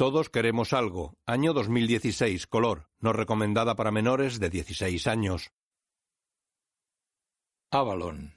[0.00, 1.18] Todos queremos algo.
[1.26, 2.46] Año 2016.
[2.46, 2.88] Color.
[3.00, 5.50] No recomendada para menores de 16 años.
[7.70, 8.32] Avalon.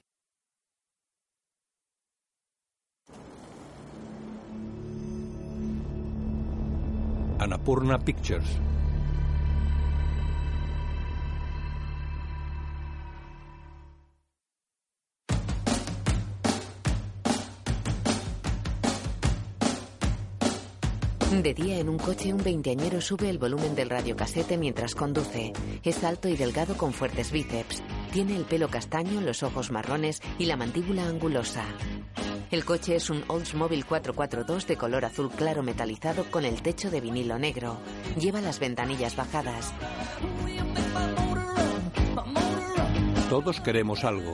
[7.40, 8.60] Annapurna Pictures.
[21.42, 25.52] De día en un coche un veinteañero sube el volumen del radiocasete mientras conduce.
[25.84, 27.82] Es alto y delgado con fuertes bíceps.
[28.12, 31.66] Tiene el pelo castaño, los ojos marrones y la mandíbula angulosa.
[32.52, 37.02] El coche es un Oldsmobile 442 de color azul claro metalizado con el techo de
[37.02, 37.78] vinilo negro.
[38.20, 39.74] Lleva las ventanillas bajadas.
[43.30, 44.34] Todos queremos algo.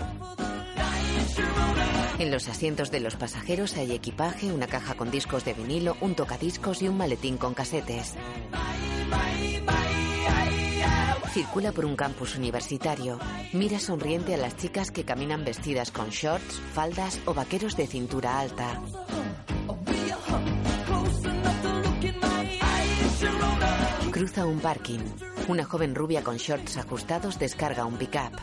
[2.20, 6.16] En los asientos de los pasajeros hay equipaje, una caja con discos de vinilo, un
[6.16, 8.16] tocadiscos y un maletín con casetes.
[11.32, 13.20] Circula por un campus universitario.
[13.54, 18.40] Mira sonriente a las chicas que caminan vestidas con shorts, faldas o vaqueros de cintura
[18.40, 18.82] alta.
[24.20, 25.00] Cruza un parking.
[25.48, 28.34] Una joven rubia con shorts ajustados descarga un pickup.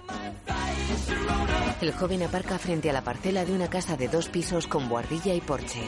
[1.83, 5.35] El joven aparca frente a la parcela de una casa de dos pisos con buhardilla
[5.35, 5.83] y porche.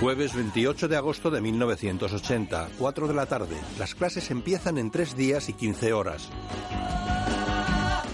[0.00, 3.56] Jueves 28 de agosto de 1980, 4 de la tarde.
[3.78, 6.30] Las clases empiezan en 3 días y 15 horas.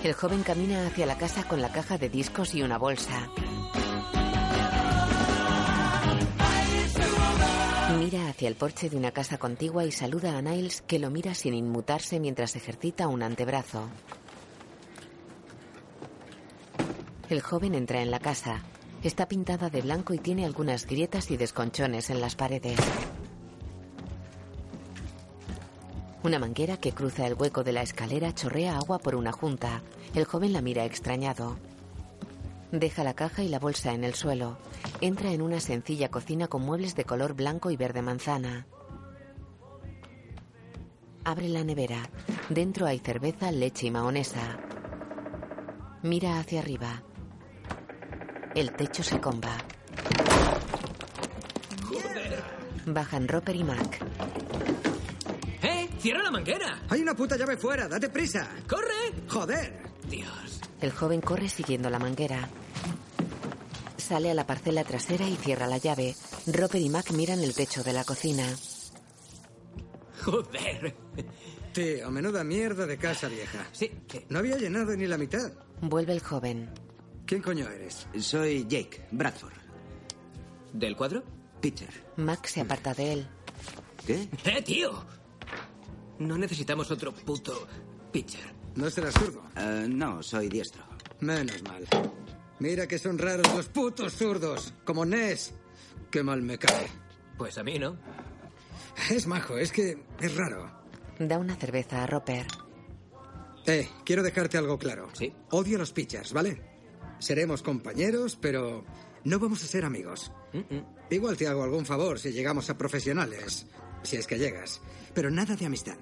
[0.02, 3.30] El joven camina hacia la casa con la caja de discos y una bolsa.
[7.98, 11.34] Mira hacia el porche de una casa contigua y saluda a Niles que lo mira
[11.34, 13.88] sin inmutarse mientras ejercita un antebrazo.
[17.28, 18.62] El joven entra en la casa.
[19.02, 22.78] Está pintada de blanco y tiene algunas grietas y desconchones en las paredes.
[26.22, 29.82] Una manguera que cruza el hueco de la escalera chorrea agua por una junta.
[30.14, 31.56] El joven la mira extrañado.
[32.72, 34.58] Deja la caja y la bolsa en el suelo.
[35.00, 38.66] Entra en una sencilla cocina con muebles de color blanco y verde manzana.
[41.24, 42.08] Abre la nevera.
[42.48, 44.58] Dentro hay cerveza, leche y mahonesa.
[46.02, 47.02] Mira hacia arriba.
[48.54, 49.56] El techo se comba.
[52.86, 53.98] Bajan Roper y Mac.
[55.62, 55.88] ¡Eh!
[55.98, 56.82] ¡Cierra la manguera!
[56.88, 58.48] Hay una puta llave fuera, date prisa.
[58.66, 59.26] ¡Corre!
[59.28, 59.82] Joder.
[60.08, 60.59] Dios.
[60.80, 62.48] El joven corre siguiendo la manguera.
[63.96, 66.14] Sale a la parcela trasera y cierra la llave.
[66.46, 68.44] Roper y Mac miran el techo de la cocina.
[70.24, 70.94] Joder.
[71.72, 73.66] Tío, menuda mierda de casa vieja.
[73.72, 74.24] Sí, sí.
[74.28, 75.52] No había llenado ni la mitad.
[75.80, 76.70] Vuelve el joven.
[77.26, 78.08] ¿Quién coño eres?
[78.18, 79.52] Soy Jake Bradford.
[80.72, 81.22] ¿Del cuadro?
[81.60, 81.90] Pitcher.
[82.16, 83.28] Mac se aparta de él.
[84.06, 84.28] ¿Qué?
[84.44, 85.04] ¡Eh, tío!
[86.18, 87.66] No necesitamos otro puto
[88.10, 88.59] pitcher.
[88.80, 89.42] ¿No serás zurdo?
[89.56, 90.82] Eh, no, soy diestro.
[91.20, 91.86] Menos mal.
[92.60, 94.72] Mira que son raros los putos zurdos.
[94.84, 95.52] Como Ness.
[96.10, 96.88] Qué mal me cae.
[97.36, 97.98] Pues a mí no.
[99.10, 100.70] Es majo, es que es raro.
[101.18, 102.46] Da una cerveza a Roper.
[103.66, 105.08] Eh, quiero dejarte algo claro.
[105.12, 105.30] Sí.
[105.50, 106.62] Odio a los pitchers, ¿vale?
[107.18, 108.84] Seremos compañeros, pero
[109.24, 110.32] no vamos a ser amigos.
[111.10, 113.66] Igual te hago algún favor si llegamos a profesionales,
[114.02, 114.80] si es que llegas.
[115.12, 115.98] Pero nada de amistad.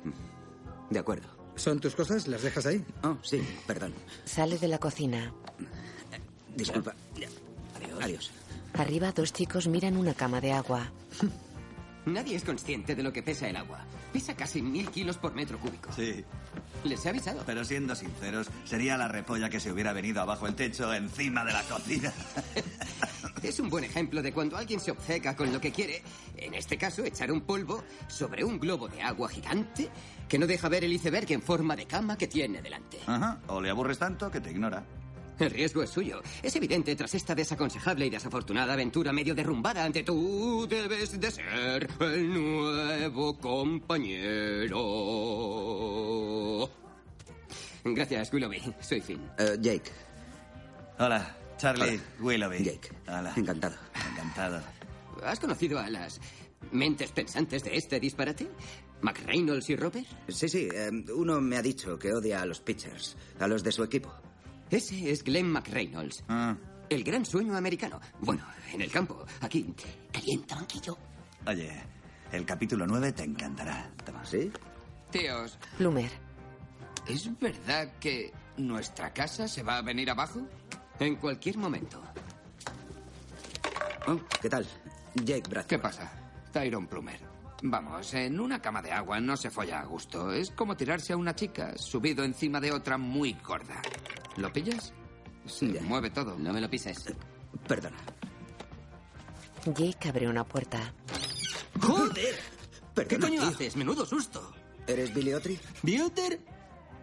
[0.90, 1.37] De acuerdo.
[1.58, 2.26] ¿Son tus cosas?
[2.28, 2.84] ¿Las dejas ahí?
[3.02, 3.92] Oh, sí, perdón.
[4.24, 5.32] Sale de la cocina.
[6.56, 6.94] Disculpa.
[7.16, 7.32] Adiós.
[8.00, 8.30] Adiós.
[8.74, 10.90] Arriba dos chicos miran una cama de agua.
[12.06, 13.80] Nadie es consciente de lo que pesa el agua.
[14.12, 15.92] Pesa casi mil kilos por metro cúbico.
[15.92, 16.24] Sí,
[16.84, 17.42] Les he avisado.
[17.44, 21.52] pero siendo sinceros, sería la repolla que se hubiera venido abajo el techo encima de
[21.52, 22.12] la cocina.
[23.42, 26.02] Es un buen ejemplo de cuando alguien se obceca con lo que quiere,
[26.36, 29.88] en este caso echar un polvo sobre un globo de agua gigante
[30.28, 32.98] que no deja ver el iceberg en forma de cama que tiene delante.
[33.06, 34.84] Ajá, o le aburres tanto que te ignora.
[35.38, 36.20] El riesgo es suyo.
[36.42, 41.88] Es evidente tras esta desaconsejable y desafortunada aventura medio derrumbada ante tú debes de ser
[42.00, 44.48] el nuevo compañero.
[47.84, 48.74] Gracias, Willoughby.
[48.80, 49.30] Soy Finn.
[49.38, 49.92] Eh, Jake.
[50.98, 52.02] Hola, Charlie Hola.
[52.20, 52.64] Willoughby.
[52.64, 52.90] Jake.
[53.08, 53.32] Hola.
[53.36, 53.76] Encantado.
[54.12, 54.62] Encantado.
[55.24, 56.20] ¿Has conocido a las
[56.72, 58.48] mentes pensantes de este disparate?
[59.02, 60.06] ¿Mac Reynolds y Robert?
[60.28, 60.68] Sí, sí.
[60.72, 64.12] eh, uno me ha dicho que odia a los pitchers, a los de su equipo.
[64.70, 66.24] Ese es Glenn McReynolds.
[66.28, 66.56] Ah,
[66.88, 68.00] El gran sueño americano.
[68.20, 69.24] Bueno, en el campo.
[69.40, 69.72] Aquí.
[70.12, 70.96] Calienta, banquillo.
[71.46, 71.72] oye,
[72.32, 73.90] el capítulo 9 te encantará.
[74.04, 74.24] Toma.
[74.24, 74.50] ¿Sí?
[75.10, 76.10] Tíos, Plumer.
[77.08, 80.46] ¿es verdad que nuestra casa se va a venir abajo?
[81.00, 82.02] En cualquier momento.
[84.06, 84.66] Oh, ¿Qué tal?
[85.14, 85.66] Jake Bradford.
[85.68, 86.10] ¿Qué pasa?
[86.52, 87.20] Tyron Plummer.
[87.62, 90.32] Vamos, en una cama de agua no se folla a gusto.
[90.32, 93.82] Es como tirarse a una chica subido encima de otra muy gorda.
[94.36, 94.92] ¿Lo pillas?
[95.46, 95.80] Se Ya.
[95.82, 96.36] mueve todo.
[96.38, 97.04] No me lo pises.
[97.66, 97.96] Perdona.
[99.66, 100.92] Jake abre una puerta.
[101.80, 102.34] ¡Joder!
[102.94, 103.48] ¿Qué Perdona, coño tío.
[103.50, 103.76] haces?
[103.76, 104.52] Menudo susto.
[104.86, 105.58] ¿Eres Billy Otri?
[105.82, 106.40] ¿Buter?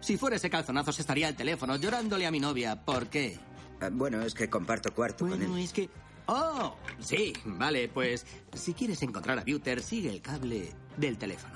[0.00, 2.82] Si fuera ese calzonazo se estaría al teléfono llorándole a mi novia.
[2.84, 3.38] ¿Por qué?
[3.80, 5.62] Ah, bueno, es que comparto cuarto con Bueno, él.
[5.64, 5.88] es que...
[6.28, 6.74] ¡Oh!
[6.98, 11.54] Sí, vale, pues si quieres encontrar a Buter, sigue el cable del teléfono.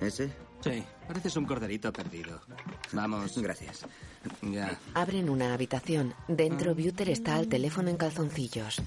[0.00, 0.32] ¿Ese?
[0.60, 2.40] Sí, pareces un corderito perdido.
[2.92, 3.36] Vamos.
[3.40, 3.84] Gracias.
[4.42, 4.78] Ya.
[4.94, 6.14] Abren una habitación.
[6.28, 8.80] Dentro, Buter está al teléfono en calzoncillos.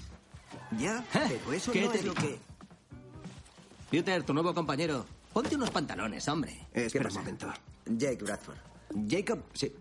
[0.77, 2.27] Ya, Eh, pero eso ¿qué no te es lo digo?
[2.27, 3.97] que...
[3.97, 5.05] Buter, tu nuevo compañero.
[5.31, 6.67] Ponte unos pantalones, hombre.
[6.73, 7.47] Eh, espera un momento.
[7.85, 8.57] Jake Bradford.
[9.09, 9.71] Jacob, sí.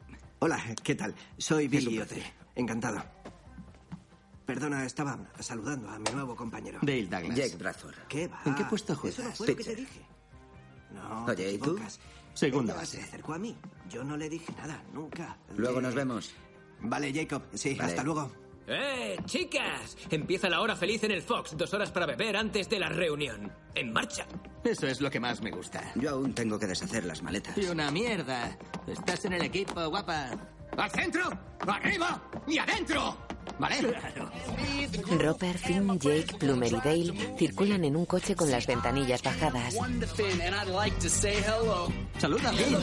[0.41, 1.15] Hola, ¿qué tal?
[1.39, 2.03] Soy Billy.
[2.55, 3.03] Encantado.
[4.47, 6.79] Perdona, estaba saludando a mi nuevo compañero.
[6.83, 7.37] Dale Douglas.
[7.37, 7.95] Jake Bradford.
[8.09, 8.41] ¿Qué va?
[8.45, 9.37] ¿En qué puesto Eso no juegas?
[9.39, 10.06] fue lo que te dije.
[10.93, 11.79] No, Oye, ¿y tú?
[12.35, 12.99] Segunda base.
[12.99, 13.56] Se acercó a mí.
[13.89, 15.37] Yo no le dije nada, nunca.
[15.56, 16.33] Luego nos vemos.
[16.81, 17.43] Vale, Jacob.
[17.55, 17.91] Sí, Vale.
[17.91, 18.31] hasta luego.
[18.67, 19.97] ¡Eh, chicas!
[20.11, 21.57] Empieza la hora feliz en el Fox.
[21.57, 23.53] Dos horas para beber antes de la reunión.
[23.75, 24.27] ¡En marcha!
[24.62, 25.93] Eso es lo que más me gusta.
[25.97, 27.57] Yo aún tengo que deshacer las maletas.
[27.59, 28.57] Y una mierda.
[28.87, 30.31] Estás en el equipo, guapa.
[30.76, 31.31] ¡Al centro!
[31.67, 32.21] ¡Arriba!
[32.47, 33.17] ¡Y adentro!
[33.59, 33.76] ¿Vale?
[35.19, 39.75] Roper, Finn, Jake, Plummer y Dale circulan en un coche con las ventanillas bajadas.
[42.19, 42.79] Saluda, Bill.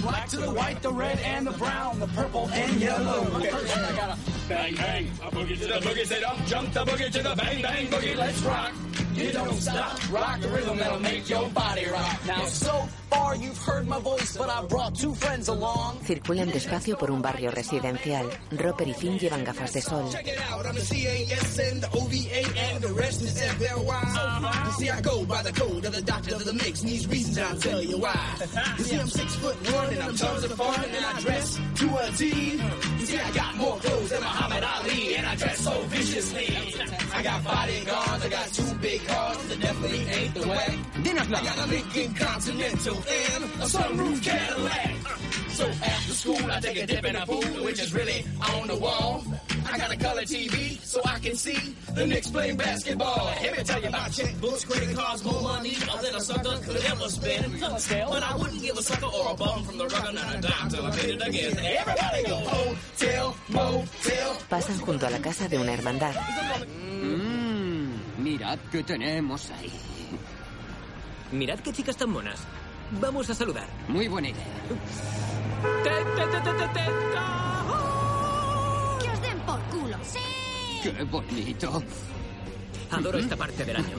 [9.16, 12.20] You don't stop, rock the rhythm that'll make your body rock.
[12.26, 16.00] Now so far you've heard my voice, but I brought two friends along.
[16.06, 18.30] Circulan despacio por un barrio residencial.
[18.52, 20.10] Roper y Finn llevan gafas de sol.
[20.12, 24.66] Check it out, I'm the CAS and the OVA and the rest is FLY.
[24.66, 27.08] You see, I go by the code of the doctor of the mix, and these
[27.08, 28.18] reasons I'll tell you why.
[28.78, 31.98] You see, I'm six foot one and I'm tons of fun, and I dress to
[31.98, 32.26] a T.
[33.00, 36.48] You see, I got more clothes than Muhammad Ali, and I dress so viciously.
[37.14, 40.80] I got bodyguards, I got two big cars, that definitely ain't the way.
[41.34, 44.96] I got a Lincoln Continental and a sunroof Cadillac.
[45.50, 48.76] So after school, I take a dip in a pool, which is really on the
[48.76, 49.24] wall.
[49.66, 53.26] I got a color TV so I can see the Knicks play basketball.
[53.42, 57.10] Let me tell you about checkbooks, credit cards, more money than a sucker could ever
[57.10, 57.60] spend.
[57.60, 60.70] But I wouldn't give a sucker or a bum from the rugger not a dime
[60.70, 61.54] till I paid it again.
[61.60, 64.38] Everybody go hotel, motel.
[64.50, 66.16] Pasan junto a la casa de una hermandad.
[66.68, 69.72] Mmm, mirad qué tenemos ahí.
[71.32, 72.40] Mirad qué chicas tan monas.
[73.00, 73.68] Vamos a saludar.
[73.88, 74.44] Muy buena idea.
[79.46, 79.98] Por culo!
[80.04, 80.20] ¡Sí!
[80.84, 81.84] ¡Qué bonito!
[82.92, 83.98] Adoro esta parte del año.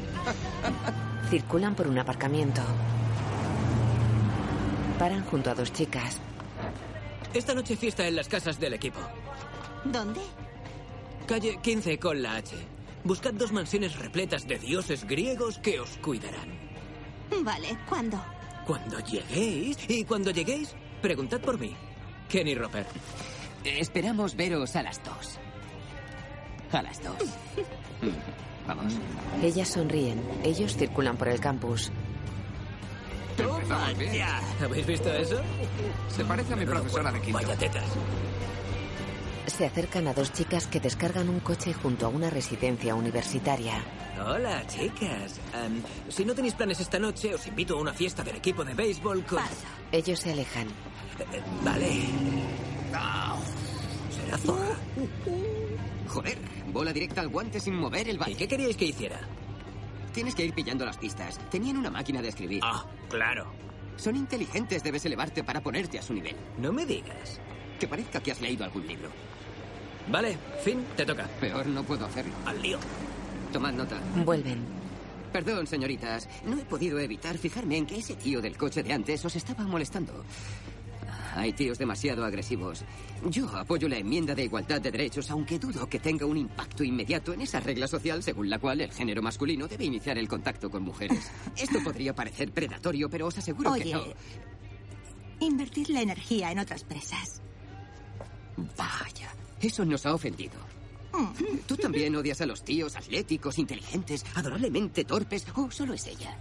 [1.31, 2.61] Circulan por un aparcamiento.
[4.99, 6.21] Paran junto a dos chicas.
[7.33, 9.01] Esta noche fiesta en las casas del equipo.
[9.85, 10.21] ¿Dónde?
[11.27, 12.55] Calle 15 con la H.
[13.05, 16.49] Buscad dos mansiones repletas de dioses griegos que os cuidarán.
[17.43, 18.23] Vale, ¿cuándo?
[18.67, 21.75] Cuando lleguéis, y cuando lleguéis, preguntad por mí.
[22.29, 22.87] Kenny Roper.
[23.65, 25.39] Esperamos veros a las dos.
[26.73, 27.17] A las dos.
[28.67, 28.95] Vamos.
[29.43, 30.21] Ellas sonríen.
[30.45, 31.91] Ellos circulan por el campus.
[33.99, 34.13] Bien.
[34.13, 34.41] Ya.
[34.63, 35.41] ¿Habéis visto eso?
[36.15, 37.39] Se parece a mi profesora de quinto.
[37.39, 37.85] Vaya tetas.
[39.47, 43.83] Se acercan a dos chicas que descargan un coche junto a una residencia universitaria.
[44.25, 45.41] Hola, chicas.
[45.55, 48.75] Em, si no tenéis planes esta noche, os invito a una fiesta del equipo de
[48.75, 49.39] béisbol con...
[49.39, 49.67] Pasa.
[49.91, 50.69] Ellos se alejan.
[50.69, 52.72] Eh, vale.
[53.01, 54.77] Será zorra.
[56.09, 56.39] Joder,
[56.73, 58.35] bola directa al guante sin mover el ¿Y bate.
[58.37, 59.21] qué queríais que hiciera?
[60.13, 61.39] Tienes que ir pillando las pistas.
[61.51, 62.61] Tenían una máquina de escribir.
[62.63, 63.47] Ah, claro.
[63.97, 66.37] Son inteligentes, debes elevarte para ponerte a su nivel.
[66.59, 67.41] No me digas.
[67.81, 69.09] Que parezca que has leído algún libro.
[70.09, 71.27] Vale, Finn, te toca.
[71.41, 72.33] Peor no puedo hacerlo.
[72.45, 72.79] Al lío.
[73.53, 73.99] Tomad nota.
[74.25, 74.65] Vuelven.
[75.33, 76.29] Perdón, señoritas.
[76.45, 79.65] No he podido evitar fijarme en que ese tío del coche de antes os estaba
[79.65, 80.25] molestando.
[81.35, 82.85] Hay tíos demasiado agresivos.
[83.31, 87.33] Yo apoyo la enmienda de igualdad de derechos, aunque dudo que tenga un impacto inmediato
[87.33, 90.83] en esa regla social según la cual el género masculino debe iniciar el contacto con
[90.83, 91.31] mujeres.
[91.57, 94.05] Esto podría parecer predatorio, pero os aseguro que Oye, no.
[95.47, 97.41] invertir la energía en otras presas.
[98.77, 100.53] Vaya, eso nos ha ofendido.
[101.67, 106.37] ¿Tú también odias a los tíos atléticos, inteligentes, adorablemente torpes o solo es ella?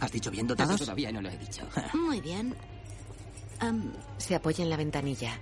[0.00, 0.70] ¿Has dicho bien dotado?
[0.70, 0.80] ¿Todos?
[0.80, 1.62] Todavía no lo he dicho.
[1.94, 2.54] Muy bien.
[4.18, 5.38] Se apoya en la ventanilla.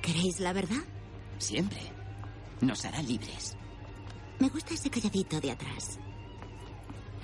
[0.00, 0.82] ¿Queréis la verdad?
[1.38, 1.80] Siempre.
[2.60, 3.56] Nos hará libres.
[4.38, 5.98] Me gusta ese calladito de atrás.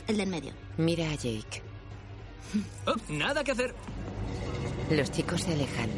[0.06, 0.52] El de en medio.
[0.76, 1.62] Mira a Jake.
[2.86, 3.74] Oh, nada que hacer.
[4.90, 5.90] Los chicos se alejan.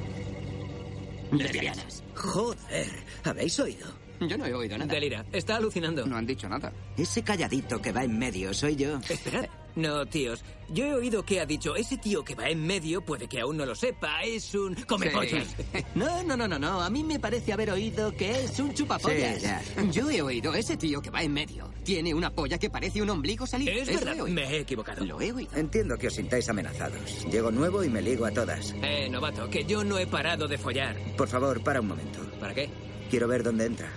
[1.30, 2.02] Lesbianas.
[2.16, 3.86] Joder, ¿habéis oído?
[4.20, 4.92] Yo no he oído nada.
[4.92, 6.04] Delira, está alucinando.
[6.06, 6.72] No han dicho nada.
[6.96, 8.98] Ese calladito que va en medio soy yo.
[9.08, 9.46] Esperad.
[9.76, 10.42] No, tíos.
[10.68, 13.56] Yo he oído que ha dicho, ese tío que va en medio, puede que aún
[13.56, 15.14] no lo sepa, es un come Sí.
[15.14, 15.56] pollas.
[15.94, 16.80] No, no, no, no, no.
[16.82, 19.36] A mí me parece haber oído que es un chupapollas.
[19.36, 19.62] Sí, ya.
[19.90, 21.72] Yo he oído ese tío que va en medio.
[21.84, 23.72] Tiene una polla que parece un ombligo salido.
[23.72, 25.04] Es Eso verdad, he me he equivocado.
[25.04, 25.50] Lo he oído.
[25.56, 27.24] Entiendo que os sintáis amenazados.
[27.30, 28.74] Llego nuevo y me ligo a todas.
[28.82, 30.96] Eh, novato, que yo no he parado de follar.
[31.16, 32.18] Por favor, para un momento.
[32.40, 32.68] ¿Para qué?
[33.08, 33.88] Quiero ver dónde entra.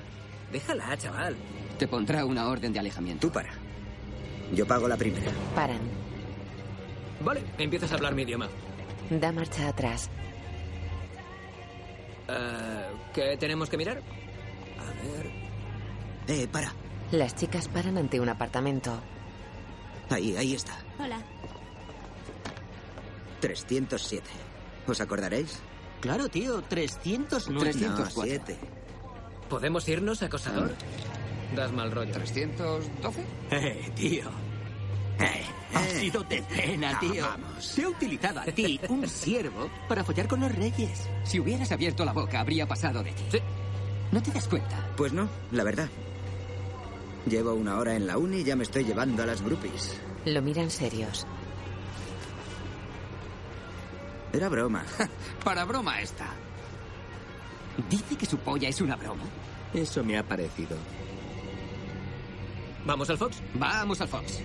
[0.53, 1.35] Déjala, chaval.
[1.79, 3.27] Te pondrá una orden de alejamiento.
[3.27, 3.49] Tú para.
[4.53, 5.31] Yo pago la primera.
[5.55, 5.79] Paran.
[7.21, 8.47] Vale, empiezas a hablar mi idioma.
[9.09, 10.11] Da marcha atrás.
[12.27, 13.97] Eh, ¿Qué tenemos que mirar?
[13.97, 15.31] A ver.
[16.27, 16.71] Eh, para.
[17.11, 19.01] Las chicas paran ante un apartamento.
[20.11, 20.73] Ahí, ahí está.
[20.99, 21.19] Hola.
[23.39, 24.23] 307.
[24.85, 25.59] ¿Os acordaréis?
[25.99, 26.61] Claro, tío.
[26.61, 27.73] 309.
[27.87, 28.57] No, siete.
[29.53, 30.73] ¿Podemos irnos, acosador?
[31.55, 32.11] Das mal rollo.
[32.11, 33.23] ¿312?
[33.51, 34.23] Eh, tío.
[35.19, 35.45] Eh,
[35.75, 37.27] ha sido de cena, tío.
[37.75, 41.07] Te he utilizado a ti, un siervo, para follar con los reyes.
[41.23, 43.23] Si hubieras abierto la boca, habría pasado de ti.
[43.31, 43.37] Sí.
[44.11, 44.89] ¿No te das cuenta?
[44.97, 45.87] Pues no, la verdad.
[47.27, 49.95] Llevo una hora en la uni y ya me estoy llevando a las groupies.
[50.25, 51.27] Lo miran serios.
[54.33, 54.83] Era broma.
[55.43, 56.25] Para broma esta.
[57.87, 59.23] Dice que su polla es una broma.
[59.73, 60.77] Eso me ha parecido.
[62.85, 63.41] ¿Vamos al Fox?
[63.55, 64.41] Vamos al Fox.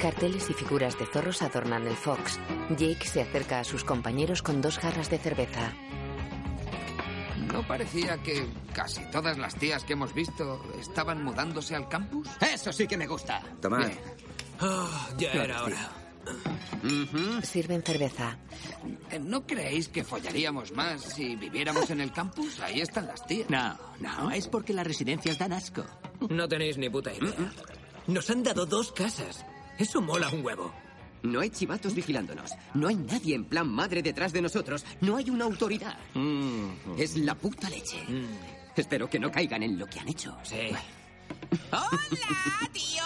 [0.00, 2.38] Carteles y figuras de zorros adornan el Fox.
[2.70, 5.72] Jake se acerca a sus compañeros con dos jarras de cerveza.
[7.52, 12.28] ¿No parecía que casi todas las tías que hemos visto estaban mudándose al campus?
[12.40, 13.42] Eso sí que me gusta.
[13.60, 13.90] Tomad.
[14.60, 15.99] Ah, ya era hora.
[17.42, 18.36] Sirven cerveza.
[19.10, 22.60] Eh, ¿No creéis que follaríamos más si viviéramos en el campus?
[22.60, 23.48] Ahí están las tías.
[23.50, 25.84] No, no, es porque las residencias dan asco.
[26.28, 27.52] No tenéis ni puta idea.
[28.06, 29.44] Nos han dado dos casas.
[29.78, 30.72] Eso mola un huevo.
[31.22, 32.52] No hay chivatos vigilándonos.
[32.74, 34.84] No hay nadie en plan madre detrás de nosotros.
[35.00, 35.98] No hay una autoridad.
[36.96, 37.98] Es la puta leche.
[38.76, 40.36] Espero que no caigan en lo que han hecho.
[40.42, 40.56] Sí.
[41.72, 43.02] ¡Hola, tío!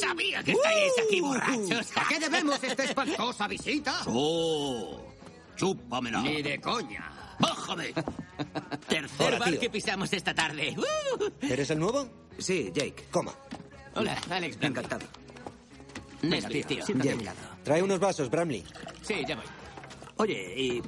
[0.00, 1.92] Sabía que estaríais aquí borrachos.
[1.96, 4.00] ¿A qué debemos esta espantosa visita?
[4.06, 5.00] ¡Oh!
[5.56, 6.20] ¡Chúpamela!
[6.20, 7.10] Ni de coña.
[7.38, 7.92] ¡Bájame!
[8.88, 9.60] Tercer Hola, bar tío.
[9.60, 10.76] que pisamos esta tarde.
[11.42, 12.08] ¿Eres el nuevo?
[12.38, 13.06] Sí, Jake.
[13.10, 13.32] Coma.
[13.94, 14.58] Hola, Alex.
[14.58, 14.70] Bramley.
[14.80, 15.06] Encantado.
[16.22, 16.84] Nesbitt, tío.
[16.84, 17.16] siéntate a Jake.
[17.18, 17.38] mi lado.
[17.62, 18.64] Trae unos vasos, Bramley.
[19.02, 19.44] Sí, ya voy.
[20.16, 20.82] Oye, y...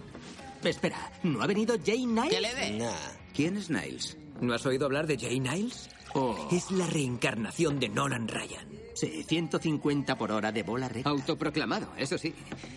[0.64, 2.40] Espera, ¿no ha venido Jay Niles?
[2.40, 2.70] Le dé.
[2.78, 2.90] Nah.
[3.34, 4.16] ¿Quién es Niles?
[4.40, 5.88] ¿No has oído hablar de Jay Niles?
[6.14, 6.48] Oh.
[6.50, 8.68] Es la reencarnación de Nolan Ryan.
[8.94, 11.10] Sí, 150 por hora de bola recta.
[11.10, 12.34] Autoproclamado, eso sí.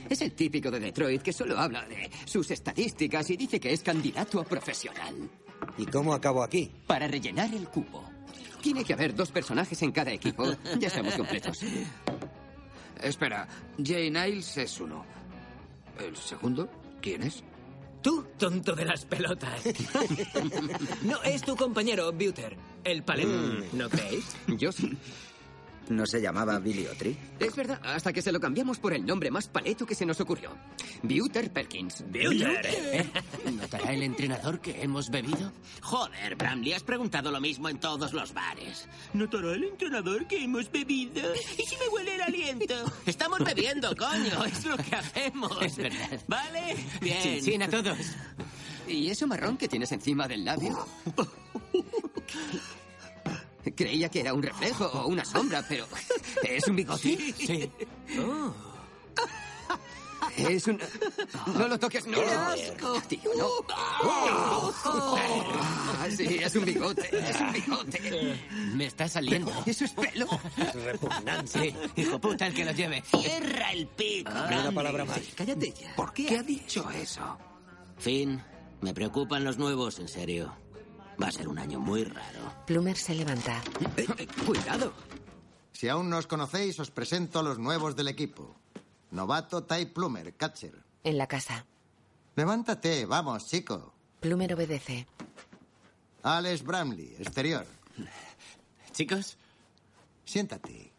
[0.09, 3.81] Es el típico de Detroit que solo habla de sus estadísticas y dice que es
[3.81, 5.15] candidato a profesional.
[5.77, 6.71] ¿Y cómo acabo aquí?
[6.87, 8.03] Para rellenar el cupo.
[8.61, 10.45] Tiene que haber dos personajes en cada equipo.
[10.77, 11.61] Ya estamos completos.
[13.01, 13.47] Espera,
[13.81, 15.05] Jay Niles es uno.
[15.97, 16.69] ¿El segundo?
[17.01, 17.43] ¿Quién es?
[18.01, 19.61] Tú, tonto de las pelotas.
[21.03, 22.55] no, es tu compañero, Buter.
[22.83, 24.25] El palem, ¿no creéis?
[24.47, 24.97] Yo sí.
[25.89, 27.17] ¿No se llamaba Billy Otri?
[27.39, 30.22] Es verdad, hasta que se lo cambiamos por el nombre más paleto que se nos
[30.22, 30.51] ocurrió.
[31.01, 32.03] Buter Perkins.
[32.08, 33.08] Buter.
[33.51, 35.51] ¿Notará el entrenador que hemos bebido?
[35.81, 38.88] Joder, Bramley, has preguntado lo mismo en todos los bares.
[39.13, 41.34] ¿Notará el entrenador que hemos bebido?
[41.58, 42.75] ¿Y si me huele el aliento?
[43.08, 45.58] Estamos bebiendo, coño, es lo que hacemos.
[45.60, 46.22] Es verdad.
[46.27, 46.75] ¿Vale?
[47.01, 47.22] Bien.
[47.24, 47.98] Chin, chin a todos.
[48.88, 50.86] ¿Y eso marrón que tienes encima del labio?
[53.75, 55.88] Creía que era un reflejo o una sombra, pero
[56.43, 57.33] ¿es un bigote?
[57.38, 57.71] Sí.
[58.19, 58.53] Oh.
[60.38, 60.79] Es un...
[61.53, 62.17] No lo toques, no.
[63.07, 63.49] Tío, no.
[65.99, 68.39] Ah, sí, es un bigote, es un bigote.
[68.73, 69.51] Me está saliendo.
[69.65, 70.27] ¿Eso es pelo?
[70.57, 71.47] Es repugnante.
[71.47, 73.03] Sí, hijo puta el que lo lleve.
[73.03, 74.31] Cierra el pico.
[74.49, 75.19] Ni una palabra más.
[75.35, 75.95] Cállate ya.
[75.95, 77.38] ¿Por qué ha dicho eso?
[77.97, 78.41] Finn,
[78.81, 80.55] me preocupan los nuevos, en serio.
[81.21, 82.53] Va a ser un año muy raro.
[82.65, 83.61] Plumer se levanta.
[83.97, 84.93] Eh, eh, Cuidado.
[85.71, 88.55] Si aún no os conocéis, os presento a los nuevos del equipo.
[89.11, 90.83] Novato Ty Plumer, catcher.
[91.03, 91.65] En la casa.
[92.35, 93.93] Levántate, vamos, chico.
[94.19, 95.07] Plumer obedece.
[96.23, 97.65] Alex Bramley, exterior.
[98.91, 99.38] Chicos,
[100.29, 100.91] Siéntate.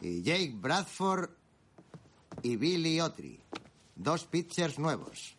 [0.00, 1.30] Y Jake Bradford
[2.42, 3.40] y Billy Otri.
[3.96, 5.36] Dos pitchers nuevos.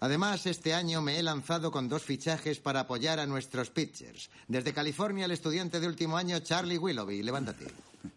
[0.00, 4.30] Además, este año me he lanzado con dos fichajes para apoyar a nuestros pitchers.
[4.46, 7.22] Desde California, el estudiante de último año, Charlie Willoughby.
[7.22, 7.66] Levántate.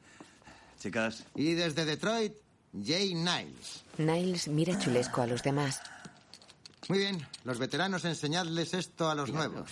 [0.79, 1.25] Chicas.
[1.35, 2.33] Y desde Detroit,
[2.71, 3.83] Jay Niles.
[3.97, 5.81] Niles mira chulesco a los demás.
[6.87, 9.71] Muy bien, los veteranos enseñadles esto a los nuevos.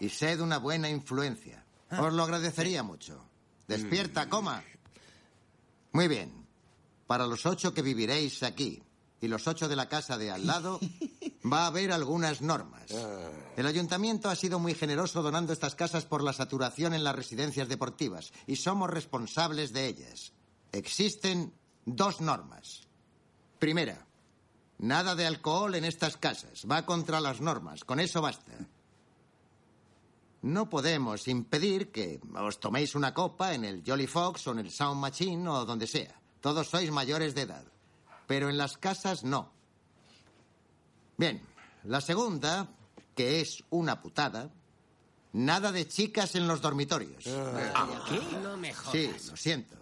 [0.00, 1.64] Y sed una buena influencia.
[1.90, 3.24] Os lo agradecería mucho.
[3.66, 4.62] Despierta, coma.
[5.92, 6.46] Muy bien.
[7.06, 8.82] Para los ocho que viviréis aquí
[9.20, 10.80] y los ocho de la casa de al lado,
[11.50, 12.90] va a haber algunas normas.
[13.56, 17.68] El ayuntamiento ha sido muy generoso donando estas casas por la saturación en las residencias
[17.68, 20.32] deportivas y somos responsables de ellas.
[20.72, 21.52] Existen
[21.84, 22.86] dos normas.
[23.58, 24.06] Primera,
[24.78, 26.64] nada de alcohol en estas casas.
[26.70, 27.84] Va contra las normas.
[27.84, 28.52] Con eso basta.
[30.42, 34.70] No podemos impedir que os toméis una copa en el Jolly Fox o en el
[34.70, 36.18] Sound Machine o donde sea.
[36.40, 37.64] Todos sois mayores de edad.
[38.30, 39.50] Pero en las casas no.
[41.16, 41.42] Bien,
[41.82, 42.68] la segunda,
[43.16, 44.52] que es una putada,
[45.32, 47.24] nada de chicas en los dormitorios.
[47.24, 48.20] ¿Qué?
[48.40, 49.74] No me Sí, lo siento.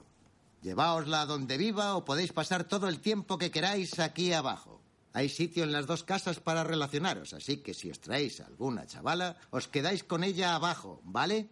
[0.63, 4.81] Lleváosla a donde viva o podéis pasar todo el tiempo que queráis aquí abajo.
[5.13, 8.87] Hay sitio en las dos casas para relacionaros, así que si os traéis a alguna
[8.87, 11.51] chavala, os quedáis con ella abajo, ¿vale?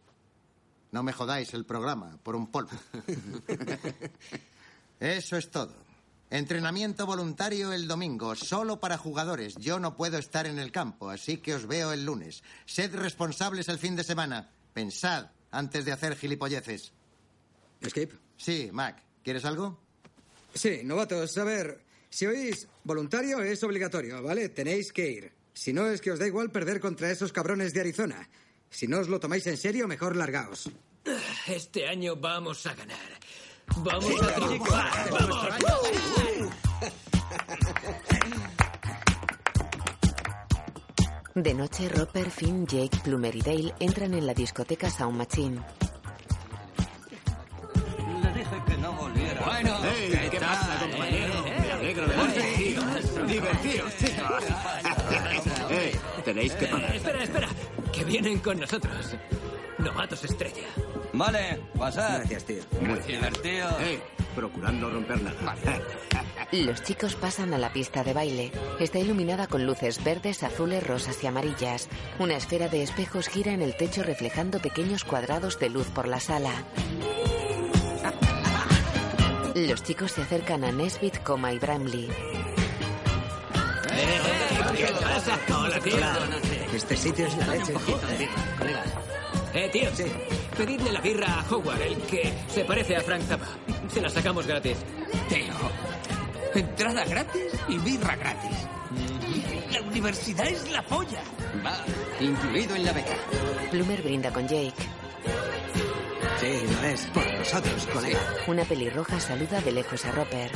[0.93, 2.71] No me jodáis el programa por un polvo.
[4.99, 5.86] Eso es todo.
[6.29, 9.55] Entrenamiento voluntario el domingo, solo para jugadores.
[9.57, 12.43] Yo no puedo estar en el campo, así que os veo el lunes.
[12.65, 14.51] Sed responsables el fin de semana.
[14.73, 16.93] Pensad antes de hacer gilipolleces.
[17.81, 18.19] ¿Escape?
[18.37, 19.03] Sí, Mac.
[19.23, 19.79] ¿Quieres algo?
[20.53, 24.49] Sí, novatos, a ver, si oís voluntario es obligatorio, ¿vale?
[24.49, 25.33] Tenéis que ir.
[25.53, 28.29] Si no, es que os da igual perder contra esos cabrones de Arizona.
[28.69, 30.71] Si no os lo tomáis en serio, mejor largaos.
[31.47, 32.97] Este año vamos a ganar.
[33.77, 35.11] Vamos a triunfar.
[35.11, 35.37] ¡Vamos!
[41.35, 45.61] De noche, Roper, Finn, Jake, Plumer y Dale entran en la discoteca Sound Machine.
[48.23, 49.45] Le dije que no volviera.
[49.45, 51.43] Bueno, Hey, ¿qué pasa, compañero?
[51.45, 53.27] Me alegro de verte.
[53.27, 54.45] Divertíos, chicos.
[55.71, 56.97] Eh, tenéis que pagar.
[56.97, 57.49] Espera, espera.
[57.93, 59.15] Que vienen con nosotros.
[59.79, 60.65] Novatos estrella.
[61.17, 62.19] Vale, pasad.
[62.19, 62.63] Gracias, tío.
[62.81, 63.69] Muy divertido.
[64.35, 65.39] procurando romper nada.
[66.53, 68.53] Los chicos pasan a la pista de baile.
[68.79, 71.89] Está iluminada con luces verdes, azules, rosas y amarillas.
[72.19, 76.21] Una esfera de espejos gira en el techo reflejando pequeños cuadrados de luz por la
[76.21, 76.53] sala.
[79.55, 82.09] Los chicos se acercan a Nesbit, Coma y Bramley.
[84.77, 85.39] ¿Qué pasa?
[85.59, 85.97] Hola, tío.
[86.75, 87.73] Este sitio es la leche.
[89.55, 89.89] Eh, tío.
[90.57, 93.49] Pedidle la birra a Howard, el que se parece a Frank Zappa.
[93.93, 94.79] Se la sacamos gratis.
[95.29, 95.55] Tío,
[96.55, 98.67] entrada gratis y birra gratis.
[99.71, 101.23] La universidad es la polla.
[101.65, 101.85] Va,
[102.21, 103.17] incluido en la beca.
[103.71, 104.73] Plumer brinda con Jake.
[106.41, 107.07] Sí, lo es.
[107.07, 108.21] Por nosotros, colega.
[108.47, 110.51] Una pelirroja saluda de lejos a Roper.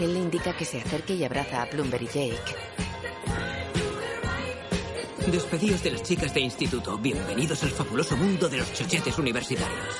[0.00, 2.56] Él le indica que se acerque y abraza a Plumber y Jake.
[5.30, 6.98] Despedíos de las chicas de instituto.
[6.98, 9.94] Bienvenidos al fabuloso mundo de los chochetes universitarios.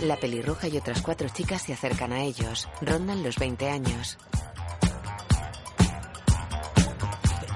[0.00, 2.68] La pelirroja y otras cuatro chicas se acercan a ellos.
[2.80, 4.18] Rondan los 20 años.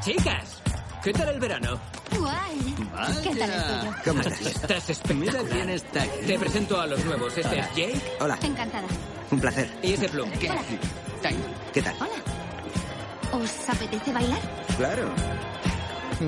[0.04, 0.62] Chicas,
[1.04, 1.78] ¿qué tal el verano?
[2.18, 2.74] Guay.
[3.22, 3.94] ¿Qué tal el tuyo?
[4.04, 4.40] ¿Cómo estás?
[4.46, 5.44] Estás espectacular.
[5.50, 6.26] quién está aquí.
[6.26, 7.36] Te presento a los nuevos.
[7.38, 8.86] Este es Jake Hola, Encantada.
[9.30, 9.70] un placer.
[9.82, 10.30] y ese Plum.
[10.32, 10.48] ¿Qué?
[11.22, 11.36] Time.
[11.72, 11.94] ¿Qué tal?
[12.00, 13.44] Hola.
[13.44, 14.40] ¿Os apetece bailar?
[14.76, 15.08] Claro.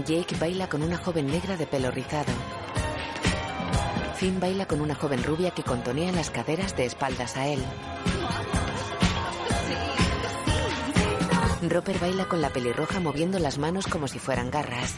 [0.03, 2.33] Jake baila con una joven negra de pelo rizado.
[4.17, 7.63] Finn baila con una joven rubia que contonea las caderas de espaldas a él.
[11.69, 14.97] Roper baila con la pelirroja moviendo las manos como si fueran garras.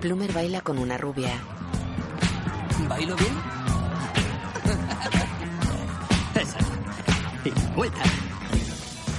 [0.00, 1.32] Plumer baila con una rubia.
[2.88, 3.34] ¿Bailo bien?
[6.42, 8.21] Esa.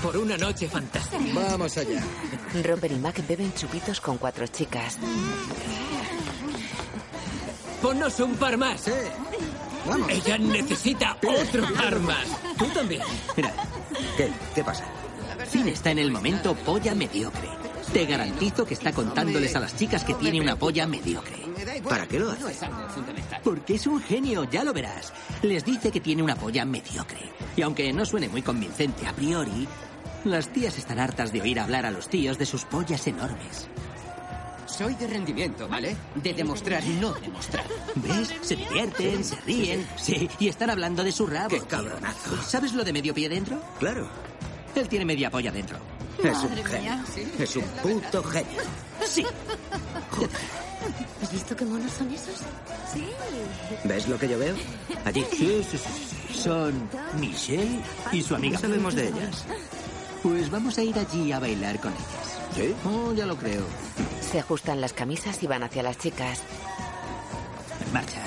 [0.03, 1.23] Por una noche fantástica.
[1.33, 2.03] Vamos allá.
[2.61, 4.97] Roper y Mac beben chupitos con cuatro chicas.
[7.81, 8.81] Ponnos un par más.
[8.81, 8.91] Sí.
[9.87, 10.09] Vamos.
[10.09, 12.27] Ella necesita otro par más.
[12.57, 13.01] Tú también.
[13.37, 13.53] Mira,
[14.17, 14.29] ¿Qué?
[14.53, 14.83] ¿Qué pasa?
[15.49, 17.47] Finn está en el momento polla mediocre.
[17.93, 21.43] Te garantizo que está contándoles a las chicas que tiene una polla mediocre.
[21.87, 22.59] ¿Para qué lo haces?
[23.43, 25.13] Porque es un genio, ya lo verás.
[25.43, 27.31] Les dice que tiene una polla mediocre.
[27.55, 29.67] Y aunque no suene muy convincente a priori,
[30.23, 33.67] las tías están hartas de oír hablar a los tíos de sus pollas enormes.
[34.65, 35.95] Soy de rendimiento, ¿vale?
[36.15, 37.65] De demostrar, no demostrar.
[37.95, 38.33] ¿Ves?
[38.41, 41.49] Se divierten, se ríen, sí, y están hablando de su rabo.
[41.49, 42.41] ¡Qué cabronazo!
[42.41, 43.61] ¿Sabes lo de medio pie dentro?
[43.79, 44.07] Claro.
[44.73, 45.77] Él tiene media polla dentro.
[46.23, 46.81] Es un Madre genio.
[46.81, 47.05] mía.
[47.37, 48.61] Es un puto genio.
[49.05, 49.23] Sí.
[51.21, 52.37] ¿Has visto qué monos son esos?
[52.91, 53.05] Sí.
[53.83, 54.55] ¿Ves lo que yo veo?
[55.05, 55.25] Allí.
[55.31, 55.89] Sí, sí, sí,
[56.33, 56.39] sí.
[56.39, 57.79] Son Michelle
[58.11, 58.57] y su amiga.
[58.57, 59.45] ¿Qué sabemos de ellas?
[60.23, 62.39] Pues vamos a ir allí a bailar con ellas.
[62.55, 62.73] ¿Sí?
[62.85, 63.65] Oh, ya lo creo.
[64.21, 66.41] Se ajustan las camisas y van hacia las chicas.
[67.85, 68.21] En marcha.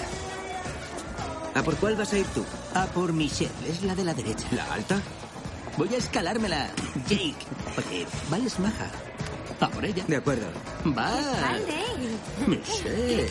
[1.55, 2.45] ¿A por cuál vas a ir tú?
[2.75, 4.47] A por Michelle, es la de la derecha.
[4.53, 5.01] ¿La alta?
[5.79, 6.69] Voy a escalármela.
[7.09, 7.35] Jake.
[7.79, 8.91] Oye, Val es maja.
[9.61, 10.05] A por ella.
[10.07, 10.47] De acuerdo.
[10.85, 11.25] Val.
[11.41, 11.85] Vale.
[12.47, 13.29] Michelle.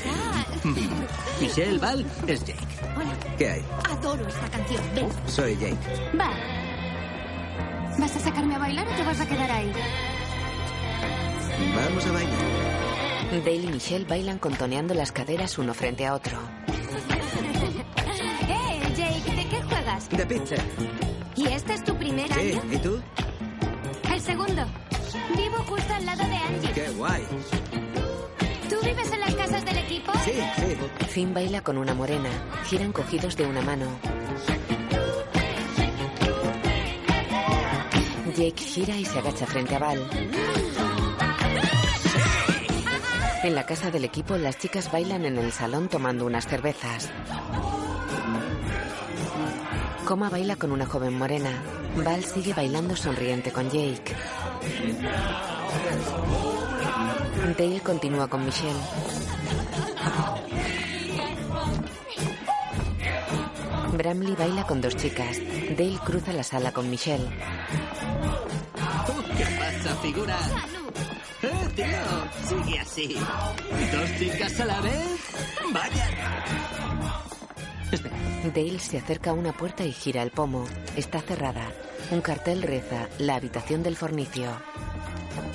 [1.40, 2.66] Michelle, Val, es Jake.
[2.98, 3.36] Hola.
[3.38, 3.66] ¿Qué hay?
[3.92, 4.82] Adoro esta canción.
[4.96, 5.10] Ven.
[5.28, 5.78] Soy Jake.
[6.20, 6.32] Va.
[7.98, 9.72] ¿Vas a sacarme a bailar o te vas a quedar ahí?
[11.76, 12.36] Vamos a bailar.
[13.32, 16.38] Dale y Michelle bailan contoneando las caderas uno frente a otro.
[18.48, 19.36] ¡Eh, Jake!
[19.36, 20.10] ¿De qué juegas?
[20.10, 20.56] De pizza.
[21.36, 22.62] ¿Y este es tu primer Sí, año?
[22.72, 23.02] ¿y tú?
[24.14, 24.64] El segundo.
[25.36, 26.72] Vivo justo al lado de Angie.
[26.74, 27.24] Qué guay.
[28.70, 30.12] ¿Tú vives en las casas del equipo?
[30.24, 30.78] Sí, sí.
[31.08, 32.30] Finn baila con una morena.
[32.66, 33.86] Giran cogidos de una mano.
[38.36, 40.10] Jake gira y se agacha frente a Val.
[43.44, 47.10] En la casa del equipo, las chicas bailan en el salón tomando unas cervezas.
[50.06, 51.50] Coma baila con una joven morena.
[52.04, 54.14] Val sigue bailando sonriente con Jake.
[57.58, 58.74] Dale continúa con Michelle.
[63.94, 65.40] Bramley baila con dos chicas.
[65.78, 67.30] Dale cruza la sala con Michelle.
[70.06, 72.64] ¡Eh, tío!
[72.64, 73.18] Sigue así.
[73.92, 75.20] ¿Dos chicas a la vez?
[75.74, 76.10] ¡Vaya!
[78.54, 80.66] Dale se acerca a una puerta y gira el pomo.
[80.96, 81.72] Está cerrada.
[82.12, 84.52] Un cartel reza La habitación del fornicio.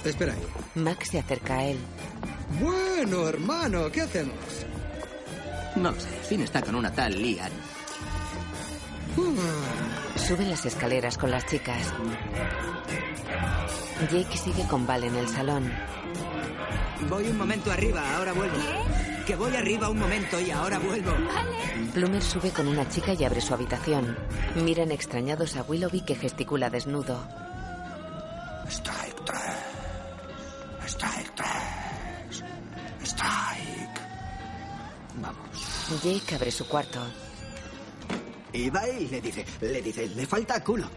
[0.04, 0.46] Espera ahí.
[0.74, 1.78] Max se acerca a él.
[2.60, 4.34] Bueno, hermano, ¿qué hacemos?
[5.76, 6.08] No lo sé.
[6.28, 7.52] Finn está con una tal Lian.
[10.16, 11.92] Suben las escaleras con las chicas.
[14.08, 15.70] Jake sigue con Val en el salón.
[17.08, 18.56] Voy un momento arriba, ahora vuelvo.
[19.26, 21.12] Que voy arriba un momento y ahora vuelvo.
[21.92, 24.16] Plumer sube con una chica y abre su habitación.
[24.56, 27.26] Miran extrañados a Willoughby que gesticula desnudo.
[28.68, 29.40] Strike 3.
[30.86, 32.44] Strike 3.
[33.04, 34.00] Strike.
[35.16, 36.02] Vamos.
[36.02, 37.00] Jake abre su cuarto.
[38.52, 40.88] Y va y le dice, le dice, le falta culo.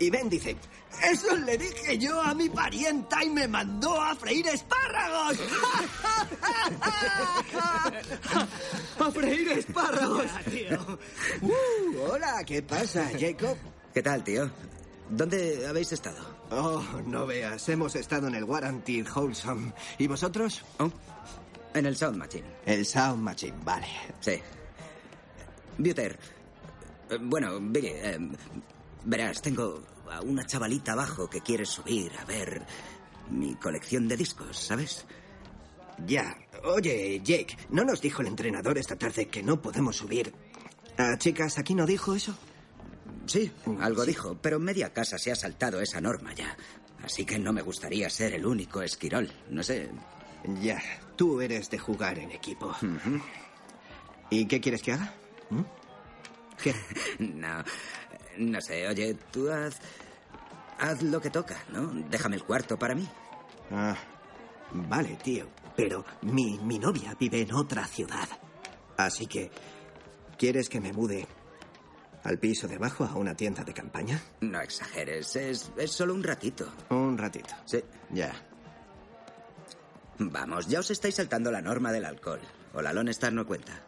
[0.00, 0.56] Y Ben dice,
[1.04, 5.38] eso le dije yo a mi parienta y me mandó a freír espárragos.
[8.98, 10.26] a freír espárragos.
[11.42, 13.56] Uh, hola, ¿qué pasa, Jacob?
[13.94, 14.50] ¿Qué tal, tío?
[15.08, 16.18] ¿Dónde habéis estado?
[16.50, 19.72] Oh, no veas, hemos estado en el Warranty Wholesome.
[19.98, 20.62] ¿Y vosotros?
[20.78, 20.90] Oh,
[21.74, 22.44] en el Sound Machine.
[22.66, 23.86] El Sound Machine, vale.
[24.20, 24.40] Sí.
[25.78, 26.18] Buter.
[27.10, 28.18] eh, Bueno, Billy, eh,
[29.04, 32.62] verás, tengo a una chavalita abajo que quiere subir a ver
[33.30, 35.06] mi colección de discos, ¿sabes?
[36.06, 36.36] Ya.
[36.64, 40.32] Oye, Jake, ¿no nos dijo el entrenador esta tarde que no podemos subir?
[40.98, 42.36] Ah, chicas, ¿aquí no dijo eso?
[43.26, 46.56] Sí, algo dijo, pero media casa se ha saltado esa norma ya.
[47.04, 49.30] Así que no me gustaría ser el único esquirol.
[49.48, 49.90] No sé.
[50.60, 50.80] Ya,
[51.16, 52.74] tú eres de jugar en equipo.
[54.30, 55.14] ¿Y qué quieres que haga?
[55.50, 55.62] ¿Mm?
[56.62, 56.74] ¿Qué?
[57.18, 57.64] no,
[58.40, 58.88] no sé.
[58.88, 59.78] Oye, tú haz.
[60.78, 61.92] Haz lo que toca, ¿no?
[62.08, 63.06] Déjame el cuarto para mí.
[63.70, 63.96] Ah,
[64.72, 65.46] vale, tío.
[65.76, 68.28] Pero mi, mi novia vive en otra ciudad.
[68.96, 69.50] Así que,
[70.38, 71.26] ¿quieres que me mude
[72.24, 74.20] al piso de abajo a una tienda de campaña?
[74.40, 76.66] No exageres, es, es solo un ratito.
[76.90, 77.54] Un ratito.
[77.66, 77.82] Sí.
[78.10, 78.32] Ya.
[80.18, 82.40] Vamos, ya os estáis saltando la norma del alcohol.
[82.74, 83.82] O la Lone Star no cuenta.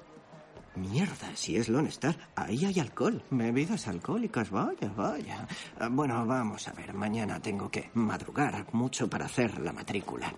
[0.75, 3.23] Mierda, si es Lone Star, ahí hay alcohol.
[3.31, 5.47] Bebidas alcohólicas, vaya, vaya.
[5.79, 10.33] Ah, Bueno, vamos a ver, mañana tengo que madrugar mucho para hacer la matrícula.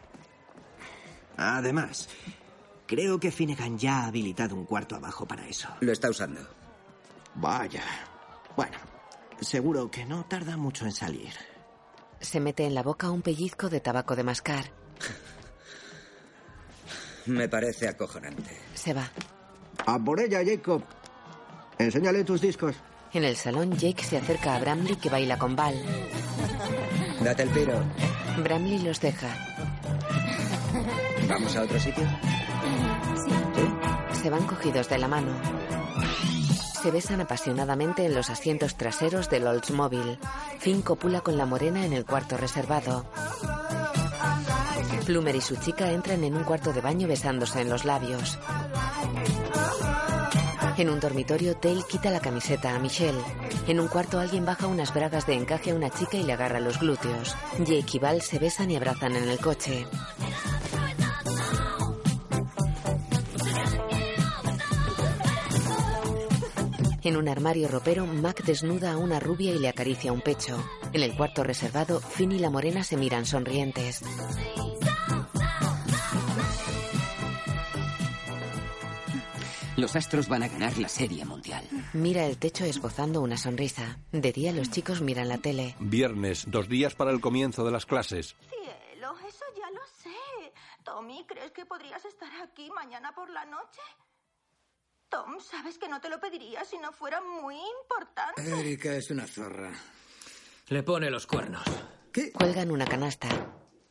[1.37, 2.09] Además,
[2.87, 5.69] creo que Finnegan ya ha habilitado un cuarto abajo para eso.
[5.81, 6.41] Lo está usando.
[7.37, 7.83] Vaya.
[8.57, 8.77] Bueno,
[9.41, 11.33] seguro que no tarda mucho en salir.
[12.21, 14.65] Se mete en la boca un pellizco de tabaco de mascar.
[17.27, 18.61] Me parece acojonante.
[18.75, 19.09] Se va.
[19.87, 20.83] A por ella, Jacob.
[21.79, 22.77] Enséñale tus discos.
[23.13, 25.75] En el salón, Jake se acerca a Bramley que baila con Val.
[27.23, 27.81] Date el piro.
[28.43, 29.29] Bramley los deja.
[31.29, 32.05] ¿Vamos a otro sitio?
[34.21, 35.33] Se van cogidos de la mano.
[36.83, 40.19] se besan apasionadamente en los asientos traseros del Oldsmobile.
[40.59, 43.07] Finn copula con la morena en el cuarto reservado.
[45.07, 48.39] Plumer y su chica entran en un cuarto de baño besándose en los labios.
[50.77, 53.21] En un dormitorio, Dale quita la camiseta a Michelle.
[53.69, 56.59] En un cuarto, alguien baja unas bragas de encaje a una chica y le agarra
[56.59, 57.37] los glúteos.
[57.61, 59.87] Jake y Val se besan y abrazan en el coche.
[67.05, 70.57] En un armario ropero, Mac desnuda a una rubia y le acaricia un pecho.
[70.93, 74.03] En el cuarto reservado, Finn y la morena se miran sonrientes.
[79.77, 81.65] Los Astros van a ganar la Serie Mundial.
[81.95, 83.99] Mira el techo esbozando una sonrisa.
[84.13, 85.75] De día los chicos miran la tele.
[85.81, 88.37] Viernes, dos días para el comienzo de las clases.
[88.49, 90.53] Cielo, eso ya lo sé.
[90.85, 93.81] Tommy, ¿crees que podrías estar aquí mañana por la noche?
[95.09, 98.61] Tom, sabes que no te lo pediría si no fuera muy importante.
[98.61, 99.73] Erika es una zorra.
[100.69, 101.65] Le pone los cuernos.
[102.33, 103.29] Cuelgan una canasta.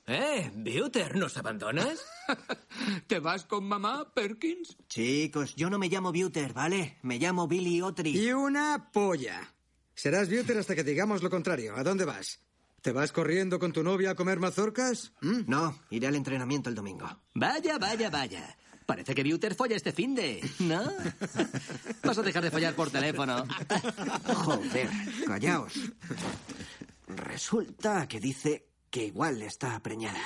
[0.05, 0.51] ¿Eh?
[0.53, 2.03] ¿Buter, nos abandonas?
[3.07, 4.77] ¿Te vas con mamá, Perkins?
[4.89, 6.97] Chicos, yo no me llamo Buter, ¿vale?
[7.03, 8.17] Me llamo Billy Otri.
[8.17, 9.53] Y una polla.
[9.95, 11.75] Serás Buter hasta que digamos lo contrario.
[11.77, 12.41] ¿A dónde vas?
[12.81, 15.13] ¿Te vas corriendo con tu novia a comer mazorcas?
[15.21, 15.43] ¿Mm?
[15.47, 17.07] No, iré al entrenamiento el domingo.
[17.33, 18.57] Vaya, vaya, vaya.
[18.85, 20.83] Parece que Buter folla este fin de, ¿no?
[22.03, 23.45] Vas a dejar de follar por teléfono.
[24.35, 24.89] Joder,
[25.25, 25.73] callaos.
[27.07, 30.21] Resulta que dice que igual está preñada.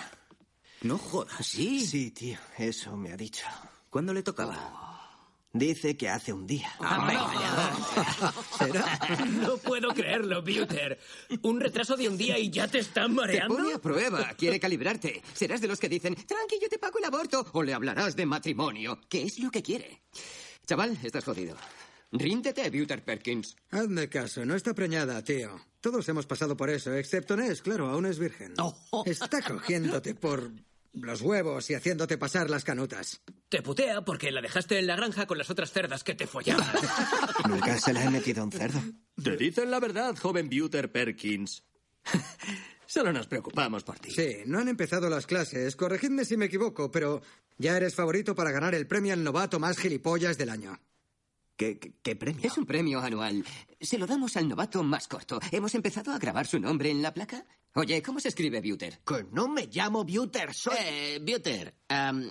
[0.82, 1.80] No jodas, ¿sí?
[1.88, 3.46] Sí, tío, eso me ha dicho.
[3.90, 4.84] ¿Cuándo le tocaba?
[5.54, 6.70] Dice que hace un día.
[9.42, 11.00] No puedo creerlo, Buter.
[11.44, 13.56] Un retraso de un día y ya te están Te mareando.
[13.56, 15.22] pone a prueba, quiere calibrarte.
[15.34, 18.26] Serás de los que dicen, tranqui, yo te pago el aborto, o le hablarás de
[18.26, 20.02] matrimonio, que es lo que quiere.
[20.66, 21.56] Chaval, estás jodido.
[22.12, 23.56] Ríndete, Buter Perkins.
[23.70, 25.60] Hazme caso, no está preñada, tío.
[25.82, 28.54] Todos hemos pasado por eso, excepto Ness, claro, aún es virgen.
[29.06, 30.52] Está cogiéndote por
[30.94, 33.22] los huevos y haciéndote pasar las canutas.
[33.50, 36.68] Te putea porque la dejaste en la granja con las otras cerdas que te follaban.
[37.50, 38.82] Nunca se la he metido a un cerdo.
[39.22, 41.64] Te dicen la verdad, joven Buter Perkins.
[42.86, 44.12] Solo nos preocupamos por ti.
[44.12, 45.76] Sí, no han empezado las clases.
[45.76, 47.22] Corregidme si me equivoco, pero
[47.58, 50.80] ya eres favorito para ganar el premio al novato más gilipollas del año.
[51.58, 52.48] ¿Qué, qué, qué premio?
[52.48, 53.44] Es un premio anual.
[53.82, 55.40] Se lo damos al novato más corto.
[55.52, 57.46] ¿Hemos empezado a grabar su nombre en la placa?
[57.74, 59.00] Oye, ¿cómo se escribe Buter?
[59.06, 60.76] Que no me llamo Buter, soy...
[60.80, 61.76] Eh, Buter,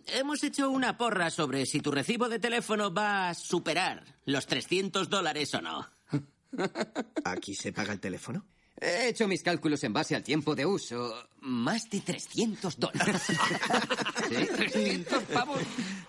[0.08, 5.08] hemos hecho una porra sobre si tu recibo de teléfono va a superar los 300
[5.08, 5.88] dólares o no.
[7.24, 8.44] ¿Aquí se paga el teléfono?
[8.80, 11.14] He hecho mis cálculos en base al tiempo de uso.
[11.40, 13.22] Más de 300 dólares.
[14.28, 14.46] ¿Sí?
[14.56, 15.62] 300 pavos.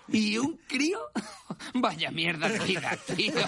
[0.08, 1.00] ¿Y un crío?
[1.74, 3.32] Vaya mierda de vida, tío.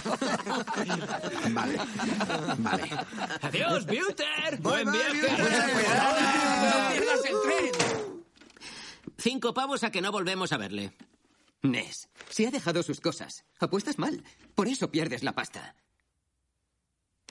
[1.51, 1.79] Vale,
[2.59, 2.91] vale.
[3.43, 4.59] Adiós, Buter.
[4.61, 5.43] Buen bye, viaje.
[5.43, 8.23] ¡No pierdas el tren!
[9.19, 10.93] Cinco pavos a que no volvemos a verle.
[11.63, 13.45] Ness, se ha dejado sus cosas.
[13.59, 14.25] Apuestas mal.
[14.55, 15.75] Por eso pierdes la pasta.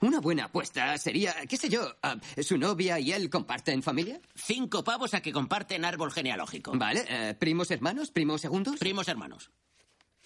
[0.02, 4.22] Una buena apuesta sería, qué sé yo, ah, su novia y él comparten familia.
[4.36, 6.72] Cinco pavos a que comparten árbol genealógico.
[6.76, 8.80] Vale, eh, primos hermanos, primos segundos.
[8.80, 9.52] Primos hermanos.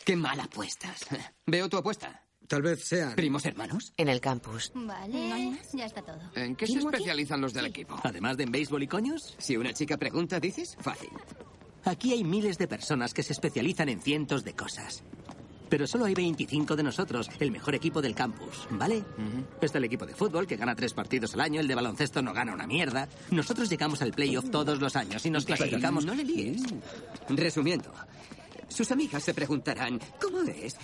[0.05, 1.05] Qué mal apuestas.
[1.47, 2.23] Veo tu apuesta.
[2.47, 3.15] Tal vez sean.
[3.15, 3.93] ¿Primos hermanos?
[3.97, 4.71] En el campus.
[4.75, 6.19] Vale, ya está todo.
[6.35, 7.99] ¿En qué se especializan los del equipo?
[8.03, 11.09] Además de en béisbol y coños, Si una chica pregunta, dices, fácil.
[11.85, 15.03] aquí hay miles de personas que se especializan en cientos de cosas.
[15.73, 19.03] Pero solo hay 25 de nosotros, el mejor equipo del campus, ¿vale?
[19.59, 22.31] Está el equipo de fútbol, que gana tres partidos al año, el de baloncesto no
[22.31, 23.09] gana una mierda.
[23.31, 26.05] Nosotros llegamos al playoff todos los años y nos clasificamos...
[26.05, 26.61] No le líes.
[27.27, 27.91] Resumiendo,
[28.67, 30.75] sus amigas se preguntarán, ¿cómo es?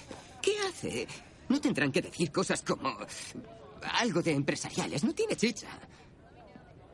[0.41, 1.07] ¿Qué hace?
[1.49, 2.97] No tendrán que decir cosas como
[3.99, 5.67] algo de empresariales, no tiene chicha.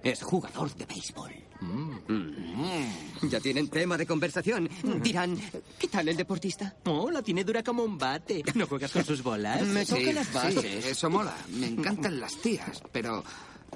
[0.06, 1.32] Es jugador de béisbol.
[1.62, 3.28] Mm.
[3.28, 4.70] Ya tienen tema de conversación.
[5.02, 5.36] Dirán,
[5.80, 6.76] ¿qué tal el deportista?
[6.86, 8.44] Oh, la tiene dura como un bate.
[8.54, 9.64] ¿No juegas con sus bolas?
[9.64, 10.86] Me toca las Sí, bases.
[10.86, 11.36] eso mola.
[11.50, 13.24] Me encantan las tías, pero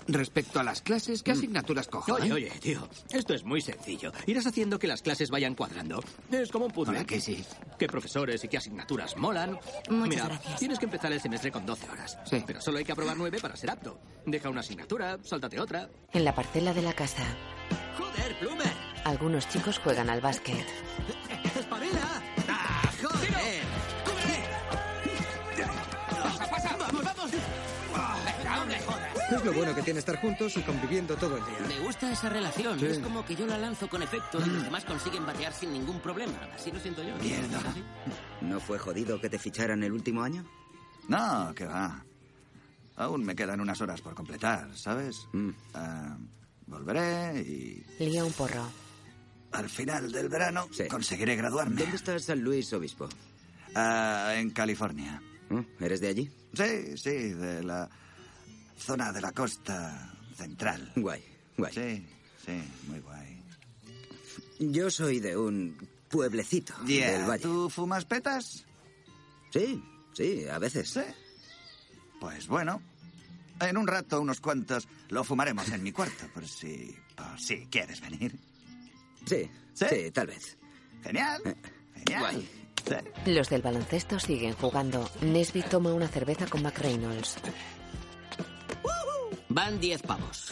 [0.08, 2.14] respecto a las clases, ¿qué asignaturas cojo?
[2.14, 2.34] Oye, eh?
[2.34, 4.12] oye, tío, esto es muy sencillo.
[4.26, 6.04] Irás haciendo que las clases vayan cuadrando.
[6.32, 6.94] Es como un puzzle.
[6.94, 7.44] ¿Verdad que sí?
[7.78, 9.60] ¿Qué profesores y qué asignaturas molan?
[9.90, 10.60] Muchas Mira, gracias.
[10.60, 12.18] tienes que empezar el semestre con 12 horas.
[12.26, 12.44] Sí.
[12.46, 14.00] Pero solo hay que aprobar 9 para ser apto.
[14.26, 15.90] Deja una asignatura, sáltate otra.
[16.14, 17.24] En la parcela de la casa,
[17.98, 18.74] ¡Joder, Plumer!
[19.06, 20.66] algunos chicos juegan al básquet.
[21.60, 22.22] ¡Espabila!
[29.32, 31.60] Es lo bueno que tiene estar juntos y conviviendo todo el día.
[31.68, 32.80] Me gusta esa relación.
[32.80, 32.86] Sí.
[32.88, 36.00] Es como que yo la lanzo con efecto y los demás consiguen batear sin ningún
[36.00, 36.34] problema.
[36.56, 37.16] Así lo siento yo.
[37.18, 37.60] Mierda.
[38.42, 40.44] ¿No fue jodido que te ficharan el último año?
[41.08, 42.04] No, que va.
[42.96, 45.28] Aún me quedan unas horas por completar, ¿sabes?
[45.34, 45.50] Mm.
[45.74, 46.18] Ah,
[46.66, 48.64] volveré y Lía un porro.
[49.52, 51.82] al final del verano conseguiré graduarme.
[51.82, 53.08] ¿Dónde está San Luis Obispo?
[53.76, 55.22] Ah, en California.
[55.50, 56.32] Mm, ¿Eres de allí?
[56.54, 57.90] Sí, sí, de la
[58.80, 60.92] zona de la costa central.
[60.96, 61.24] Guay,
[61.58, 61.74] guay.
[61.74, 62.08] Sí,
[62.46, 63.44] sí, muy guay.
[64.60, 65.78] Yo soy de un
[66.10, 67.44] pueblecito Yeah, del valle.
[67.44, 68.66] ¿Tú fumas petas?
[69.52, 70.90] Sí, sí, a veces.
[70.90, 71.02] Sí.
[72.20, 72.82] Pues bueno,
[73.62, 78.02] en un rato unos cuantos lo fumaremos en mi cuarto, por si, por si quieres
[78.02, 78.38] venir.
[79.26, 80.58] Sí, sí, tal vez.
[81.04, 81.42] Genial,
[81.94, 82.44] genial.
[82.88, 83.32] Sí.
[83.32, 85.10] Los del baloncesto siguen jugando.
[85.22, 87.38] Nesby toma una cerveza con Mac Reynolds.
[89.50, 90.52] Van 10 pavos.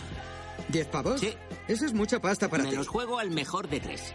[0.69, 1.19] ¿Diez pavos?
[1.21, 1.33] Sí.
[1.67, 2.75] Eso es mucha pasta para Me ti.
[2.75, 4.13] los juego al mejor de tres.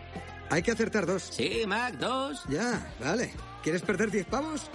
[0.50, 1.22] Hay que acertar dos.
[1.22, 2.42] Sí, Mac, dos.
[2.48, 3.32] Ya, vale.
[3.62, 4.68] ¿Quieres perder diez pavos?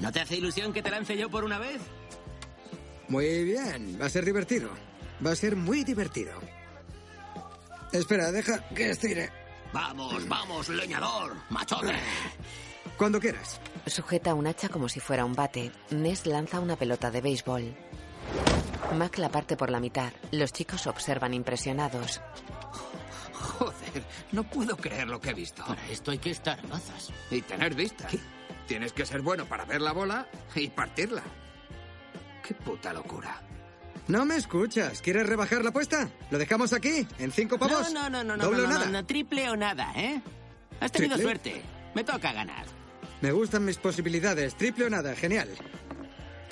[0.00, 1.80] ¿No te hace ilusión que te lance yo por una vez?
[3.08, 4.70] Muy bien, va a ser divertido.
[5.24, 6.32] Va a ser muy divertido.
[7.92, 9.30] Espera, deja que estire.
[9.72, 11.92] Vamos, vamos, leñador, machote.
[12.96, 13.60] Cuando quieras.
[13.86, 15.70] Sujeta un hacha como si fuera un bate.
[15.90, 17.74] Ness lanza una pelota de béisbol.
[18.96, 20.12] Mac la parte por la mitad.
[20.32, 22.20] Los chicos observan impresionados.
[23.32, 25.64] Joder, no puedo creer lo que he visto.
[25.64, 27.10] Para esto hay que estar mazas.
[27.30, 28.08] Y tener vista.
[28.66, 31.22] Tienes que ser bueno para ver la bola y partirla.
[32.46, 33.40] Qué puta locura.
[34.08, 35.00] No me escuchas.
[35.00, 36.08] ¿Quieres rebajar la apuesta?
[36.30, 37.06] ¿Lo dejamos aquí?
[37.18, 37.92] ¿En cinco pavos?
[37.92, 38.86] No, no, no, no, no, ¿Doble no, o no, nada?
[38.86, 40.20] no, triple o nada, ¿eh?
[40.80, 41.22] Has tenido ¿Triple?
[41.22, 41.62] suerte.
[41.94, 42.66] Me toca ganar.
[43.20, 44.56] Me gustan mis posibilidades.
[44.56, 45.14] Triple o nada.
[45.14, 45.48] Genial.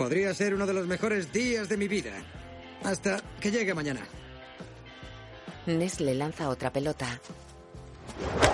[0.01, 2.13] Podría ser uno de los mejores días de mi vida.
[2.85, 4.01] Hasta que llegue mañana.
[5.67, 7.21] Ness le lanza otra pelota.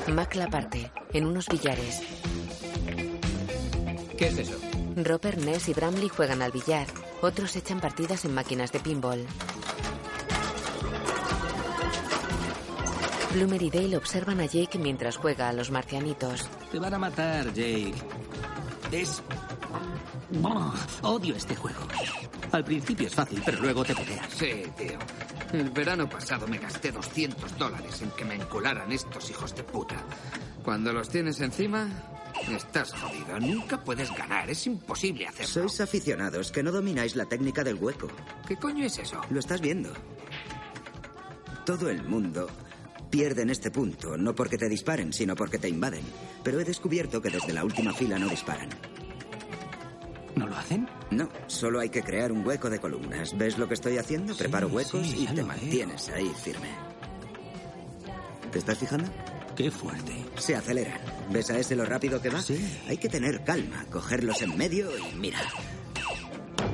[0.08, 0.90] Mac la parte.
[1.12, 2.02] En unos billares.
[4.18, 4.58] ¿Qué es eso?
[4.96, 6.88] Roper, Ness y Bramley juegan al billar.
[7.22, 9.24] Otros echan partidas en máquinas de pinball.
[13.32, 16.48] Plumer y Dale observan a Jake mientras juega a los marcianitos.
[16.72, 17.94] Te van a matar, Jake.
[18.90, 19.22] Es...
[21.02, 21.80] Odio este juego.
[22.52, 24.28] Al principio es fácil, pero luego te peleas.
[24.32, 24.98] Sí, tío.
[25.52, 29.96] El verano pasado me gasté 200 dólares en que me encularan estos hijos de puta.
[30.64, 31.88] Cuando los tienes encima,
[32.50, 33.38] estás jodido.
[33.38, 34.50] Nunca puedes ganar.
[34.50, 35.68] Es imposible hacerlo.
[35.68, 38.08] Sois aficionados que no domináis la técnica del hueco.
[38.48, 39.20] ¿Qué coño es eso?
[39.30, 39.92] Lo estás viendo.
[41.64, 42.48] Todo el mundo
[43.10, 46.04] pierde en este punto, no porque te disparen, sino porque te invaden.
[46.42, 48.68] Pero he descubierto que desde la última fila no disparan.
[50.36, 50.88] ¿No lo hacen?
[51.10, 53.36] No, solo hay que crear un hueco de columnas.
[53.36, 54.36] ¿Ves lo que estoy haciendo?
[54.36, 56.68] Preparo huecos sí, y te mantienes ahí firme.
[58.52, 59.08] ¿Te estás fijando?
[59.56, 60.12] Qué fuerte.
[60.36, 61.00] Se aceleran.
[61.30, 62.40] ¿Ves a ese lo rápido que va?
[62.42, 62.58] Sí.
[62.88, 65.40] Hay que tener calma, cogerlos en medio y mira.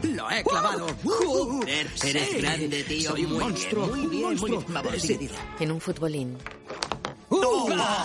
[0.03, 0.87] ¡Lo he clavado!
[1.05, 2.39] Joder, Eres sí.
[2.41, 3.11] grande, tío.
[3.13, 4.59] Soy un muy monstruo, Bien, muy bien, muy monstruo.
[4.61, 4.75] bien.
[4.75, 5.01] Vamos, Sí.
[5.01, 5.35] sigue, sigue.
[5.61, 6.37] En un futbolín.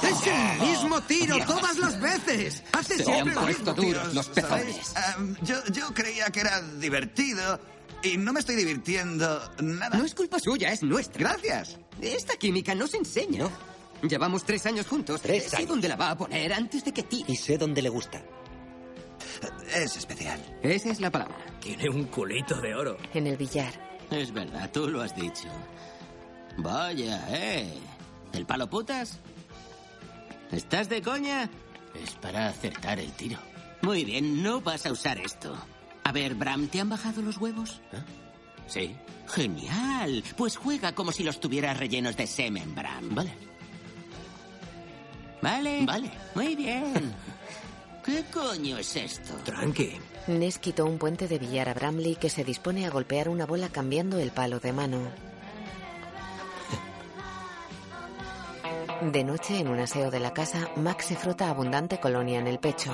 [0.04, 1.48] ¡Es el mismo tiro Dios.
[1.48, 2.64] todas las veces!
[2.74, 4.94] ¡Hace Se siempre han puesto duros los pezones.
[5.18, 7.60] Em, yo, yo creía que era divertido
[8.04, 9.98] y no me estoy divirtiendo nada.
[9.98, 11.20] No es culpa suya, es nuestra.
[11.20, 11.78] Gracias.
[12.02, 13.48] Esta química no se enseña.
[14.08, 15.22] Llevamos tres años juntos.
[15.22, 15.70] Tres sé años.
[15.70, 17.26] dónde la va a poner antes de que ti.
[17.28, 18.22] Y sé dónde le gusta.
[19.74, 20.40] Es especial.
[20.62, 21.36] Esa es la palabra.
[21.60, 22.98] Tiene un culito de oro.
[23.14, 23.74] En el billar.
[24.12, 25.50] Es verdad, tú lo has dicho.
[26.58, 27.74] Vaya, ¿eh?
[28.34, 29.20] ¿El palo putas?
[30.52, 31.50] ¿Estás de coña?
[31.94, 33.38] Es para acertar el tiro.
[33.82, 35.56] Muy bien, no vas a usar esto.
[36.04, 37.82] A ver, Bram, ¿te han bajado los huevos?
[38.68, 38.96] Sí.
[39.28, 40.24] Genial.
[40.38, 43.14] Pues juega como si los tuvieras rellenos de semen, Bram.
[43.14, 43.34] Vale.
[45.42, 45.86] Vale.
[45.86, 46.12] Vale.
[46.34, 47.14] Muy bien.
[48.06, 49.34] ¿Qué coño es esto?
[49.44, 50.00] Tranqui.
[50.28, 53.68] Ness quitó un puente de billar a Bramley que se dispone a golpear una bola
[53.68, 55.27] cambiando el palo de mano.
[59.02, 62.58] De noche, en un aseo de la casa, Max se frota abundante colonia en el
[62.58, 62.92] pecho.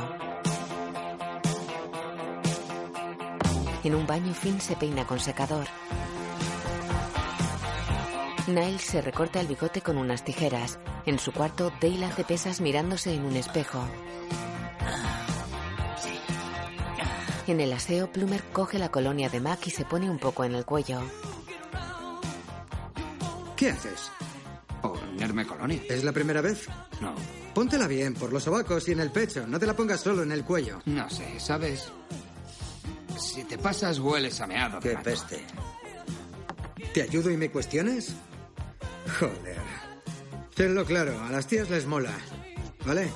[3.86, 5.66] En un baño, Finn se peina con secador.
[8.48, 10.78] Niles se recorta el bigote con unas tijeras.
[11.06, 13.82] En su cuarto, Dale hace pesas mirándose en un espejo.
[17.48, 20.56] En el aseo, Plumer coge la colonia de Mac y se pone un poco en
[20.56, 21.00] el cuello.
[23.56, 24.12] ¿Qué haces?
[25.14, 25.82] Ponerme colonia.
[25.90, 26.68] ¿Es la primera vez?
[27.00, 27.14] No.
[27.54, 29.46] Póntela bien, por los sobacos y en el pecho.
[29.48, 30.82] No te la pongas solo en el cuello.
[30.86, 31.88] No sé, ¿sabes?
[33.18, 34.80] Si te pasas, hueles a meado.
[34.80, 35.46] Qué peste.
[36.94, 38.16] ¿Te ayudo y me cuestiones?
[39.20, 39.62] Joder.
[40.56, 42.12] Tenlo claro, a las tías les mola.
[42.86, 43.10] ¿Vale?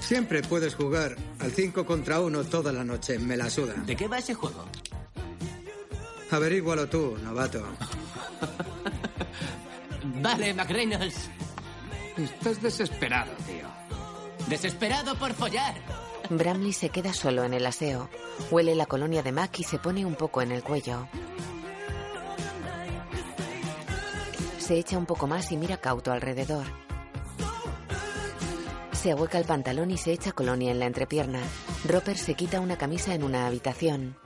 [0.00, 3.18] Siempre puedes jugar al 5 contra 1 toda la noche.
[3.18, 3.74] Me la suda.
[3.74, 4.64] ¿De qué va ese juego?
[6.30, 7.64] Averígualo tú, novato.
[10.04, 11.30] Vale, McReynolds.
[12.16, 13.68] Estás desesperado, tío.
[14.48, 15.74] Desesperado por follar.
[16.28, 18.08] Bramley se queda solo en el aseo.
[18.50, 21.08] Huele la colonia de Mac y se pone un poco en el cuello.
[24.58, 26.66] Se echa un poco más y mira cauto alrededor.
[28.92, 31.40] Se ahueca el pantalón y se echa colonia en la entrepierna.
[31.88, 34.16] Roper se quita una camisa en una habitación.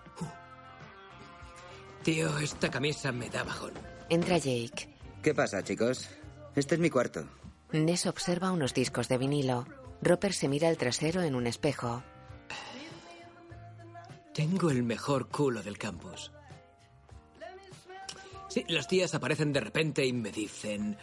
[2.03, 3.73] Tío, esta camisa me da bajón.
[4.11, 4.94] Entra Jake.
[5.25, 6.11] ¿Qué pasa, chicos?
[6.55, 7.25] Este es mi cuarto.
[7.73, 9.67] Ness observa unos discos de vinilo.
[10.03, 12.03] Roper se mira el trasero en un espejo.
[14.35, 16.31] Tengo el mejor culo del campus.
[18.49, 20.99] Sí, las tías aparecen de repente y me dicen...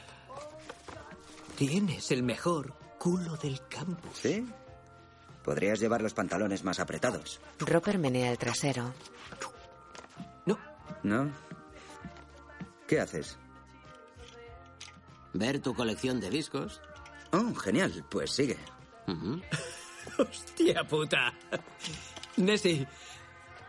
[1.58, 4.20] Tienes el mejor culo del campus.
[4.20, 4.48] ¿Sí?
[5.44, 7.42] Podrías llevar los pantalones más apretados.
[7.58, 8.94] Roper menea el trasero.
[11.02, 11.32] ¿No?
[12.88, 13.40] ¿Qué haces?
[15.34, 16.82] Ver tu colección de discos.
[17.32, 18.06] Oh, genial.
[18.10, 18.58] Pues sigue.
[20.18, 21.34] ¡Hostia puta!
[22.38, 22.88] Nessie,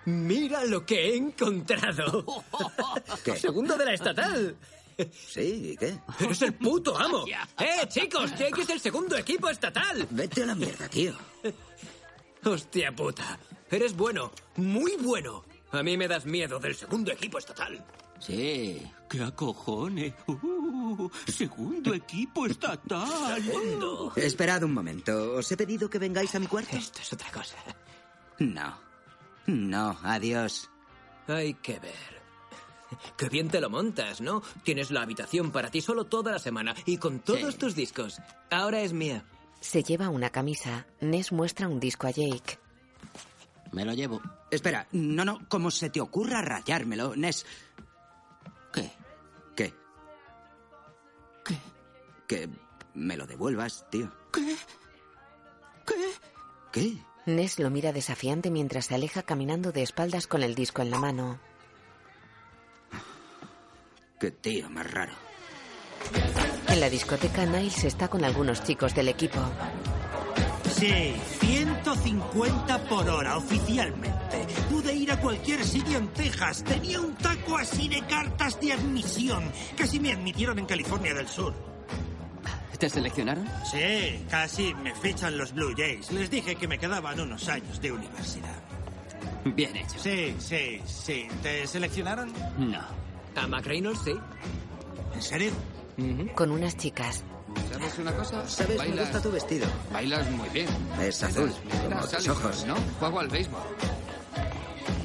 [0.06, 2.24] mira lo que he encontrado.
[3.24, 3.36] ¿Qué?
[3.36, 4.56] Segundo de la estatal.
[5.10, 5.98] Sí, ¿y qué?
[6.20, 7.24] ¡Eres el puto amo!
[7.58, 8.30] ¡Eh, chicos!
[8.36, 10.06] ¡Jake es el segundo equipo estatal!
[10.10, 11.14] Vete a la mierda, tío.
[12.44, 13.38] ¡Hostia puta!
[13.70, 15.44] Eres bueno, muy bueno.
[15.70, 17.82] A mí me das miedo del segundo equipo estatal.
[18.18, 18.82] Sí.
[19.08, 20.12] ¿Qué acojones?
[20.26, 20.51] Uh,
[21.26, 23.42] segundo equipo estatal.
[24.16, 25.34] Esperad un momento.
[25.36, 26.76] ¿Os he pedido que vengáis a mi cuarto?
[26.76, 27.56] Esto es otra cosa.
[28.38, 28.78] No.
[29.46, 30.68] No, adiós.
[31.28, 32.22] Hay que ver.
[33.16, 34.42] Qué bien te lo montas, ¿no?
[34.64, 37.58] Tienes la habitación para ti solo toda la semana y con todos Sí.
[37.58, 38.20] tus discos.
[38.50, 39.24] Ahora es mía.
[39.60, 40.86] Se lleva una camisa.
[41.00, 42.58] Ness muestra un disco a Jake.
[43.72, 44.20] Me lo llevo.
[44.50, 47.46] Espera, no, no, como se te ocurra rayármelo, Ness.
[48.72, 48.82] ¿Qué?
[48.82, 48.90] ¿Qué?
[52.32, 52.48] Que
[52.94, 54.10] me lo devuelvas, tío.
[54.32, 54.56] ¿Qué?
[55.86, 55.94] ¿Qué?
[56.72, 56.96] ¿Qué?
[57.26, 60.98] Ness lo mira desafiante mientras se aleja caminando de espaldas con el disco en la
[60.98, 61.38] mano.
[64.18, 65.12] Qué tío más raro.
[66.68, 69.38] En la discoteca, Niles está con algunos chicos del equipo.
[70.74, 74.46] Sí, 150 por hora oficialmente.
[74.70, 76.64] Pude ir a cualquier sitio en Texas.
[76.64, 79.52] Tenía un taco así de cartas de admisión.
[79.76, 81.71] Casi me admitieron en California del Sur.
[82.82, 83.48] ¿Te seleccionaron?
[83.70, 86.10] Sí, casi me fichan los Blue Jays.
[86.10, 88.56] Les dije que me quedaban unos años de universidad.
[89.44, 89.96] Bien hecho.
[90.00, 91.28] Sí, sí, sí.
[91.44, 92.32] ¿Te seleccionaron?
[92.58, 92.80] No.
[93.36, 94.14] A McReynolds, sí.
[95.14, 95.52] ¿En serio?
[96.34, 97.22] Con unas chicas.
[97.72, 98.48] ¿Sabes una cosa?
[98.48, 98.76] ¿Sabes?
[98.76, 99.68] Me gusta tu vestido.
[99.92, 100.66] Bailas muy bien.
[101.00, 101.52] Es azul,
[101.84, 102.66] como tus ojos.
[102.66, 102.74] ¿No?
[102.98, 103.62] Juego al béisbol.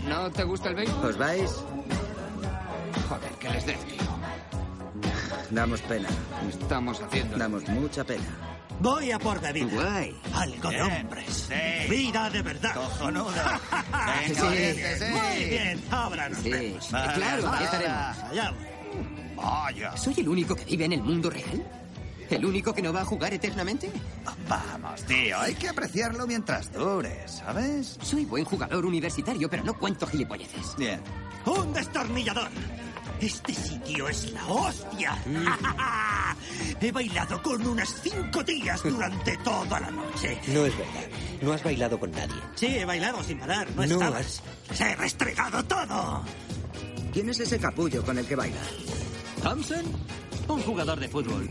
[0.08, 1.06] ¿No te gusta el béisbol?
[1.12, 1.52] ¿Os vais?
[3.08, 4.07] Joder, que les des, tío.
[5.52, 6.10] Damos pena.
[6.50, 7.38] Estamos haciendo.
[7.38, 8.24] Damos mucha pena.
[8.80, 9.68] Voy a por David.
[9.72, 10.16] Guay.
[10.34, 11.48] Algo de hombres.
[11.50, 11.90] sí.
[11.90, 12.74] Vida de verdad.
[12.76, 13.26] Cojonudo.
[14.28, 15.06] Venga, Sí.
[15.12, 16.50] Muy bien, ahora nos Sí.
[16.52, 16.92] vemos.
[16.92, 18.18] Vale, claro, ya estaremos.
[18.32, 18.54] Allá.
[19.36, 19.98] Vaya.
[19.98, 21.66] ¿Soy el único que vive en el mundo real?
[22.30, 23.90] ¿El único que no va a jugar eternamente?
[24.50, 27.98] Vamos, tío, hay que apreciarlo mientras dure, ¿sabes?
[28.02, 30.76] Soy buen jugador universitario, pero no cuento gilipolleces.
[30.78, 31.00] Bien.
[31.46, 32.50] ¡Un destornillador!
[33.20, 35.18] Este sitio es la hostia.
[36.82, 40.40] He bailado con unas cinco tías durante toda la noche.
[40.48, 41.08] No es verdad.
[41.42, 42.36] No has bailado con nadie.
[42.56, 43.68] Sí, he bailado sin parar.
[43.72, 44.44] No, No estabas.
[44.74, 46.24] Se he restregado todo.
[47.12, 48.62] ¿Quién es ese capullo con el que baila?
[49.42, 49.84] ¿Thompson?
[50.48, 51.50] Un jugador de fútbol.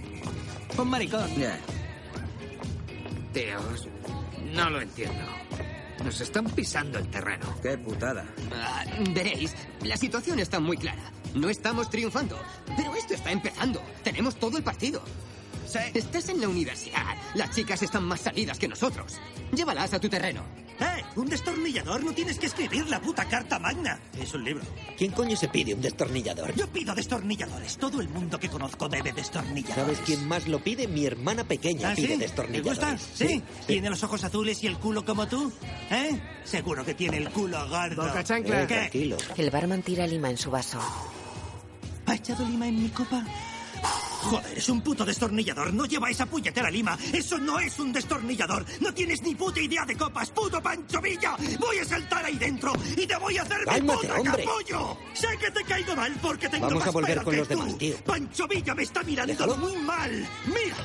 [0.78, 1.28] Un maricón.
[1.36, 1.58] Ya.
[3.32, 3.88] Tíos,
[4.54, 5.24] no lo entiendo.
[6.04, 7.46] Nos están pisando el terreno.
[7.62, 8.24] Qué putada.
[8.54, 11.02] Ah, veréis, la situación está muy clara.
[11.36, 12.38] No estamos triunfando,
[12.76, 13.80] pero esto está empezando.
[14.02, 15.02] Tenemos todo el partido.
[15.92, 17.14] Estás en la universidad.
[17.34, 19.18] Las chicas están más salidas que nosotros.
[19.52, 20.42] Llévalas a tu terreno.
[20.80, 21.02] ¡Eh!
[21.16, 24.00] Un destornillador no tienes que escribir la puta carta magna.
[24.18, 24.64] Es un libro.
[24.96, 26.54] ¿Quién coño se pide un destornillador?
[26.54, 27.76] Yo pido destornilladores.
[27.76, 29.74] Todo el mundo que conozco debe destornilladores.
[29.96, 30.86] ¿Sabes quién más lo pide?
[30.88, 32.12] Mi hermana pequeña ¿Ah, pide sí?
[32.14, 32.78] ¿Te destornilladores.
[32.78, 32.98] gusta?
[33.14, 33.42] ¿Sí?
[33.66, 35.52] ¿Tiene los ojos azules y el culo como tú?
[35.90, 36.18] ¿Eh?
[36.44, 38.06] Seguro que tiene el culo gordo.
[38.06, 38.62] Boca chancla.
[38.62, 38.74] Eh, ¿Qué?
[38.76, 39.16] tranquilo.
[39.36, 40.78] El barman tira lima en su vaso.
[42.06, 43.22] ¿Ha echado lima en mi copa?
[44.22, 45.72] Joder, es un puto destornillador.
[45.72, 46.98] No lleva esa puñetera lima.
[47.12, 48.64] Eso no es un destornillador.
[48.80, 51.36] No tienes ni puta idea de copas, puto Pancho Villa.
[51.60, 54.44] Voy a saltar ahí dentro y te voy a hacer mi Cálmate, puta hombre.
[54.44, 54.98] capullo.
[55.14, 57.68] Sé que te caigo mal porque tengo Vamos más a volver con que los demás,
[57.72, 57.76] tú.
[57.78, 57.96] tío.
[58.04, 59.56] Pancho Villa me está mirando Déjalo.
[59.58, 60.28] muy mal.
[60.46, 60.76] Mira.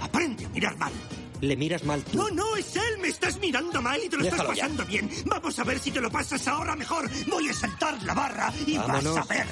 [0.00, 0.92] Aprende a mirar mal.
[1.40, 2.16] Le miras mal tú.
[2.18, 2.98] No, no, es él.
[3.00, 4.62] Me estás mirando mal y te lo Déjalo estás ya.
[4.64, 5.10] pasando bien.
[5.26, 7.08] Vamos a ver si te lo pasas ahora mejor.
[7.28, 9.14] Voy a saltar la barra y Vámonos.
[9.14, 9.46] vas a ver.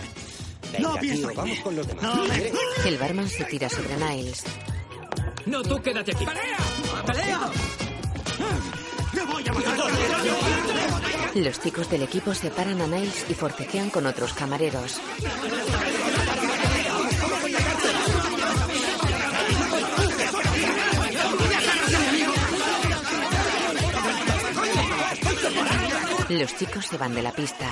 [0.77, 2.03] Venga, no pienso tío, vamos con los demás.
[2.05, 2.53] No, me-
[2.89, 4.45] El barman se tira sobre Niles.
[5.47, 6.25] No, tú quédate aquí.
[6.25, 7.51] ¡Pelea!
[9.13, 9.91] ¡Te voy a matar!
[11.35, 15.01] Los chicos del equipo separan a Niles y forcejean con otros camareros.
[26.31, 27.67] Los chicos se van de la pista.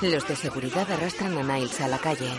[0.00, 2.30] Los de seguridad arrastran a Niles a la calle.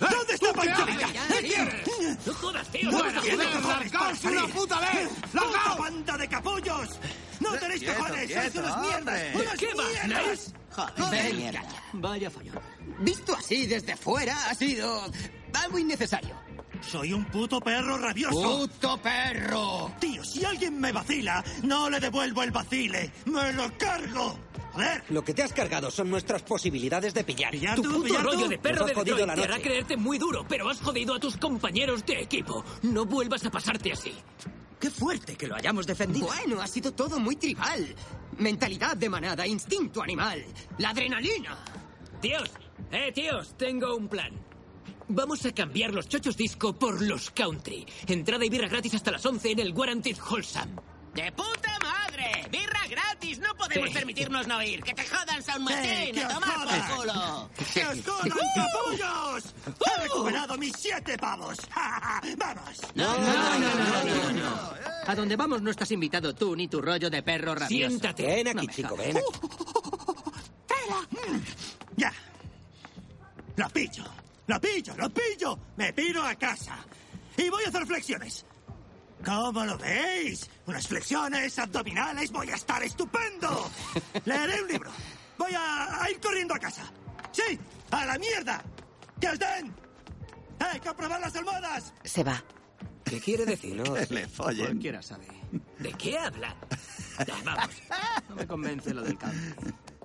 [0.00, 1.08] ¿Dónde está Pancho Villa?
[2.26, 2.90] ¡No jodas, tío!
[2.90, 5.08] ¡No tiene cojones una puta vez!
[5.08, 5.78] ¡Puta ¡Largaos!
[5.78, 7.00] banda de capullos!
[7.40, 8.32] ¡No tenéis cojones!
[8.32, 9.22] ¡Sois unas mierdas!
[9.34, 10.54] ¡Unas ¿Qué va, mierdas!
[10.70, 11.62] Joder, mierda.
[11.94, 12.60] Vaya follón.
[13.00, 15.04] Visto así desde fuera ha sido
[15.54, 16.36] algo innecesario.
[16.80, 18.40] ¡Soy un puto perro rabioso!
[18.40, 19.92] ¡Puto perro!
[19.98, 23.10] Tío, si alguien me vacila, no le devuelvo el vacile.
[23.26, 24.38] ¡Me lo cargo!
[24.78, 25.04] Joder.
[25.08, 27.50] Lo que te has cargado son nuestras posibilidades de pillar.
[27.50, 28.28] ¿Pillar Tu tú, puto pillar tú?
[28.30, 29.62] rollo de perro de jodido la te hará noche.
[29.68, 32.64] creerte muy duro, pero has jodido a tus compañeros de equipo.
[32.82, 34.14] No vuelvas a pasarte así.
[34.78, 36.26] Qué fuerte que lo hayamos defendido.
[36.28, 37.94] Bueno, ha sido todo muy tribal.
[38.38, 40.44] Mentalidad de manada, instinto animal,
[40.78, 41.58] la adrenalina.
[42.20, 42.48] Tíos,
[42.92, 44.32] eh, tíos, tengo un plan.
[45.08, 47.84] Vamos a cambiar los chochos disco por los country.
[48.06, 50.72] Entrada y birra gratis hasta las 11 en el Guaranteed Wholesome.
[51.22, 52.46] ¡De puta madre!
[52.50, 53.38] ¡Birra gratis!
[53.40, 53.94] No podemos Sí.
[53.94, 54.82] permitirnos no ir.
[54.82, 56.14] ¡Que te jodan, San ¡Eh, Martín!
[56.14, 56.86] que ¡A os tomar jodan!
[56.88, 57.50] por culo!
[57.74, 59.54] ¡Que os jodan, capullos!
[59.86, 61.58] ¡He recuperado mis siete pavos!
[62.36, 62.80] ¡Vamos!
[62.94, 64.70] No, no, no, no, no, no,
[65.06, 67.88] A donde vamos no estás invitado tú ni tu rollo de perro rabioso.
[67.88, 68.22] Siéntate.
[68.26, 69.26] Ven aquí, chico, ven aquí.
[71.96, 72.12] ¡Ya!
[73.56, 74.04] ¡Lo pillo!
[74.46, 74.94] ¡Lo pillo!
[74.96, 75.58] ¡Lo pillo!
[75.76, 76.78] ¡Me piro a casa!
[77.36, 78.44] Y voy a hacer flexiones.
[79.24, 80.48] ¿Cómo lo veis?
[80.66, 82.30] Unas flexiones abdominales.
[82.30, 83.70] Voy a estar estupendo.
[84.24, 84.90] Leeré un libro.
[85.36, 86.82] Voy a, a ir corriendo a casa.
[87.32, 87.58] ¡Sí!
[87.90, 88.62] ¡A la mierda!
[89.20, 89.74] ¡Que os den!
[90.60, 91.92] ¡Hay que probar las almohadas!
[92.04, 92.42] Se va.
[93.04, 93.76] ¿Qué quiere decir?
[93.76, 94.66] No le follen.
[94.66, 95.26] Cualquiera sabe.
[95.78, 96.54] ¿De qué habla?
[97.26, 97.74] Ya, Vamos.
[98.28, 99.54] No me convence lo del cambio.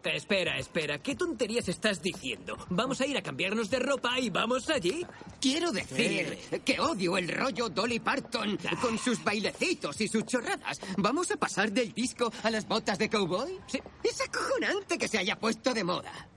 [0.06, 1.00] Espera, espera.
[1.00, 2.58] ¿Qué tonterías estás diciendo?
[2.70, 5.06] Vamos a ir a cambiarnos de ropa y vamos allí.
[5.40, 10.80] Quiero decir que odio el rollo Dolly Parton con sus bailecitos y sus chorradas.
[10.98, 13.60] ¿Vamos a pasar del disco a las botas de cowboy?
[13.68, 13.80] Sí.
[14.04, 16.28] Es acojonante que se haya puesto de moda.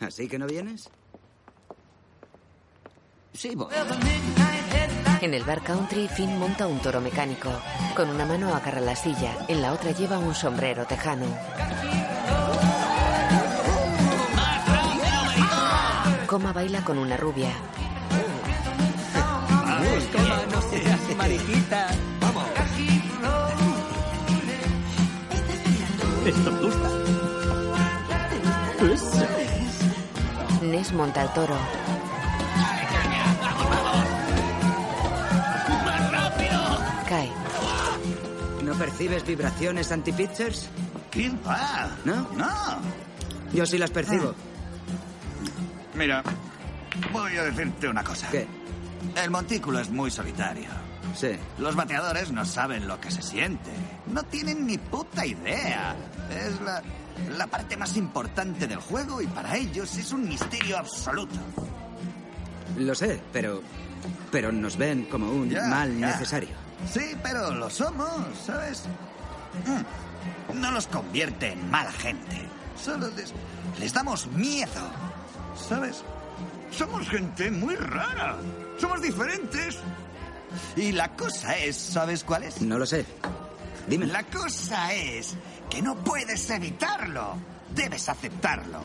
[0.00, 0.90] ¿Así que no vienes?
[3.32, 3.72] Sí, voy.
[5.20, 7.50] En el bar country, Finn monta un toro mecánico.
[7.96, 11.26] Con una mano agarra la silla, en la otra lleva un sombrero tejano.
[16.34, 17.52] Coma baila con una rubia.
[19.14, 21.86] Vamos, coma, no seas mariquita.
[22.20, 22.44] Vamos.
[26.26, 26.88] Esto me gusta.
[28.92, 29.26] Eso.
[30.62, 31.56] Ness monta el toro.
[37.08, 37.30] Cae.
[38.64, 40.68] ¿No percibes vibraciones anti-pitchers?
[41.12, 41.90] ¿Quién va?
[42.04, 42.26] ¿No?
[42.34, 42.50] No.
[43.52, 44.34] Yo sí las percibo.
[45.94, 46.22] Mira,
[47.12, 48.28] voy a decirte una cosa.
[48.30, 48.46] ¿Qué?
[49.22, 50.68] El montículo es muy solitario.
[51.14, 51.30] Sí.
[51.58, 53.70] Los bateadores no saben lo que se siente.
[54.06, 55.94] No tienen ni puta idea.
[56.30, 56.82] Es la,
[57.36, 61.36] la parte más importante del juego y para ellos es un misterio absoluto.
[62.76, 63.62] Lo sé, pero.
[64.32, 66.08] Pero nos ven como un Ya, mal ya.
[66.08, 66.50] necesario.
[66.92, 68.08] Sí, pero lo somos,
[68.44, 68.84] ¿sabes?
[69.66, 70.60] Mm.
[70.60, 72.42] No los convierte en mala gente.
[72.82, 73.32] Solo les,
[73.78, 74.82] les damos miedo.
[75.56, 76.02] ¿Sabes?
[76.70, 78.36] Somos gente muy rara.
[78.78, 79.78] Somos diferentes.
[80.76, 82.60] Y la cosa es, ¿sabes cuál es?
[82.60, 83.04] No lo sé.
[83.86, 84.06] Dime.
[84.06, 85.34] La cosa es
[85.70, 87.36] que no puedes evitarlo.
[87.74, 88.80] Debes aceptarlo.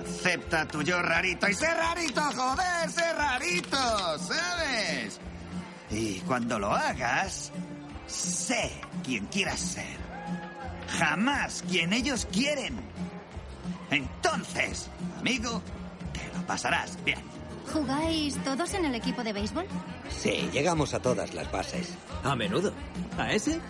[0.00, 5.18] Acepta tu yo rarito y sé rarito, joder, sé rarito, ¿sabes?
[5.90, 7.52] Y cuando lo hagas,
[8.06, 8.72] sé
[9.04, 9.96] quien quieras ser.
[10.98, 12.76] Jamás quien ellos quieren.
[13.90, 15.62] Entonces, amigo,
[16.12, 17.20] te lo pasarás bien.
[17.72, 19.66] ¿Jugáis todos en el equipo de béisbol?
[20.08, 21.94] Sí, llegamos a todas las bases.
[22.24, 22.72] A menudo.
[23.18, 23.60] ¿A ese?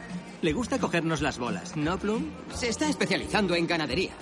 [0.41, 2.31] Le gusta cogernos las bolas, ¿no, Plum?
[2.55, 4.12] Se está especializando en ganadería.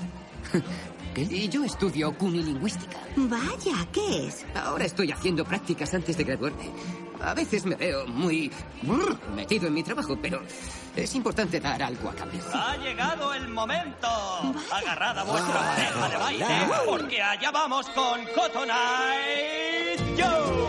[1.16, 2.98] Y yo estudio cunilingüística.
[3.16, 4.44] Vaya, ¿qué es?
[4.54, 6.70] Ahora estoy haciendo prácticas antes de graduarme.
[7.26, 8.52] A veces me veo muy
[8.82, 10.40] brr, metido en mi trabajo, pero
[10.94, 12.40] es importante dar algo a cambio.
[12.54, 14.06] Ha llegado el momento.
[14.70, 16.46] Agarrad a vuestra pareja de baile,
[16.86, 20.66] porque allá vamos con Cotton Eye Joe.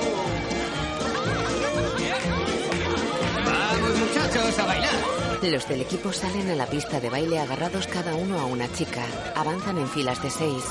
[3.46, 4.94] ¡Vamos, muchachos, a bailar!
[5.44, 9.06] Los del equipo salen a la pista de baile agarrados cada uno a una chica.
[9.36, 10.64] Avanzan en filas de seis.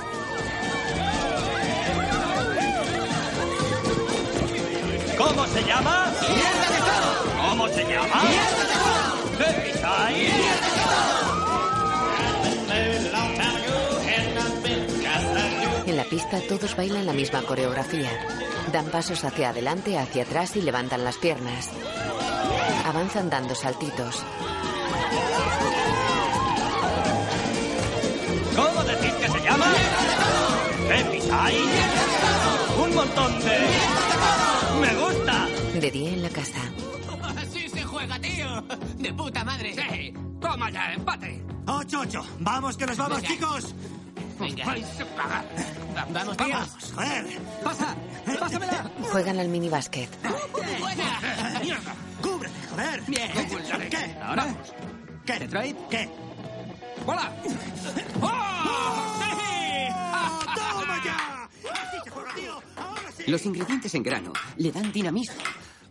[5.16, 6.12] ¿Cómo se llama?
[6.20, 7.48] ¡Mierda de todo!
[7.48, 8.22] ¿Cómo se llama?
[8.24, 9.06] ¡Mierda de todo!
[9.38, 9.76] Davis
[10.08, 10.32] Eye.
[15.86, 18.10] En la pista todos bailan la misma coreografía.
[18.72, 21.70] Dan pasos hacia adelante, hacia atrás y levantan las piernas.
[22.86, 24.22] Avanzan dando saltitos.
[28.56, 29.66] ¿Cómo decís que se llama?
[30.88, 32.82] Davis Eye.
[32.82, 34.55] Un montón de...
[34.80, 35.46] Me gusta.
[35.80, 36.60] De día en la casa.
[37.36, 38.62] ¡Así se juega, tío!
[38.98, 39.74] ¡De puta madre!
[39.74, 40.12] Sí.
[40.40, 41.42] Toma ya, empate.
[41.66, 42.22] 8-8.
[42.40, 43.28] Vamos, que nos vamos, Venga.
[43.34, 43.74] chicos.
[44.38, 44.64] Venga.
[46.12, 46.46] Vamos, tío.
[46.48, 47.26] Vamos, joder.
[47.64, 47.96] Pasa.
[48.40, 48.90] Pásamela.
[49.10, 50.08] Juegan al minibásquet.
[50.80, 51.60] ¡Buena!
[51.62, 51.94] Mierda.
[52.22, 53.02] Cúbrete, joder.
[53.06, 53.30] Bien.
[53.90, 54.16] ¿Qué?
[54.22, 54.54] Ahora.
[55.24, 55.38] ¿Qué?
[55.40, 55.76] ¿Detroit?
[55.90, 56.08] ¿Qué?
[57.06, 57.32] ¡Hola!
[58.22, 59.15] ¡Oh!
[63.26, 65.42] Los ingredientes en grano le dan dinamismo.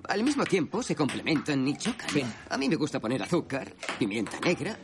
[0.08, 2.10] Al mismo tiempo se complementan y chocan.
[2.50, 4.78] A mí me gusta poner azúcar, pimienta negra,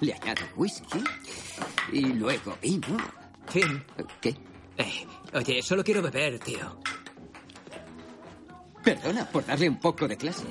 [0.00, 1.02] le añado whisky
[1.92, 2.86] y luego vino.
[3.50, 3.82] Tim,
[4.20, 4.36] ¿Qué?
[4.76, 6.78] eh, oye, solo quiero beber, tío.
[8.84, 10.44] Perdona por darle un poco de clase.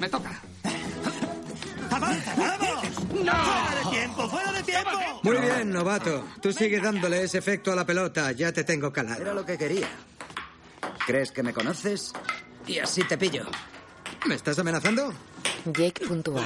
[0.00, 0.40] Me toca.
[1.90, 2.84] ¡Avanza, vamos!
[3.24, 3.32] ¡No!
[3.32, 4.90] ¡Fuera de tiempo, fuera de tiempo!
[5.22, 6.24] Muy bien, novato.
[6.40, 8.30] Tú sigue dándole ese efecto a la pelota.
[8.32, 9.22] Ya te tengo calado.
[9.22, 9.88] Era lo que quería.
[11.08, 12.12] ¿Crees que me conoces?
[12.66, 13.46] Y así te pillo.
[14.26, 15.10] ¿Me estás amenazando?
[15.64, 16.44] Jake puntúa.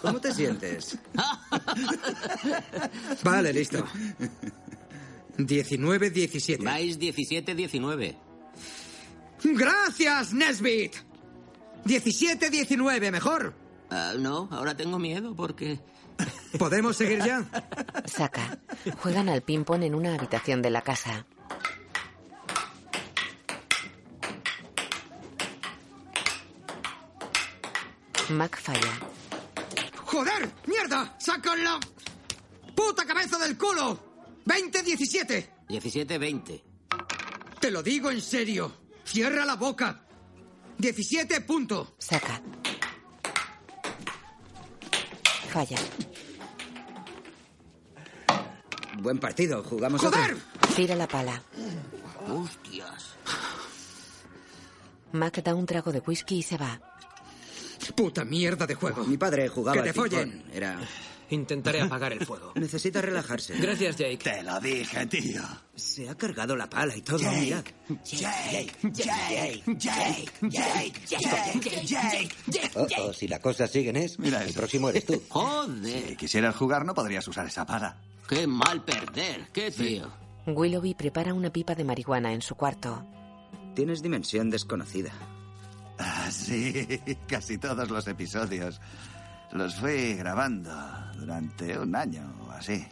[0.00, 0.96] ¿Cómo te sientes?
[3.22, 3.84] Vale, listo.
[5.36, 6.64] 19-17.
[6.64, 8.16] Vais 17-19.
[9.44, 10.94] Gracias, Nesbit.
[11.84, 13.54] 17-19, mejor.
[13.90, 15.78] Ah, no, ahora tengo miedo porque...
[16.58, 17.44] ¿Podemos seguir ya?
[18.06, 18.58] Saca.
[19.02, 21.26] Juegan al ping-pong en una habitación de la casa.
[28.30, 28.98] Mac falla.
[30.06, 30.50] ¡Joder!
[30.66, 31.14] ¡Mierda!
[31.18, 31.78] ¡Saca la
[32.74, 33.98] puta cabeza del culo!
[34.46, 35.48] ¡20-17!
[35.68, 36.62] 17-20.
[37.60, 38.72] Te lo digo en serio.
[39.04, 40.04] Cierra la boca.
[40.78, 41.94] 17 punto.
[41.98, 42.40] Saca.
[45.50, 45.76] Falla.
[48.98, 50.34] Buen partido, jugamos ¡Joder!
[50.34, 50.74] otro.
[50.74, 51.42] Tira la pala.
[52.28, 53.14] Hostias.
[55.12, 56.80] Mac da un trago de whisky y se va.
[57.94, 59.04] Puta mierda de juego.
[59.04, 60.44] Mi padre jugaba Que te al follen.
[60.52, 60.78] Era...
[61.30, 62.52] Intentaré apagar el fuego.
[62.56, 63.56] Necesita relajarse.
[63.56, 64.18] Gracias, Jake.
[64.18, 65.40] Te lo dije, tío.
[65.74, 67.64] Se ha cargado la pala y todo, mirad.
[68.04, 72.70] Jake, Jake, Jake, Jake, Jake, Jake.
[72.74, 75.22] Oh, oh, si la cosa sigue en es, Mira el próximo eres tú.
[75.30, 76.08] Joder.
[76.10, 77.96] Si quisieras jugar, no podrías usar esa pala.
[78.28, 79.48] Qué mal perder.
[79.54, 80.10] Qué tío.
[80.46, 83.06] Willoughby prepara una pipa de marihuana en su cuarto.
[83.74, 85.12] Tienes dimensión desconocida.
[86.04, 86.86] Ah, sí,
[87.28, 88.80] casi todos los episodios.
[89.52, 90.72] Los fui grabando
[91.16, 92.84] durante un año o así.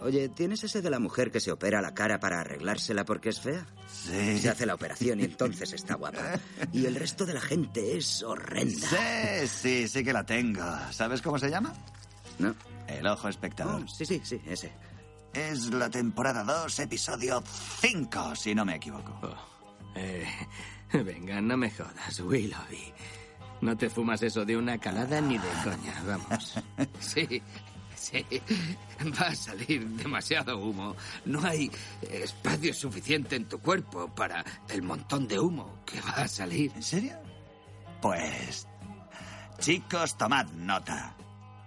[0.00, 3.40] Oye, ¿tienes ese de la mujer que se opera la cara para arreglársela porque es
[3.40, 3.66] fea?
[3.90, 4.38] Sí.
[4.38, 6.38] Se hace la operación y entonces está guapa.
[6.72, 8.88] Y el resto de la gente es horrenda.
[8.88, 10.64] Sí, sí, sí que la tengo.
[10.90, 11.72] ¿Sabes cómo se llama?
[12.38, 12.54] ¿No?
[12.88, 13.82] El Ojo Espectador.
[13.82, 14.72] Oh, sí, sí, sí, ese.
[15.32, 17.42] Es la temporada 2, episodio
[17.80, 19.14] 5, si no me equivoco.
[19.94, 20.26] Eh,
[21.04, 22.92] venga, no me jodas, Willoughby.
[23.60, 26.54] No te fumas eso de una calada ni de coña, vamos.
[27.00, 27.42] Sí,
[27.94, 28.24] sí.
[29.20, 30.96] Va a salir demasiado humo.
[31.26, 31.70] No hay
[32.10, 36.72] espacio suficiente en tu cuerpo para el montón de humo que va a salir.
[36.74, 37.18] ¿En serio?
[38.00, 38.66] Pues...
[39.58, 41.14] Chicos, tomad nota.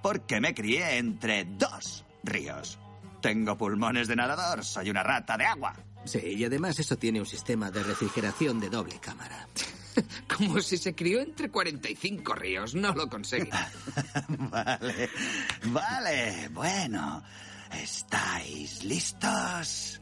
[0.01, 2.80] Porque me crié entre dos ríos.
[3.21, 5.76] Tengo pulmones de nadador, soy una rata de agua.
[6.05, 9.47] Sí, y además eso tiene un sistema de refrigeración de doble cámara.
[10.37, 12.75] Como si se crió entre 45 ríos.
[12.75, 13.71] No lo conseguirá.
[14.27, 15.09] Vale,
[15.65, 17.23] vale, bueno.
[17.71, 19.99] ¿Estáis listos?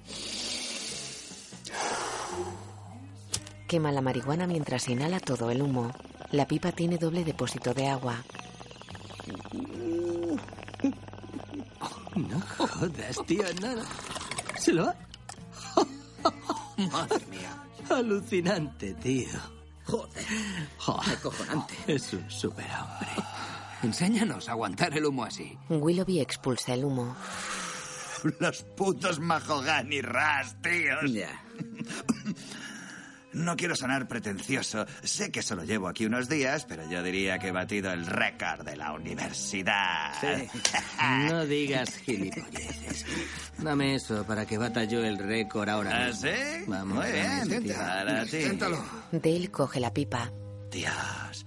[3.67, 5.93] Quema la marihuana mientras inhala todo el humo.
[6.31, 8.23] La pipa tiene doble depósito de agua.
[12.15, 13.85] No jodas, tío, nada.
[14.57, 15.10] ¿Se lo ha...?
[16.91, 17.55] Madre mía.
[17.89, 19.39] Alucinante, tío.
[19.85, 20.25] Joder.
[21.11, 21.75] Acojonante.
[21.87, 23.09] Es un superhombre.
[23.83, 25.57] Enséñanos a aguantar el humo así.
[25.69, 27.15] Willoughby expulsa el humo.
[28.39, 31.11] Los putos Mahogany Ras, tíos.
[31.11, 31.43] Ya.
[33.33, 34.85] No quiero sonar pretencioso.
[35.03, 38.65] Sé que solo llevo aquí unos días, pero yo diría que he batido el récord
[38.65, 40.13] de la universidad.
[41.29, 43.05] No digas gilipolleces.
[43.57, 46.29] Dame eso para que bata yo el récord ahora ¿Ah, sí?
[46.67, 47.63] Vamos, Muy bien.
[47.63, 48.39] ti.
[49.11, 50.31] Dale coge la pipa.
[50.69, 51.45] Dios,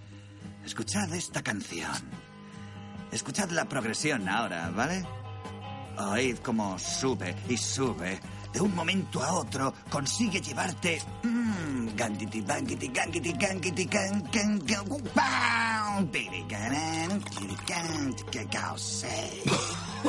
[0.64, 1.92] escuchad esta canción.
[3.12, 5.04] Escuchad la progresión ahora, ¿vale?
[5.98, 8.18] Oíd cómo sube y sube.
[8.54, 11.02] De un momento a otro consigue llevarte.
[11.22, 11.88] Mmm.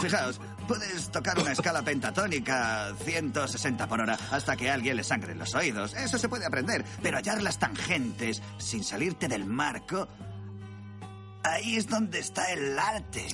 [0.01, 5.39] Fijaos, puedes tocar una escala pentatónica 160 por hora hasta que alguien le sangre en
[5.39, 5.93] los oídos.
[5.93, 10.07] Eso se puede aprender, pero hallar las tangentes sin salirte del marco,
[11.43, 13.27] ahí es donde está el arte.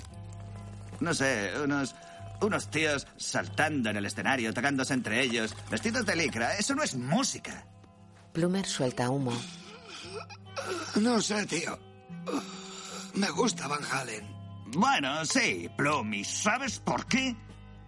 [0.99, 1.95] No sé, unos
[2.41, 6.95] unos tíos saltando en el escenario, tocándose entre ellos, vestidos de licra, eso no es
[6.95, 7.65] música.
[8.33, 9.33] Plumer suelta humo.
[10.95, 11.79] No sé, tío.
[13.13, 14.25] Me gusta Van Halen.
[14.73, 17.35] Bueno, sí, Plum, sabes por qué?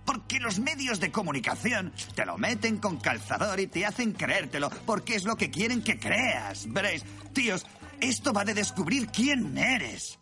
[0.06, 5.16] Porque los medios de comunicación te lo meten con calzador y te hacen creértelo, porque
[5.16, 6.66] es lo que quieren que creas.
[6.68, 7.66] Veréis, tíos,
[8.02, 10.20] esto va de descubrir quién eres.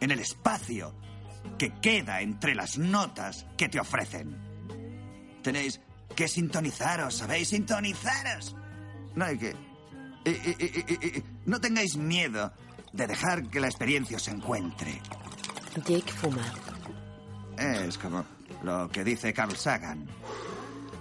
[0.00, 0.92] En el espacio
[1.58, 4.36] que queda entre las notas que te ofrecen.
[5.42, 5.80] Tenéis
[6.16, 7.48] que sintonizaros, ¿sabéis?
[7.48, 8.56] Sintonizaros.
[9.14, 9.54] No hay que...
[10.24, 12.52] y- y- y- y- y- no tengáis miedo
[12.92, 15.00] de dejar que la experiencia os encuentre.
[15.84, 16.44] Jake fuma.
[17.58, 18.24] Es como
[18.62, 20.06] lo que dice Carl Sagan.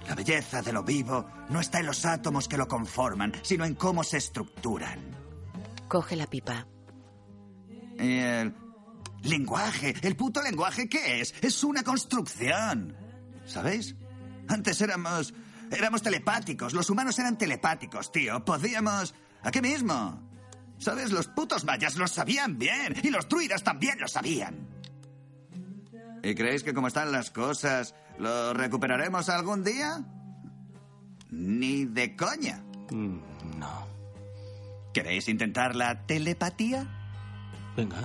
[0.07, 3.75] La belleza de lo vivo no está en los átomos que lo conforman, sino en
[3.75, 4.99] cómo se estructuran.
[5.87, 6.67] Coge la pipa.
[7.97, 8.53] Y el
[9.23, 11.33] lenguaje, el puto lenguaje, ¿qué es?
[11.41, 12.95] Es una construcción.
[13.45, 13.95] ¿Sabéis?
[14.47, 15.33] Antes éramos...
[15.71, 16.73] Éramos telepáticos.
[16.73, 18.43] Los humanos eran telepáticos, tío.
[18.45, 19.15] Podíamos...
[19.41, 20.21] ¿A qué mismo?
[20.77, 21.11] ¿Sabes?
[21.11, 22.95] Los putos mayas lo sabían bien.
[23.01, 24.67] Y los druidas también lo sabían.
[26.21, 30.03] ¿Y creéis que como están las cosas, lo recuperaremos algún día?
[31.31, 32.63] Ni de coña.
[32.91, 33.87] No.
[34.93, 36.87] ¿Queréis intentar la telepatía?
[37.75, 37.97] Venga.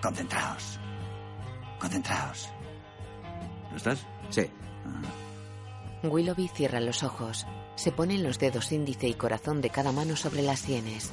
[0.00, 0.78] Concentraos.
[1.78, 2.48] Concentraos.
[3.70, 4.06] ¿Lo estás?
[4.30, 4.50] Sí.
[6.02, 7.46] Willoughby cierra los ojos.
[7.76, 11.12] Se ponen los dedos índice y corazón de cada mano sobre las sienes.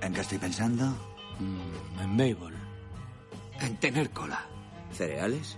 [0.00, 0.86] ¿En qué estoy pensando?
[1.38, 2.54] Mm, en Mabel.
[3.60, 4.46] En tener cola.
[4.92, 5.56] ¿Cereales?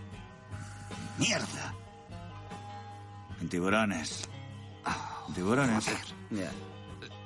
[1.18, 1.74] ¡Mierda!
[3.40, 4.28] En tiburones.
[5.34, 5.86] Tiburones.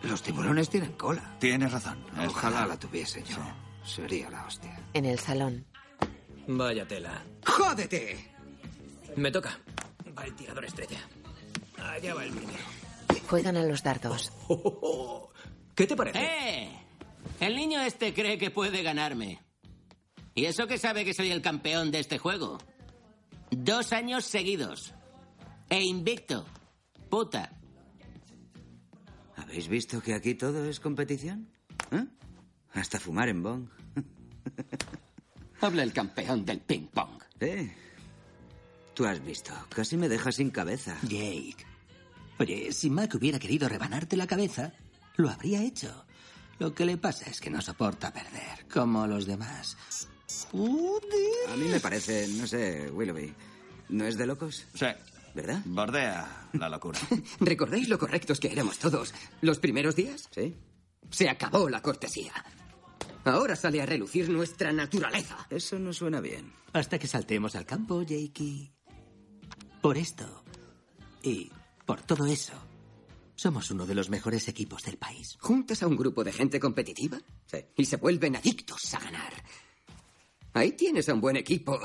[0.02, 1.36] Los tiburones tienen cola.
[1.38, 2.04] Tienes razón.
[2.26, 3.38] Ojalá la tuviese yo.
[3.84, 4.78] Sería la hostia.
[4.94, 5.64] En el salón.
[6.48, 7.24] Vaya tela.
[7.44, 8.32] ¡Jódete!
[9.16, 9.58] Me toca.
[10.16, 10.98] Va el tirador estrella.
[11.82, 12.58] Allá va el primero.
[13.28, 14.32] Juegan a los dardos.
[15.74, 16.18] ¿Qué te parece?
[16.20, 16.70] ¡Eh!
[17.40, 19.42] El niño este cree que puede ganarme.
[20.34, 22.58] ¿Y eso que sabe que soy el campeón de este juego?
[23.50, 24.94] Dos años seguidos.
[25.68, 26.46] E invicto.
[27.10, 27.52] Puta.
[29.46, 31.48] ¿Habéis visto que aquí todo es competición?
[31.92, 32.04] ¿Eh?
[32.72, 33.68] Hasta fumar en bong.
[35.60, 37.22] Habla el campeón del ping-pong.
[37.40, 37.72] Sí.
[38.94, 39.52] Tú has visto.
[39.70, 40.96] Casi me deja sin cabeza.
[41.02, 41.64] Jake.
[42.38, 44.72] Oye, si Mac hubiera querido rebanarte la cabeza,
[45.16, 46.04] lo habría hecho.
[46.58, 49.76] Lo que le pasa es que no soporta perder, como los demás.
[50.52, 53.32] A mí me parece, no sé, Willoughby.
[53.90, 54.66] ¿No es de locos?
[54.74, 54.86] Sí.
[55.36, 55.60] ¿Verdad?
[55.66, 56.98] Bordea la locura.
[57.40, 59.12] ¿Recordáis lo correctos que éramos todos
[59.42, 60.30] los primeros días?
[60.30, 60.56] Sí.
[61.10, 62.32] Se acabó la cortesía.
[63.22, 65.46] Ahora sale a relucir nuestra naturaleza.
[65.50, 66.54] Eso no suena bien.
[66.72, 68.72] Hasta que saltemos al campo, Jakey.
[69.82, 70.42] Por esto.
[71.22, 71.52] Y
[71.84, 72.54] por todo eso.
[73.34, 75.36] Somos uno de los mejores equipos del país.
[75.38, 77.20] ¿Juntas a un grupo de gente competitiva?
[77.44, 77.58] Sí.
[77.76, 79.34] Y se vuelven adictos a ganar.
[80.54, 81.78] Ahí tienes a un buen equipo.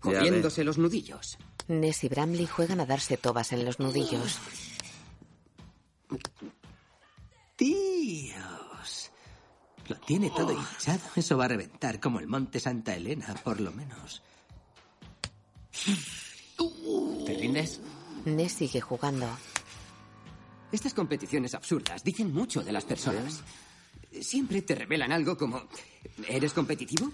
[0.00, 1.38] Comiéndose los nudillos.
[1.68, 4.38] Ness y Bramley juegan a darse tobas en los nudillos.
[7.56, 9.10] Tíos.
[9.86, 11.00] Lo tiene todo hinchado.
[11.16, 14.22] Eso va a reventar como el monte Santa Elena, por lo menos.
[17.26, 17.80] ¿Te rindes?
[18.24, 19.28] Ness sigue jugando.
[20.72, 23.42] Estas competiciones absurdas dicen mucho de las personas.
[24.20, 25.62] Siempre te revelan algo como,
[26.28, 27.10] ¿eres competitivo?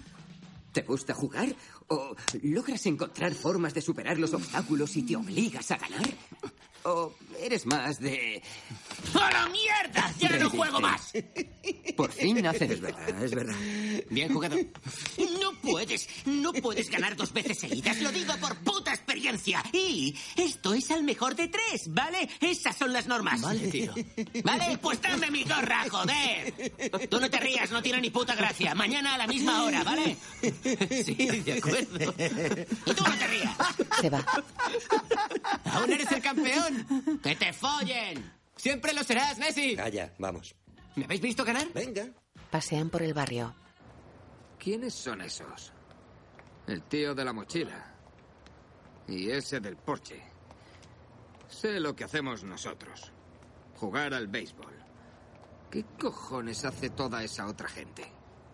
[0.73, 1.55] ¿Te gusta jugar?
[1.87, 6.07] ¿O logras encontrar formas de superar los obstáculos y te obligas a ganar?
[6.85, 8.43] ¿O eres más de...
[9.15, 10.13] ¡A la mierda!
[10.19, 11.13] ¡Ya no juego más!
[11.97, 12.69] Por fin haces...
[12.69, 13.55] Es verdad, es verdad.
[14.11, 14.55] Bien jugado.
[15.41, 19.63] No puedes, no puedes ganar dos veces seguidas, lo digo por puta experiencia.
[19.73, 22.29] Y esto es al mejor de tres, ¿vale?
[22.39, 23.41] Esas son las normas.
[23.41, 23.93] Vale, tío.
[24.43, 26.71] Vale, pues dame mi gorra, joder.
[27.09, 28.75] Tú no te rías, no tiene ni puta gracia.
[28.75, 30.17] Mañana a la misma hora, ¿vale?
[31.03, 32.13] Sí, de acuerdo.
[32.85, 33.57] Y tú no te rías.
[34.01, 34.23] Se va.
[35.71, 36.74] ¿Aún eres el campeón?
[37.23, 38.31] ¡Que te follen!
[38.55, 39.75] Siempre lo serás, Messi.
[39.75, 40.55] Calla, vamos.
[40.95, 41.67] ¿Me habéis visto ganar?
[41.73, 42.07] Venga.
[42.49, 43.53] Pasean por el barrio.
[44.57, 45.73] ¿Quiénes son esos?
[46.67, 47.93] El tío de la mochila.
[49.07, 50.21] Y ese del porche.
[51.47, 53.11] Sé lo que hacemos nosotros.
[53.75, 54.73] Jugar al béisbol.
[55.69, 58.05] ¿Qué cojones hace toda esa otra gente?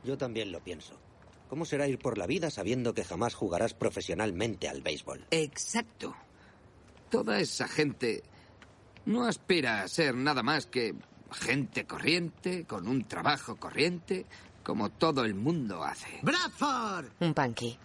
[0.03, 0.99] Yo también lo pienso.
[1.47, 5.28] ¿Cómo será ir por la vida sabiendo que jamás jugarás profesionalmente al béisbol?
[5.32, 6.15] Exacto.
[7.12, 8.24] Toda esa gente
[9.05, 10.95] no aspira a ser nada más que
[11.32, 14.26] gente corriente, con un trabajo corriente,
[14.64, 16.20] como todo el mundo hace.
[16.24, 17.07] ¡Bradford!
[17.20, 17.78] Un punky.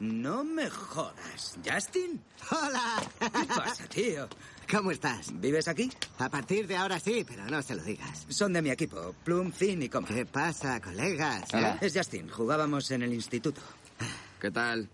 [0.00, 1.58] No me jodas.
[1.64, 2.22] ¿Justin?
[2.50, 3.02] ¡Hola!
[3.18, 4.28] ¿Qué pasa, tío?
[4.70, 5.30] ¿Cómo estás?
[5.40, 5.90] ¿Vives aquí?
[6.18, 8.26] A partir de ahora sí, pero no se lo digas.
[8.28, 10.08] Son de mi equipo, Plum, Finn y Coma.
[10.08, 11.48] ¿Qué pasa, colegas?
[11.54, 11.78] Hola.
[11.80, 13.62] Es Justin, jugábamos en el instituto.
[14.40, 14.90] ¿Qué tal?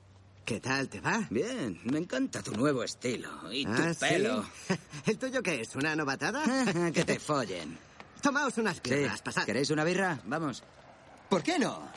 [0.46, 1.26] ¿Qué tal te va?
[1.28, 3.98] Bien, me encanta tu nuevo estilo y tu ¿Ah, sí?
[4.00, 4.44] pelo.
[5.06, 5.74] ¿El tuyo qué es?
[5.74, 6.44] ¿Una novatada?
[6.94, 7.76] que te follen.
[8.22, 9.44] Tomaos unas Sí, birras, pasad.
[9.44, 10.20] ¿queréis una birra?
[10.24, 10.62] Vamos.
[11.28, 11.88] ¿Por qué no?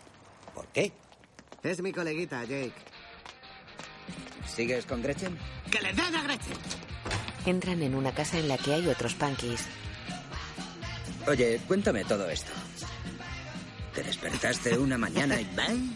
[0.56, 0.92] ¿Por qué?
[1.62, 2.74] Es mi coleguita, Jake.
[4.48, 5.38] ¿Sigues con Gretchen?
[5.70, 6.58] ¡Que le den a Gretchen!
[7.46, 9.62] Entran en una casa en la que hay otros punkies.
[11.28, 12.52] Oye, cuéntame todo esto.
[13.94, 15.92] ¿Te despertaste una mañana y ¡bang!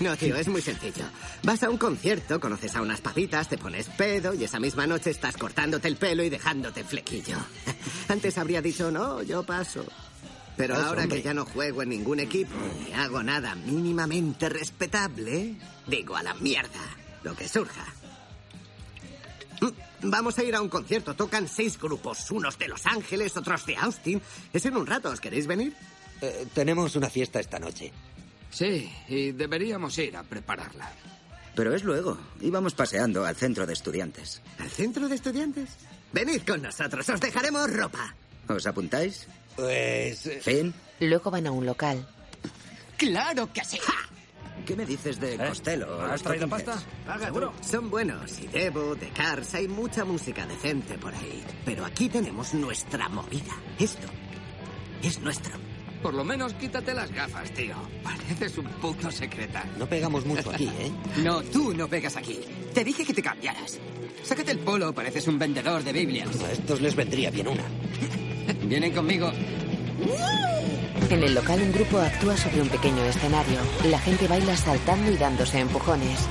[0.00, 1.04] No, tío, es muy sencillo.
[1.42, 5.10] Vas a un concierto, conoces a unas papitas, te pones pedo y esa misma noche
[5.10, 7.36] estás cortándote el pelo y dejándote flequillo.
[8.08, 9.84] Antes habría dicho, no, yo paso.
[10.56, 11.18] Pero Paso, ahora hombre.
[11.18, 12.52] que ya no juego en ningún equipo
[12.86, 15.54] ni hago nada mínimamente respetable,
[15.86, 16.80] digo a la mierda,
[17.22, 17.84] lo que surja.
[19.60, 19.68] Mm,
[20.10, 21.14] Vamos a ir a un concierto.
[21.14, 24.20] Tocan seis grupos, unos de Los Ángeles, otros de Austin.
[24.52, 25.10] Es en un rato.
[25.10, 25.74] ¿Os queréis venir?
[26.22, 27.92] Eh, tenemos una fiesta esta noche.
[28.50, 30.90] Sí, y deberíamos ir a prepararla.
[31.54, 32.18] Pero es luego.
[32.40, 34.42] Íbamos paseando al centro de estudiantes.
[34.58, 35.70] ¿Al centro de estudiantes?
[36.12, 38.14] Venid con nosotros, os dejaremos ropa.
[38.48, 39.26] ¿Os apuntáis?
[39.56, 40.28] Pues...
[40.42, 40.74] ¿Finn?
[41.00, 42.06] Luego van a un local.
[42.96, 43.78] ¡Claro que sí!
[44.66, 46.00] ¿Qué me dices de Costello?
[46.02, 46.78] ¿Has traído pasta?
[47.18, 47.52] ¿Seguro?
[47.62, 51.42] Son buenos, y Devo, de Cars, hay mucha música decente por ahí.
[51.64, 53.54] Pero aquí tenemos nuestra movida.
[53.78, 54.06] Esto
[55.02, 55.69] es nuestro.
[56.02, 57.74] Por lo menos quítate las gafas, tío.
[58.02, 59.72] Pareces un puto secretario.
[59.78, 60.90] No pegamos mucho aquí, ¿eh?
[61.22, 62.40] No, tú no pegas aquí.
[62.72, 63.78] Te dije que te cambiaras.
[64.22, 66.28] Sácate el polo, pareces un vendedor de Biblias.
[66.42, 67.64] A estos les vendría bien una.
[68.64, 69.30] Vienen conmigo.
[71.10, 73.58] En el local un grupo actúa sobre un pequeño escenario.
[73.90, 76.28] La gente baila saltando y dándose empujones.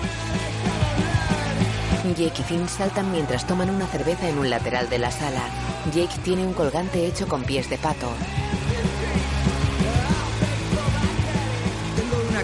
[2.18, 5.42] Jake y Finn saltan mientras toman una cerveza en un lateral de la sala.
[5.94, 8.10] Jake tiene un colgante hecho con pies de pato.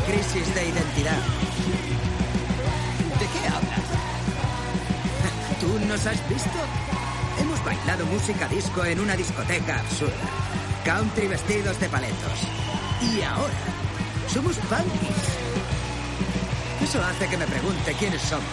[0.07, 1.17] Crisis de identidad.
[3.19, 3.79] ¿De qué hablas?
[5.59, 6.59] ¿Tú nos has visto?
[7.39, 10.13] Hemos bailado música disco en una discoteca absurda.
[10.83, 12.39] Country vestidos de paletos.
[13.01, 13.53] Y ahora
[14.31, 15.25] somos punkies.
[16.83, 18.45] Eso hace que me pregunte quiénes somos.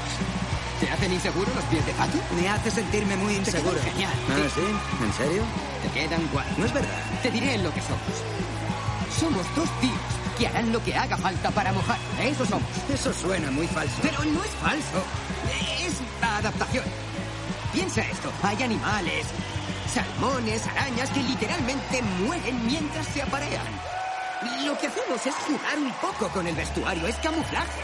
[0.81, 2.19] ¿Te hacen inseguro los pies de pato?
[2.41, 3.75] Me hace sentirme muy Te inseguro.
[3.79, 4.13] quedan genial.
[4.31, 5.05] ¿Ah, sí?
[5.05, 5.43] ¿En serio?
[5.83, 6.47] Te quedan guay.
[6.57, 7.03] No es verdad.
[7.23, 8.01] Te diré lo que somos.
[9.21, 11.99] Somos dos tíos que harán lo que haga falta para mojar.
[12.21, 12.67] Eso somos.
[12.93, 13.95] Eso suena muy falso.
[14.03, 15.05] Pero no es falso.
[15.81, 16.85] Es adaptación.
[17.73, 18.29] Piensa esto.
[18.43, 19.27] Hay animales,
[19.95, 23.67] salmones, arañas que literalmente mueren mientras se aparean.
[24.67, 27.07] Lo que hacemos es jugar un poco con el vestuario.
[27.07, 27.81] Es camuflaje.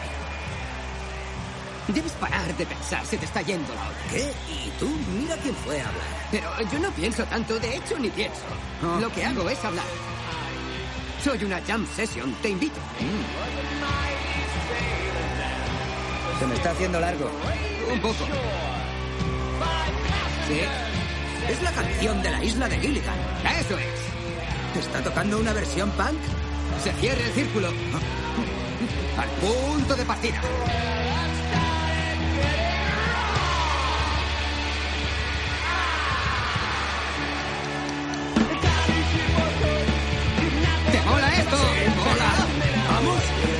[1.86, 3.06] Debes parar de pensar.
[3.06, 3.98] Se te está yendo la hora.
[4.10, 4.32] ¿Qué?
[4.52, 4.90] ¿Y tú?
[5.16, 6.28] Mira quién fue a hablar.
[6.32, 7.56] Pero yo no pienso tanto.
[7.60, 8.42] De hecho, ni pienso.
[8.82, 8.98] Ah.
[9.00, 9.86] Lo que hago es hablar.
[11.22, 12.32] Soy una jam session.
[12.42, 12.76] Te invito.
[16.38, 17.30] Se me está haciendo largo.
[17.92, 18.24] Un poco.
[20.46, 20.60] Sí.
[21.48, 23.16] Es la canción de la isla de Gilligan.
[23.58, 24.84] Eso es.
[24.84, 26.18] ¿Está tocando una versión punk?
[26.82, 27.68] Se cierre el círculo.
[29.18, 30.40] Al punto de partida.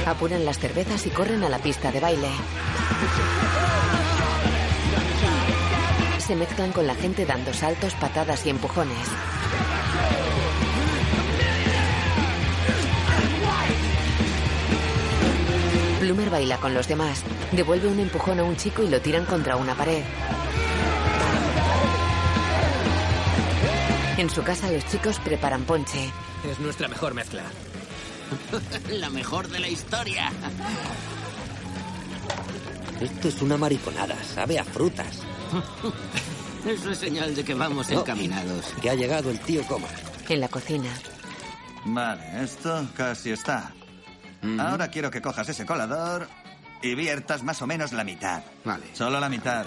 [0.06, 2.28] Apuran las cervezas y corren a la pista de baile.
[6.18, 9.08] Se mezclan con la gente dando saltos, patadas y empujones.
[16.00, 17.22] Plumer baila con los demás.
[17.52, 20.02] Devuelve un empujón a un chico y lo tiran contra una pared.
[24.18, 26.10] En su casa los chicos preparan ponche.
[26.50, 27.42] Es nuestra mejor mezcla.
[28.90, 30.30] La mejor de la historia.
[33.00, 35.20] Esto es una mariconada, sabe a frutas.
[36.66, 38.00] Eso es señal de que vamos No.
[38.00, 38.66] encaminados.
[38.82, 39.86] Que ha llegado el tío Coma.
[40.28, 40.90] En la cocina.
[41.84, 43.72] Vale, esto casi está.
[44.58, 46.28] Ahora quiero que cojas ese colador
[46.82, 48.42] y viertas más o menos la mitad.
[48.64, 48.84] Vale.
[48.94, 49.66] Solo la mitad.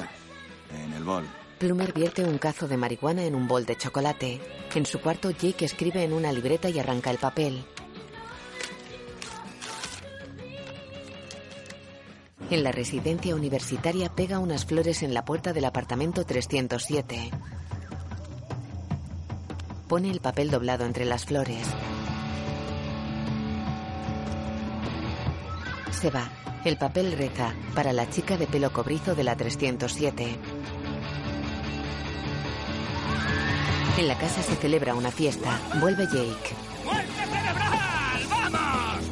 [0.84, 1.26] En el bol.
[1.58, 4.40] Plumer vierte un cazo de marihuana en un bol de chocolate.
[4.76, 7.66] En su cuarto, Jake escribe en una libreta y arranca el papel.
[12.52, 17.32] En la residencia universitaria pega unas flores en la puerta del apartamento 307.
[19.88, 21.66] Pone el papel doblado entre las flores.
[25.92, 26.30] Se va.
[26.66, 30.36] El papel reza para la chica de pelo cobrizo de la 307.
[33.98, 35.58] En la casa se celebra una fiesta.
[35.80, 36.56] Vuelve Jake.
[36.84, 38.28] ¡Muerte cerebral!
[38.30, 39.06] ¡Vamos!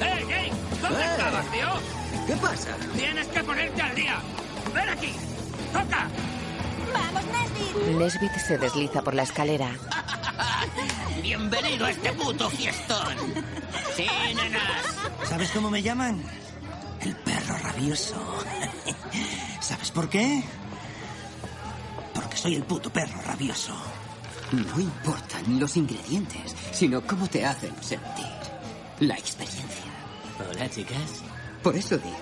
[0.00, 0.52] ¡Eh, Jake!
[0.82, 1.06] ¿Dónde ¡Eh!
[1.06, 1.99] estabas, tío?
[2.30, 2.76] ¿Qué pasa?
[2.96, 4.20] Tienes que ponerte al día.
[4.72, 5.12] ¡Ven aquí!
[5.72, 6.08] ¡Toca!
[6.94, 7.98] ¡Vamos, Nesbit!
[7.98, 9.68] Nesbit se desliza por la escalera.
[11.22, 13.16] Bienvenido a este puto fiestón.
[13.96, 14.06] Sí,
[14.36, 15.28] nenas.
[15.28, 16.22] ¿Sabes cómo me llaman?
[17.00, 18.14] El perro rabioso.
[19.60, 20.44] ¿Sabes por qué?
[22.14, 23.74] Porque soy el puto perro rabioso.
[24.52, 28.30] No importan los ingredientes, sino cómo te hacen sentir.
[29.00, 29.90] La experiencia.
[30.48, 31.24] Hola, chicas.
[31.62, 32.16] Por eso digo,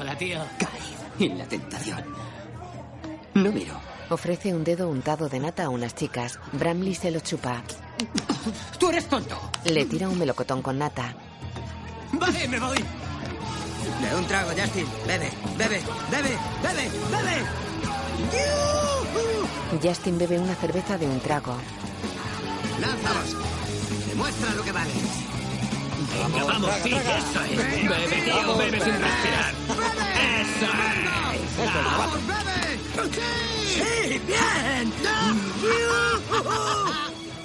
[0.00, 0.38] Hola, tío.
[0.58, 2.04] cae en la tentación.
[3.34, 3.74] No miro.
[4.08, 6.38] Ofrece un dedo untado de nata a unas chicas.
[6.52, 7.62] Bramley se lo chupa.
[8.78, 9.38] ¡Tú eres tonto!
[9.64, 11.14] Le tira un melocotón con nata.
[12.12, 12.78] Vale, me voy.
[14.02, 14.86] Bebe un trago, Justin.
[15.06, 17.46] Bebe, bebe, bebe, bebe, bebe.
[19.82, 21.54] Justin bebe una cerveza de un trago.
[22.80, 23.36] ¡Lánzalos!
[24.08, 24.94] Demuestra lo que vales.
[26.12, 27.56] Venga, vamos, sí, eso es.
[27.56, 29.54] Bebe, tío, bebe sin respirar.
[30.40, 31.10] Eso es.
[31.84, 32.60] ¡Vamos, bebe!
[33.66, 34.92] ¡Sí, bien!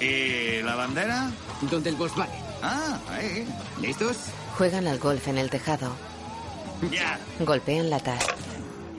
[0.00, 1.30] ¿Y la bandera?
[1.62, 2.40] ¿Dónde el Volkswagen?
[2.62, 3.46] Ah, ahí.
[3.80, 4.16] ¿Listos?
[4.56, 5.90] Juegan al golf en el tejado.
[6.90, 7.18] Ya.
[7.40, 8.24] Golpean latas.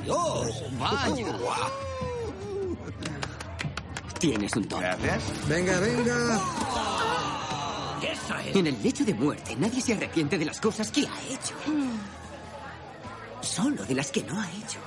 [0.03, 0.63] ¡Dios!
[0.80, 1.26] ¡Vaya!
[4.20, 4.80] Tienes un don.
[4.80, 5.24] Gracias.
[5.47, 6.39] Venga, venga.
[8.02, 8.56] Eso es.
[8.56, 11.56] En el lecho de muerte nadie se arrepiente de las cosas que ha hecho.
[13.41, 14.80] Solo de las que no ha hecho.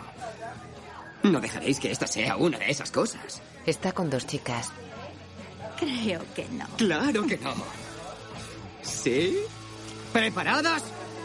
[1.22, 3.42] No dejaréis que esta sea una de esas cosas.
[3.66, 4.70] Está con dos chicas.
[5.78, 6.66] Creo que no.
[6.76, 7.54] Claro que no.
[8.82, 9.38] ¿Sí?
[10.12, 10.82] ¿Preparadas?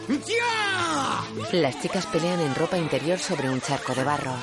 [0.07, 1.23] ¡Ya!
[1.51, 4.35] Las chicas pelean en ropa interior sobre un charco de barro.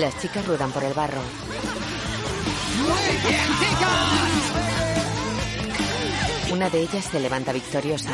[0.00, 1.22] Las chicas ruedan por el barro.
[2.82, 3.40] ¡Muy bien,
[6.52, 8.10] Una de ellas se levanta victoriosa.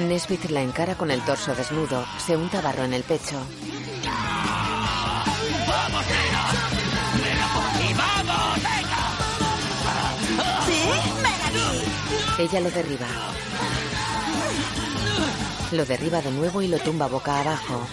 [0.00, 2.04] Nesbit la encara con el torso desnudo.
[2.18, 3.40] Se unta barro en el pecho.
[5.68, 6.04] ¡Vamos,
[7.88, 8.58] ¡Y vamos!
[10.66, 12.42] ¿Sí?
[12.42, 13.06] Ella lo derriba.
[15.70, 17.86] Lo derriba de nuevo y lo tumba boca abajo.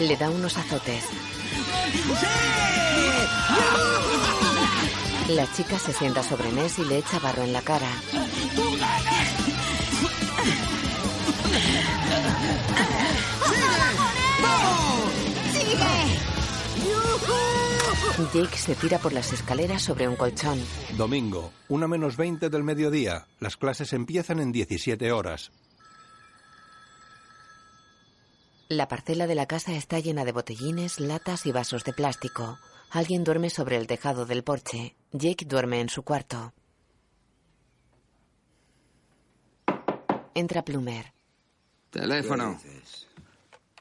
[0.00, 1.04] Le da unos azotes.
[5.28, 7.88] La chica se sienta sobre Ness y le echa barro en la cara.
[18.32, 20.58] Jake se tira por las escaleras sobre un colchón.
[20.96, 23.26] Domingo, una menos 20 del mediodía.
[23.38, 25.50] Las clases empiezan en 17 horas.
[28.70, 32.56] La parcela de la casa está llena de botellines, latas y vasos de plástico.
[32.90, 34.94] Alguien duerme sobre el tejado del porche.
[35.10, 36.54] Jake duerme en su cuarto.
[40.34, 41.12] Entra Plumer.
[41.90, 42.60] Teléfono.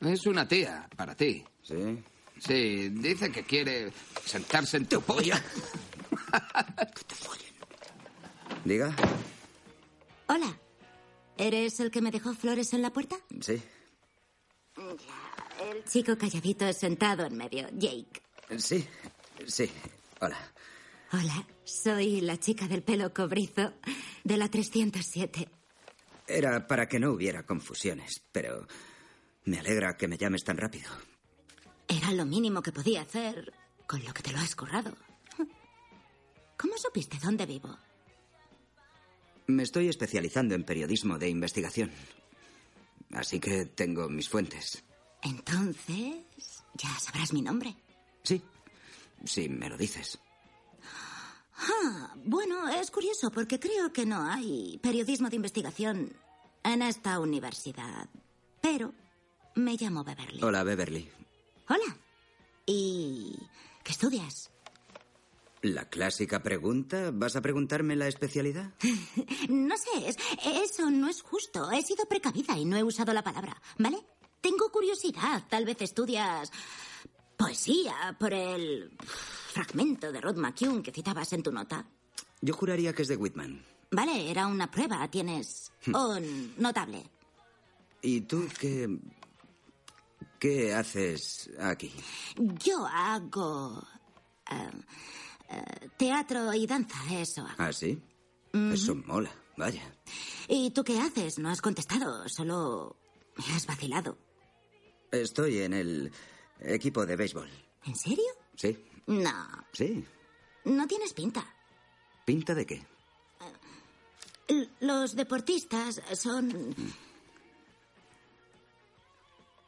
[0.02, 1.46] Es una tía, para ti.
[1.62, 2.04] ¿Sí?
[2.40, 3.94] Sí, dice que quiere
[4.26, 5.40] sentarse en tu polla.
[8.66, 8.96] Diga.
[10.26, 10.60] Hola.
[11.38, 13.18] ¿Eres el que me dejó flores en la puerta?
[13.40, 13.62] Sí.
[15.60, 18.22] El chico calladito sentado en medio, Jake.
[18.58, 18.88] Sí.
[19.46, 19.70] Sí.
[20.22, 20.38] Hola.
[21.12, 23.74] Hola, soy la chica del pelo cobrizo
[24.24, 25.50] de la 307.
[26.28, 28.68] Era para que no hubiera confusiones, pero
[29.46, 30.90] me alegra que me llames tan rápido.
[31.88, 33.52] Era lo mínimo que podía hacer
[33.88, 34.96] con lo que te lo has currado.
[36.58, 37.76] ¿Cómo supiste dónde vivo?
[39.48, 41.90] Me estoy especializando en periodismo de investigación.
[43.12, 44.84] Así que tengo mis fuentes.
[45.22, 46.16] Entonces,
[46.76, 47.76] ya sabrás mi nombre.
[48.24, 48.42] Sí,
[49.26, 50.20] si me lo dices.
[51.58, 56.14] Ah, bueno, es curioso porque creo que no hay periodismo de investigación
[56.64, 58.08] en esta universidad.
[58.62, 58.94] Pero
[59.56, 60.42] me llamo Beverly.
[60.42, 61.10] Hola, Beverly.
[61.68, 61.98] Hola.
[62.66, 63.36] ¿Y
[63.84, 64.52] qué estudias?
[65.62, 67.12] La clásica pregunta.
[67.14, 68.74] ¿Vas a preguntarme la especialidad?
[69.50, 71.70] no sé, es- eso no es justo.
[71.72, 73.98] He sido precavida y no he usado la palabra, ¿vale?
[74.42, 75.44] Tengo curiosidad.
[75.50, 76.52] Tal vez estudias
[77.36, 78.92] poesía por el
[79.54, 81.86] fragmento de Rod McCune que citabas en tu nota.
[82.42, 83.66] Yo juraría que es de Whitman.
[83.92, 85.10] Vale, era una prueba.
[85.12, 87.04] Tienes un notable.
[88.02, 88.88] ¿Y tú qué.
[90.40, 91.92] qué haces aquí?
[92.38, 93.86] Yo hago
[94.50, 94.72] eh,
[95.98, 97.56] teatro y danza, eso hago.
[97.58, 98.02] ¿Ah, sí?
[98.54, 98.74] Ujú.
[98.74, 99.82] Eso mola, vaya.
[100.48, 101.40] ¿Y tú qué haces?
[101.40, 102.96] No has contestado, solo
[103.38, 104.18] me has vacilado.
[105.12, 106.12] Estoy en el
[106.60, 107.50] equipo de béisbol.
[107.86, 108.26] ¿En serio?
[108.56, 110.06] Sí, No, sí.
[110.66, 111.44] no tienes pinta.
[112.26, 112.86] ¿Pinta de qué?
[114.82, 116.76] Los deportistas son...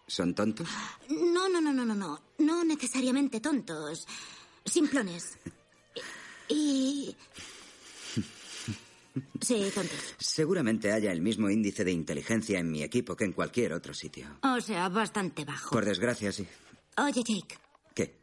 [0.08, 0.68] ¿Son tontos?
[1.10, 2.20] No, no, no, no, no, no.
[2.40, 4.08] No necesariamente tontos.
[4.66, 5.38] Simplones.
[6.52, 7.16] Y...
[9.42, 10.16] Sí, tontos.
[10.20, 14.38] Seguramente haya el mismo índice de inteligencia en mi equipo que en cualquier otro sitio.
[14.44, 15.72] O sea, bastante bajo.
[15.72, 16.48] Por desgracia, sí.
[16.98, 17.58] Oye, Jake.
[17.94, 18.22] ¿Qué?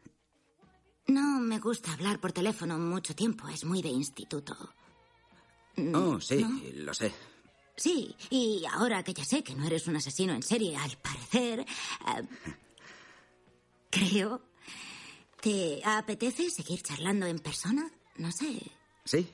[1.07, 3.47] No me gusta hablar por teléfono mucho tiempo.
[3.49, 4.55] Es muy de instituto.
[5.75, 6.59] Mm, Oh, sí, ¿no?
[6.85, 7.11] lo sé.
[7.75, 11.59] Sí, y ahora que ya sé que no eres un asesino en serie, al parecer...
[11.59, 12.27] eh,
[13.91, 14.41] creo...
[15.41, 17.89] ¿Te apetece seguir charlando en persona?
[18.19, 18.61] No sé.
[19.05, 19.27] ¿Sí?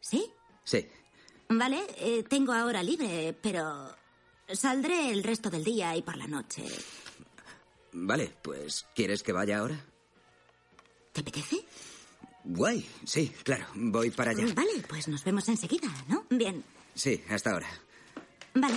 [0.00, 0.30] ¿Sí?
[0.64, 0.88] Sí.
[1.50, 3.94] Vale, eh, tengo ahora libre, pero...
[4.50, 6.64] Saldré el resto del día y por la noche.
[7.92, 9.78] Vale, pues ¿quieres que vaya ahora?
[11.12, 11.56] ¿Te apetece?
[12.44, 14.46] Guay, sí, claro, voy para allá.
[14.54, 16.24] Vale, pues nos vemos enseguida, ¿no?
[16.30, 16.64] Bien,
[16.94, 17.68] Sí, hasta ahora.
[18.54, 18.74] vale.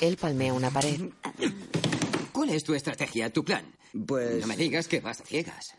[0.00, 1.00] Él palmea una pared.
[2.32, 3.64] ¿Cuál es tu estrategia, tu plan?
[4.06, 4.40] Pues...
[4.40, 5.76] No me digas que vas a ciegas.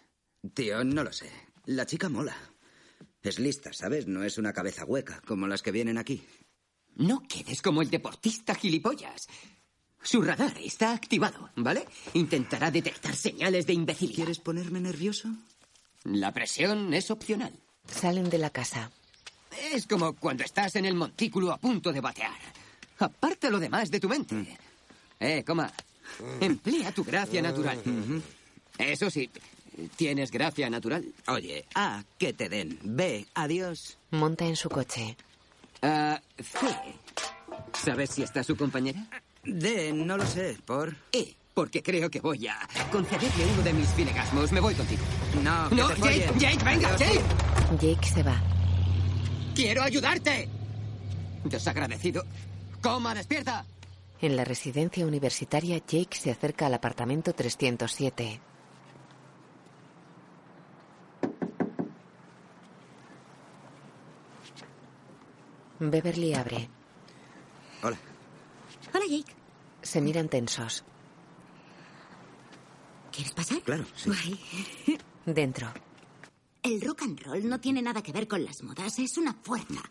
[0.54, 1.30] Tío, no lo sé.
[1.66, 2.36] La chica mola.
[3.22, 4.08] Es lista, ¿sabes?
[4.08, 6.26] No es una cabeza hueca como las que vienen aquí.
[6.96, 9.28] No quedes como el deportista gilipollas.
[10.02, 11.88] Su radar está activado, ¿vale?
[12.14, 14.16] Intentará detectar señales de imbecilidad.
[14.16, 15.30] ¿Quieres ponerme nervioso?
[16.04, 17.54] La presión es opcional.
[17.88, 18.92] Salen de la casa.
[19.72, 22.38] Es como cuando estás en el montículo a punto de batear.
[23.00, 24.58] Aparta lo demás de tu mente.
[25.20, 25.72] Eh, coma.
[26.42, 27.82] Emplea tu gracia natural.
[28.78, 29.30] Eso sí,
[29.96, 31.06] ¿tienes gracia natural?
[31.28, 32.80] Oye, A, que te den.
[32.84, 33.98] B, adiós.
[34.12, 35.16] Monta en su coche.
[35.82, 36.68] Ah, C.
[37.74, 39.06] ¿Sabes si está su compañera?
[39.44, 40.96] D, no lo sé, ¿por?
[41.12, 42.58] E, porque creo que voy a
[42.92, 44.52] concederle uno de mis filegasmos.
[44.52, 45.02] Me voy contigo.
[45.44, 46.40] No, que No, te Jake, follen.
[46.40, 47.00] Jake, venga, Adiós,
[47.80, 47.86] Jake.
[47.94, 48.42] Jake se va.
[49.54, 50.48] ¡Quiero ayudarte!
[51.44, 52.24] Desagradecido.
[52.82, 53.66] ¡Coma, despierta!
[54.22, 58.40] En la residencia universitaria, Jake se acerca al apartamento 307.
[65.92, 66.70] Beverly abre.
[67.82, 67.98] Hola.
[68.94, 69.34] Hola, Jake.
[69.82, 70.84] Se miran tensos.
[73.12, 73.62] ¿Quieres pasar?
[73.62, 74.10] Claro, sí.
[74.10, 74.98] Guay.
[75.26, 75.68] Dentro.
[76.62, 78.98] El rock and roll no tiene nada que ver con las modas.
[79.00, 79.84] Es una fuerza.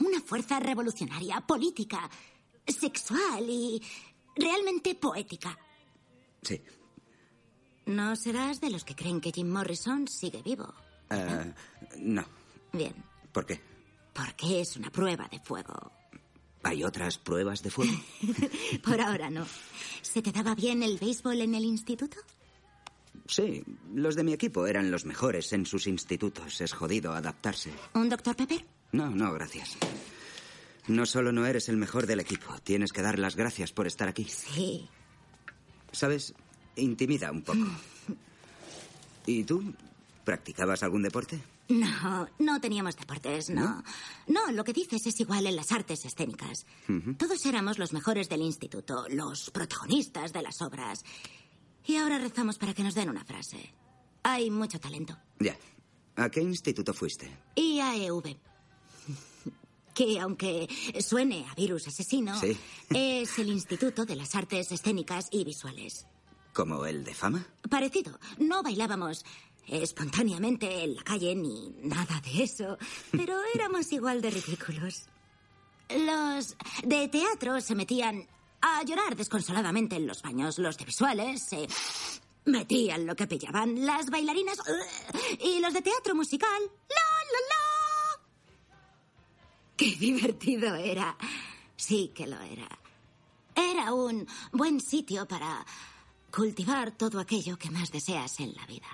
[0.00, 2.10] Una fuerza revolucionaria, política,
[2.66, 3.82] sexual y
[4.36, 5.58] realmente poética.
[6.42, 6.60] Sí.
[7.86, 10.72] No serás de los que creen que Jim Morrison sigue vivo.
[11.10, 11.44] Ah,
[11.98, 12.24] no.
[12.72, 12.94] Bien,
[13.32, 13.60] ¿Por qué?
[14.14, 15.92] Porque es una prueba de fuego.
[16.62, 17.92] ¿Hay otras pruebas de fuego?
[18.82, 19.46] Por ahora no.
[20.00, 22.16] ¿Se te daba bien el béisbol en el instituto?
[23.26, 23.62] Sí,
[23.94, 26.60] los de mi equipo eran los mejores en sus institutos.
[26.60, 27.70] Es jodido adaptarse.
[27.94, 28.64] ¿Un doctor Pepper?
[28.92, 29.76] No, no, gracias.
[30.86, 34.08] No solo no eres el mejor del equipo, tienes que dar las gracias por estar
[34.08, 34.24] aquí.
[34.24, 34.88] Sí.
[35.92, 36.34] ¿Sabes?
[36.76, 37.66] Intimida un poco.
[39.26, 39.74] ¿Y tú?
[40.24, 41.40] ¿Practicabas algún deporte?
[41.68, 43.82] No, no teníamos deportes, no.
[44.26, 46.66] No, lo que dices es igual en las artes escénicas.
[47.18, 51.04] Todos éramos los mejores del instituto, los protagonistas de las obras.
[51.86, 53.72] Y ahora rezamos para que nos den una frase.
[54.22, 55.16] Hay mucho talento.
[55.38, 55.56] Ya.
[56.16, 57.30] ¿A qué instituto fuiste?
[57.56, 58.36] IAEV.
[59.94, 60.68] Que aunque
[61.00, 62.56] suene a virus asesino, Sí.
[62.90, 66.06] es el Instituto de las Artes Escénicas y Visuales.
[66.52, 67.46] ¿Como el de fama?
[67.70, 68.18] Parecido.
[68.38, 69.24] No bailábamos
[69.66, 72.78] espontáneamente en la calle ni nada de eso,
[73.10, 75.06] pero éramos igual de ridículos.
[75.88, 78.26] Los de teatro se metían
[78.60, 80.58] a llorar desconsoladamente en los baños.
[80.58, 81.68] Los de visuales se
[82.46, 83.84] metían lo que pillaban.
[83.84, 84.58] Las bailarinas
[85.40, 86.62] y los de teatro musical.
[86.88, 86.96] ¡La,
[87.32, 88.76] la, la!
[89.76, 91.16] ¡Qué divertido era!
[91.76, 92.68] Sí que lo era.
[93.54, 95.64] Era un buen sitio para
[96.30, 98.86] cultivar todo aquello que más deseas en la vida.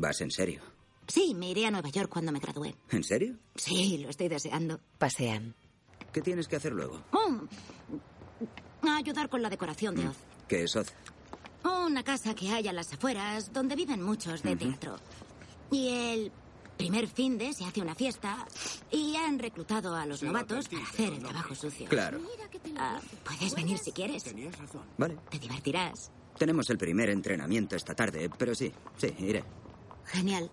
[0.00, 0.62] ¿Vas en serio?
[1.08, 2.72] Sí, me iré a Nueva York cuando me gradúe.
[2.90, 3.34] ¿En serio?
[3.56, 4.78] Sí, lo estoy deseando.
[4.98, 5.54] Pasean.
[6.12, 7.02] ¿Qué tienes que hacer luego?
[7.12, 8.88] Mm.
[8.88, 10.16] Ayudar con la decoración de Oz.
[10.46, 10.92] ¿Qué es Oz?
[11.64, 14.96] Una casa que hay a las afueras donde viven muchos de teatro.
[15.70, 16.32] Y el
[16.76, 18.46] primer fin de se hace una fiesta
[18.90, 21.88] y han reclutado a los novatos para hacer el trabajo sucio.
[21.88, 22.20] Claro.
[22.76, 24.24] Ah, puedes venir si quieres.
[24.96, 25.16] Vale.
[25.30, 26.12] Te divertirás.
[26.38, 29.42] Tenemos el primer entrenamiento esta tarde, pero sí, sí, iré.
[30.08, 30.50] Genial.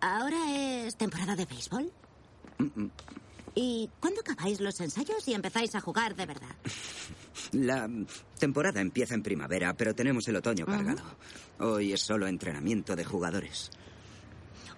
[0.00, 1.92] ¿Ahora es temporada de béisbol?
[2.58, 2.90] Mm, mm.
[3.54, 6.56] ¿Y cuándo acabáis los ensayos y empezáis a jugar de verdad?
[7.52, 7.88] La
[8.38, 11.02] temporada empieza en primavera, pero tenemos el otoño cargado.
[11.60, 13.70] Hoy es solo entrenamiento de jugadores.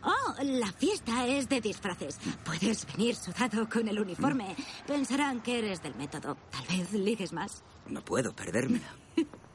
[0.03, 2.19] Oh, la fiesta es de disfraces.
[2.45, 4.55] Puedes venir sudado con el uniforme.
[4.87, 6.37] Pensarán que eres del método.
[6.51, 7.63] Tal vez ligues más.
[7.89, 8.95] No puedo perdérmela.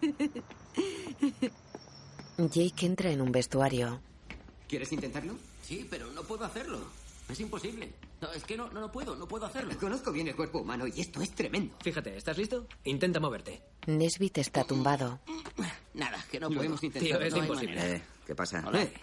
[2.48, 4.02] Jake entra en un vestuario.
[4.68, 5.36] ¿Quieres intentarlo?
[5.64, 6.80] Sí, pero no puedo hacerlo.
[7.28, 7.92] Es imposible.
[8.22, 9.78] No, es que no, no, no puedo, no puedo hacerlo.
[9.80, 11.76] Conozco bien el cuerpo humano y esto es tremendo.
[11.82, 12.68] Fíjate, ¿estás listo?
[12.86, 13.62] Intenta moverte.
[13.88, 15.20] Nesbit está tumbado.
[15.94, 16.68] Nada, que no Lo puedo.
[16.70, 17.20] hemos intentado.
[17.20, 17.96] Tío, es no imposible.
[17.96, 18.64] Eh, ¿Qué pasa?
[18.74, 18.94] Eh,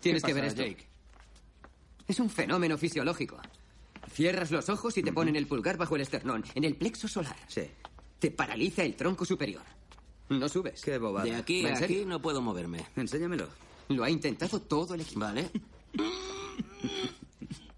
[0.00, 0.62] tienes ¿Qué que ver esto.
[2.08, 3.40] Es un fenómeno fisiológico.
[4.12, 7.36] Cierras los ojos y te ponen el pulgar bajo el esternón, en el plexo solar.
[7.46, 7.62] Sí.
[8.18, 9.62] Te paraliza el tronco superior.
[10.30, 10.80] No subes.
[10.80, 11.24] Qué bobada.
[11.26, 12.86] De aquí ¿En a aquí no puedo moverme.
[12.96, 13.48] Enséñamelo.
[13.88, 15.20] Lo ha intentado todo el equipo.
[15.20, 15.50] Vale.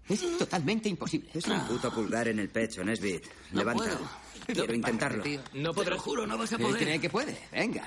[0.07, 1.29] Es totalmente imposible.
[1.33, 3.25] Es un puto pulgar en el pecho, Nesbit.
[3.51, 3.83] No Levanta.
[3.83, 4.09] puedo.
[4.45, 5.23] Quiero intentarlo.
[5.53, 6.83] No Te lo juro, no vas a poder.
[6.83, 7.37] cree que puede.
[7.51, 7.83] Venga.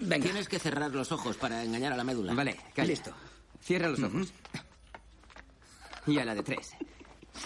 [0.00, 0.24] Venga.
[0.24, 2.34] Tienes que cerrar los ojos para engañar a la médula.
[2.34, 2.88] Vale, calla.
[2.88, 3.12] Listo.
[3.62, 4.32] Cierra los ojos.
[6.06, 6.72] Y a la de tres.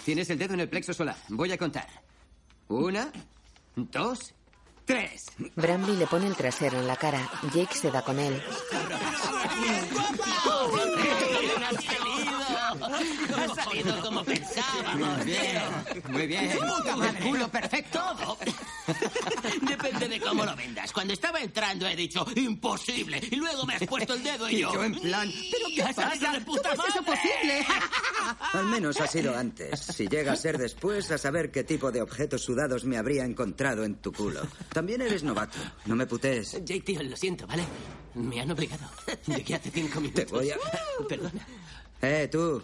[0.03, 1.15] Tienes el dedo en el plexo solar.
[1.29, 1.87] Voy a contar.
[2.69, 3.11] Una,
[3.75, 4.33] dos,
[4.87, 5.25] tres.
[5.55, 7.19] Bramley le pone el trasero en la cara.
[7.53, 8.41] Jake se da con él.
[13.37, 15.25] Ha salido como pensábamos.
[15.25, 15.61] Bien,
[16.09, 16.51] muy bien.
[16.51, 18.37] El culo perfecto.
[19.61, 20.91] Depende de cómo lo vendas.
[20.91, 24.59] Cuando estaba entrando he dicho imposible y luego me has puesto el dedo y Y
[24.61, 24.73] yo.
[24.73, 26.31] yo en plan, ¿pero qué pasa?
[26.31, 27.65] de puta ¿Cómo es eso posible?
[28.53, 29.79] Al menos ha sido antes.
[29.79, 33.83] Si llega a ser después, a saber qué tipo de objetos sudados me habría encontrado
[33.83, 34.41] en tu culo.
[34.73, 35.57] También eres novato.
[35.85, 36.53] No me putees.
[36.63, 37.63] Jake, tío, lo siento, ¿vale?
[38.15, 38.89] Me han obligado.
[39.27, 40.25] Llegué hace cinco minutos.
[40.25, 40.57] Te voy a...
[41.07, 41.47] Perdona.
[42.01, 42.61] Eh, tú.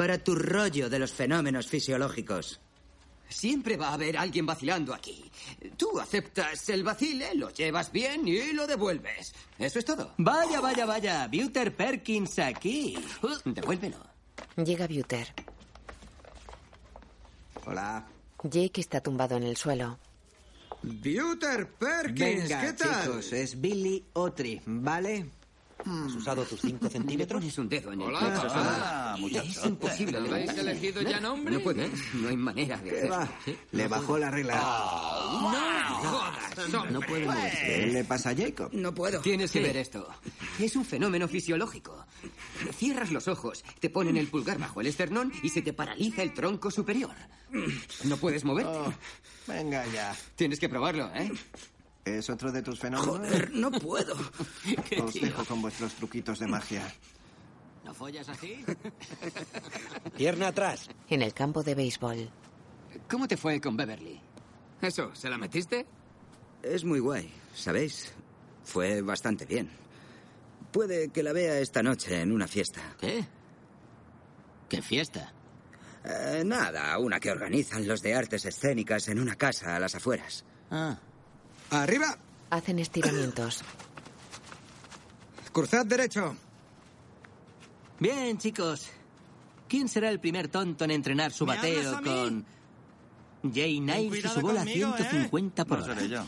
[0.00, 2.58] Para tu rollo de los fenómenos fisiológicos.
[3.28, 5.30] Siempre va a haber alguien vacilando aquí.
[5.76, 9.34] Tú aceptas el vacile, lo llevas bien y lo devuelves.
[9.58, 10.14] Eso es todo.
[10.16, 11.28] Vaya, vaya, vaya.
[11.30, 12.96] Buter Perkins aquí.
[13.44, 13.98] Devuélvelo.
[14.56, 15.34] Llega Buter.
[17.66, 18.06] Hola.
[18.42, 19.98] Jake está tumbado en el suelo.
[20.82, 23.02] Buter Perkins, Venga, ¿qué tal?
[23.04, 25.26] chicos, es Billy Otri, ¿vale?
[25.84, 27.40] ¿Has usado tus 5 centímetros?
[27.40, 28.36] Pones un dedo en el Hola.
[28.36, 28.50] solar.
[28.56, 30.18] Ah, es imposible.
[30.18, 31.54] ¿Habéis elegido ya nombre?
[31.54, 31.90] No puede.
[32.14, 33.28] No hay manera de ¿Qué hacerlo.
[33.72, 34.54] Le bajó la regla.
[36.90, 37.52] No puedo mover.
[37.52, 38.70] ¿Qué le pasa a Jacob?
[38.72, 39.20] No puedo.
[39.20, 40.08] Tienes que ver esto.
[40.58, 42.04] Es un fenómeno fisiológico.
[42.76, 46.34] Cierras los ojos, te ponen el pulgar bajo el esternón y se te paraliza el
[46.34, 47.14] tronco superior.
[48.04, 48.72] No puedes moverte.
[48.72, 48.92] Oh,
[49.46, 50.14] venga ya.
[50.36, 51.30] Tienes que probarlo, ¿eh?
[52.04, 53.18] ¿Es otro de tus fenómenos?
[53.18, 54.14] Joder, no puedo.
[55.04, 56.82] Os dejo con vuestros truquitos de magia.
[57.84, 58.64] ¿No follas así?
[60.16, 60.88] Pierna atrás.
[61.08, 62.30] En el campo de béisbol.
[63.08, 64.20] ¿Cómo te fue con Beverly?
[64.80, 65.86] Eso, ¿se la metiste?
[66.62, 68.12] Es muy guay, ¿sabéis?
[68.64, 69.70] Fue bastante bien.
[70.72, 72.80] Puede que la vea esta noche en una fiesta.
[73.00, 73.24] ¿Qué?
[74.68, 75.32] ¿Qué fiesta?
[76.04, 80.44] Eh, nada, una que organizan los de artes escénicas en una casa a las afueras.
[80.70, 80.98] Ah.
[81.70, 82.16] ¡Arriba!
[82.50, 83.60] Hacen estiramientos.
[85.52, 86.36] Cruzad derecho.
[87.98, 88.88] Bien, chicos.
[89.68, 92.44] ¿Quién será el primer tonto en entrenar su ¿Me bateo con
[93.54, 94.98] Jay Niles y su bola conmigo, ¿eh?
[94.98, 95.94] 150 por No hora?
[95.94, 96.24] seré yo.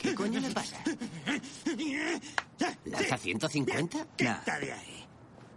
[0.00, 0.78] ¿Qué coño le pasa?
[2.86, 4.06] ¿Lanza 150?
[4.16, 5.04] Quita de ahí.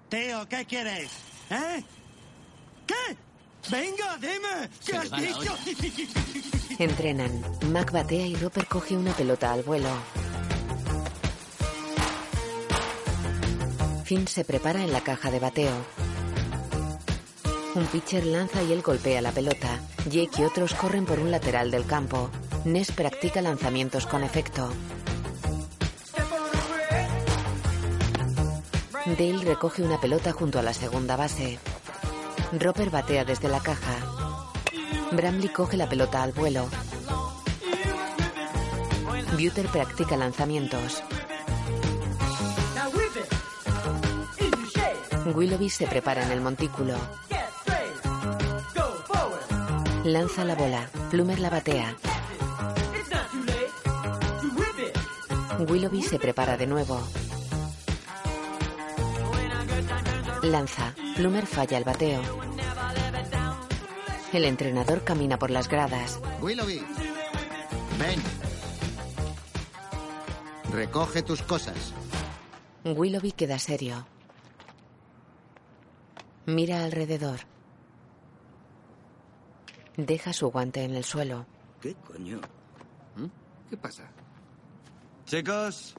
[0.09, 1.09] Teo, ¿qué quieres?
[1.49, 1.83] ¿Eh?
[2.85, 3.17] ¿Qué?
[3.71, 4.69] Venga, dime.
[4.85, 5.55] ¿Qué has dicho?
[6.77, 7.41] Entrenan.
[7.72, 9.89] Mac batea y Roper coge una pelota al vuelo.
[14.03, 15.73] Finn se prepara en la caja de bateo.
[17.76, 19.80] Un pitcher lanza y él golpea la pelota.
[20.10, 22.30] Jake y otros corren por un lateral del campo.
[22.65, 24.69] Ness practica lanzamientos con efecto.
[29.06, 31.57] Dale recoge una pelota junto a la segunda base.
[32.52, 34.05] Roper batea desde la caja.
[35.15, 36.67] Bramley coge la pelota al vuelo.
[39.33, 41.03] Buter practica lanzamientos.
[45.33, 46.95] Willoughby se prepara en el montículo.
[50.03, 50.89] Lanza la bola.
[51.09, 51.95] Plumer la batea.
[55.67, 57.01] Willoughby se prepara de nuevo.
[60.43, 60.93] Lanza.
[61.15, 62.44] Plumer falla el bateo.
[64.35, 66.19] El entrenador camina por las gradas.
[66.41, 66.81] Willoughby,
[67.97, 68.21] ven.
[70.73, 71.93] Recoge tus cosas.
[72.83, 74.05] Willoughby queda serio.
[76.47, 77.39] Mira alrededor.
[79.95, 81.45] Deja su guante en el suelo.
[81.79, 82.41] ¿Qué coño?
[83.69, 84.03] ¿Qué pasa?
[85.23, 85.95] Chicos,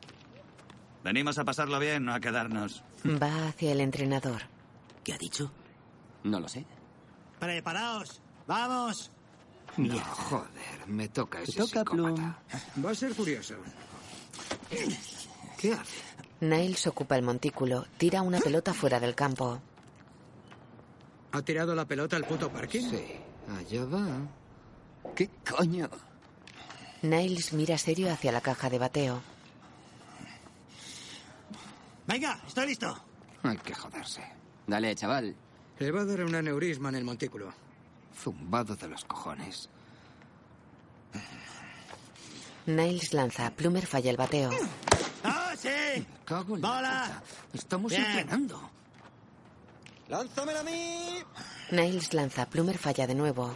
[1.02, 2.84] venimos a pasarlo bien, no a quedarnos.
[3.02, 4.42] Va hacia el entrenador.
[5.02, 5.50] ¿Qué ha dicho?
[6.22, 6.66] No lo sé.
[7.40, 8.20] Preparaos.
[8.46, 9.10] ¡Vamos!
[9.76, 12.38] No, joder, me toca ese toca, psicópata.
[12.84, 13.54] Va a ser curioso.
[15.58, 16.00] ¿Qué hace?
[16.40, 17.86] Niles ocupa el montículo.
[17.98, 19.60] Tira una pelota fuera del campo.
[21.32, 22.90] ¿Ha tirado la pelota al puto parking?
[22.90, 23.04] Sí,
[23.58, 24.06] allá va.
[25.14, 25.90] ¿Qué coño?
[27.02, 29.22] Niles mira serio hacia la caja de bateo.
[32.06, 32.96] Venga, estoy listo.
[33.42, 34.22] Hay que joderse.
[34.66, 35.36] Dale, chaval.
[35.78, 37.52] Le va a dar un aneurisma en el montículo.
[38.16, 39.68] Zumbado de los cojones.
[42.66, 43.50] Niles lanza.
[43.50, 44.50] Plumer falla el bateo.
[45.22, 46.04] ¡Ah, sí!
[46.24, 47.22] Cago en la ¡Bola!
[47.52, 48.04] Estamos Bien.
[48.04, 48.70] entrenando.
[50.08, 51.18] ¡Lánzamela a mí!
[51.70, 52.46] Niles lanza.
[52.46, 53.52] Plumer falla de nuevo.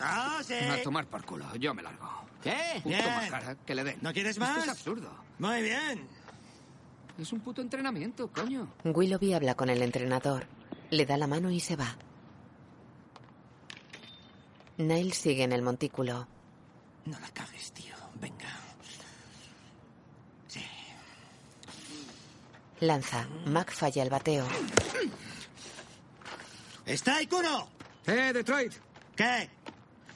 [0.00, 0.54] ¡Ah, sí!
[0.54, 2.08] A tomar por culo, yo me largo.
[2.42, 2.80] ¿Qué?
[2.82, 3.04] Puto Bien.
[3.06, 3.98] majara, que le den.
[4.02, 4.64] ¿No quieres Esto más?
[4.64, 5.10] es absurdo.
[5.38, 6.06] Muy bien.
[7.18, 8.68] Es un puto entrenamiento, coño.
[8.84, 10.46] Willoughby habla con el entrenador.
[10.90, 11.96] Le da la mano y se va.
[14.78, 16.26] Niles sigue en el montículo.
[17.06, 17.94] No la cagues, tío.
[18.20, 18.64] Venga.
[22.80, 23.26] Lanza.
[23.46, 24.46] Mac falla el bateo.
[26.84, 27.68] ¡Está Ikuno!
[28.06, 28.72] ¡Eh, Detroit!
[29.16, 29.48] ¿Qué?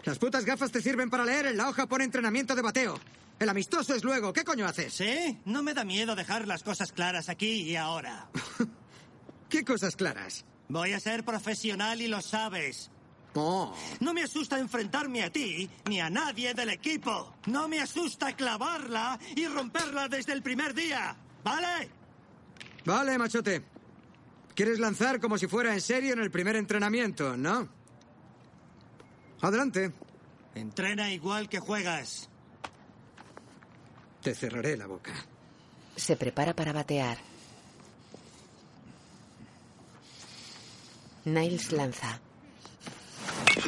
[0.05, 1.47] Las putas gafas te sirven para leer.
[1.47, 2.99] En la hoja pone entrenamiento de bateo.
[3.39, 4.33] El amistoso es luego.
[4.33, 4.93] ¿Qué coño haces?
[4.93, 5.41] ¿Sí?
[5.45, 8.29] No me da miedo dejar las cosas claras aquí y ahora.
[9.49, 10.45] ¿Qué cosas claras?
[10.69, 12.91] Voy a ser profesional y lo sabes.
[13.41, 13.75] Oh.
[14.01, 17.35] No me asusta enfrentarme a ti ni a nadie del equipo.
[17.47, 21.17] No me asusta clavarla y romperla desde el primer día.
[21.45, 21.89] ¿Vale?
[22.85, 23.65] Vale, machote.
[24.55, 27.69] Quieres lanzar como si fuera en serio en el primer entrenamiento, ¿no?
[29.41, 29.93] Adelante.
[30.55, 32.29] Entrena igual que juegas.
[34.21, 35.13] Te cerraré la boca.
[35.95, 37.19] Se prepara para batear.
[41.25, 42.21] Niles lanza.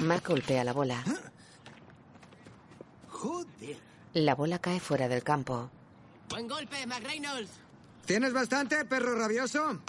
[0.02, 1.02] Mac golpea la bola.
[3.08, 3.78] Joder.
[4.14, 5.70] La bola cae fuera del campo.
[6.28, 7.50] Buen golpe, McReynolds.
[8.06, 9.80] ¿Tienes bastante, perro rabioso?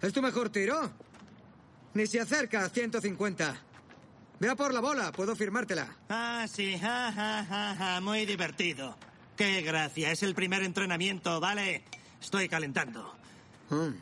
[0.00, 0.90] ¿Es tu mejor tiro?
[1.94, 3.56] Ni se acerca a 150.
[4.40, 5.96] Ve a por la bola, puedo firmártela.
[6.08, 8.96] Ah, sí, ja, ja, ja, ja, muy divertido.
[9.36, 11.84] Qué gracia, es el primer entrenamiento, ¿vale?
[12.20, 13.14] Estoy calentando.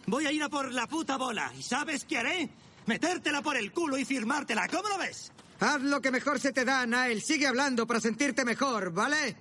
[0.06, 1.52] Voy a ir a por la puta bola.
[1.56, 2.50] ¿Y sabes qué haré?
[2.86, 4.68] Metértela por el culo y firmártela.
[4.68, 5.32] ¿Cómo lo ves?
[5.60, 7.22] Haz lo que mejor se te da, Niall.
[7.22, 9.36] Sigue hablando para sentirte mejor, ¿vale?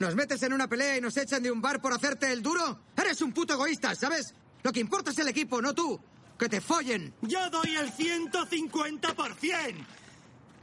[0.00, 2.80] ¿Nos metes en una pelea y nos echan de un bar por hacerte el duro?
[2.96, 4.34] Eres un puto egoísta, ¿sabes?
[4.62, 6.00] Lo que importa es el equipo, no tú.
[6.38, 7.14] Que te follen.
[7.22, 9.86] Yo doy el 150%.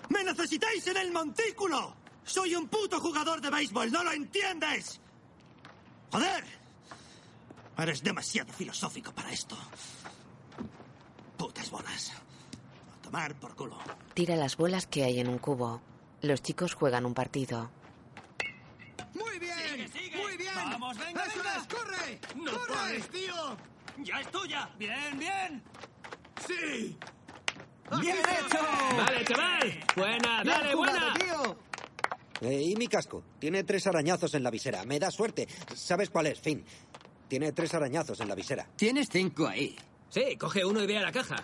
[0.10, 1.96] ¡Me necesitáis en el montículo!
[2.24, 5.00] Soy un puto jugador de béisbol, ¿no lo entiendes?
[6.12, 6.44] ¡Joder!
[7.78, 9.56] Eres demasiado filosófico para esto.
[11.38, 12.12] Putas bolas.
[12.12, 13.78] A tomar por culo.
[14.14, 15.82] Tira las bolas que hay en un cubo.
[16.22, 17.70] Los chicos juegan un partido.
[19.14, 20.54] Muy bien, muy bien.
[20.56, 21.58] Vamos, venga, Eso venga.
[21.58, 22.20] es, corre.
[22.36, 22.74] No corre.
[22.74, 23.58] pares, tío.
[24.04, 24.70] Ya es tuya.
[24.78, 25.64] Bien, bien.
[26.48, 26.98] Sí.
[28.02, 28.60] Bien hecho.
[28.98, 29.80] Vale, chaval.
[29.96, 31.14] Buena, dale, buena.
[32.42, 33.24] Eh, ¿Y mi casco?
[33.40, 34.84] Tiene tres arañazos en la visera.
[34.86, 35.48] Me da suerte.
[35.76, 36.64] ¿Sabes cuál es, Finn?
[37.28, 38.68] Tiene tres arañazos en la visera.
[38.76, 39.76] Tienes cinco ahí.
[40.10, 41.44] Sí, coge uno y ve a la caja.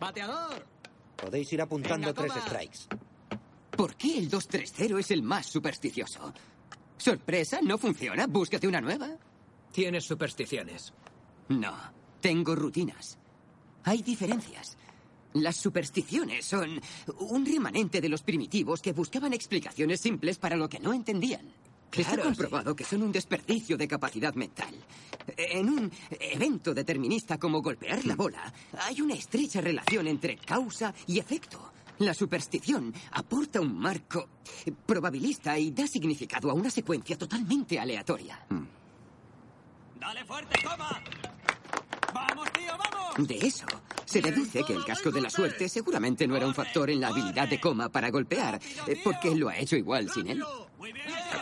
[0.00, 0.66] ¡Bateador!
[1.16, 2.78] Podéis ir apuntando Venga, tres strikes.
[3.76, 6.32] ¿Por qué el 230 es el más supersticioso?
[6.98, 7.60] ¿Sorpresa?
[7.62, 8.26] ¿No funciona?
[8.26, 9.08] Búscate una nueva.
[9.72, 10.92] Tienes supersticiones.
[11.48, 11.74] No,
[12.20, 13.18] tengo rutinas.
[13.84, 14.76] Hay diferencias.
[15.34, 16.80] Las supersticiones son
[17.18, 21.52] un remanente de los primitivos que buscaban explicaciones simples para lo que no entendían.
[22.00, 24.74] Está Claro, comprobado que son un desperdicio de capacidad mental.
[25.36, 28.52] En un evento determinista como golpear la bola,
[28.86, 31.70] hay una estrecha relación entre causa y efecto.
[31.98, 34.28] La superstición aporta un marco
[34.86, 38.40] probabilista y da significado a una secuencia totalmente aleatoria.
[40.00, 41.02] Dale fuerte, toma.
[42.14, 43.28] Vamos, tío, vamos.
[43.28, 43.66] De eso
[44.06, 47.08] se deduce que el casco de la suerte seguramente no era un factor en la
[47.08, 50.42] habilidad de coma para golpear, eh, porque lo ha hecho igual sin él.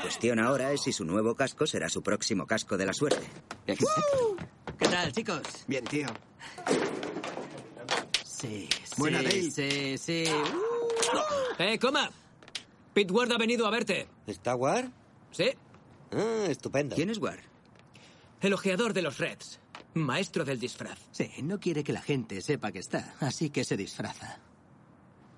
[0.01, 3.21] La cuestión ahora es si su nuevo casco será su próximo casco de la suerte.
[3.67, 4.37] Exacto.
[4.79, 5.43] ¿Qué tal, chicos?
[5.69, 6.07] Bien, tío.
[8.25, 9.51] Sí, sí, Buena, Dale.
[9.51, 10.25] sí, sí.
[11.59, 12.11] ¡Eh, coma!
[12.95, 14.09] Pete Ward ha venido a verte.
[14.27, 14.91] ¿Está War?
[15.33, 15.51] Sí,
[16.13, 16.97] Ah, estupendo.
[16.97, 17.39] ¿Quién es War?
[18.41, 19.61] el ojeador de los Reds.
[19.93, 20.99] Maestro del disfraz.
[21.13, 24.39] Sí, no quiere que la gente sepa que está, así que se disfraza.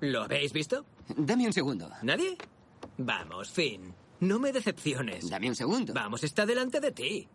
[0.00, 0.86] ¿Lo habéis visto?
[1.16, 1.90] Dame un segundo.
[2.02, 2.36] ¿Nadie?
[2.98, 3.92] Vamos, Finn.
[4.22, 5.28] No me decepciones.
[5.28, 5.92] Dame un segundo.
[5.92, 7.28] Vamos, está delante de ti.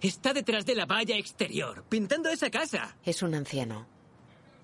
[0.00, 2.96] Está detrás de la valla exterior, pintando esa casa.
[3.04, 3.86] Es un anciano.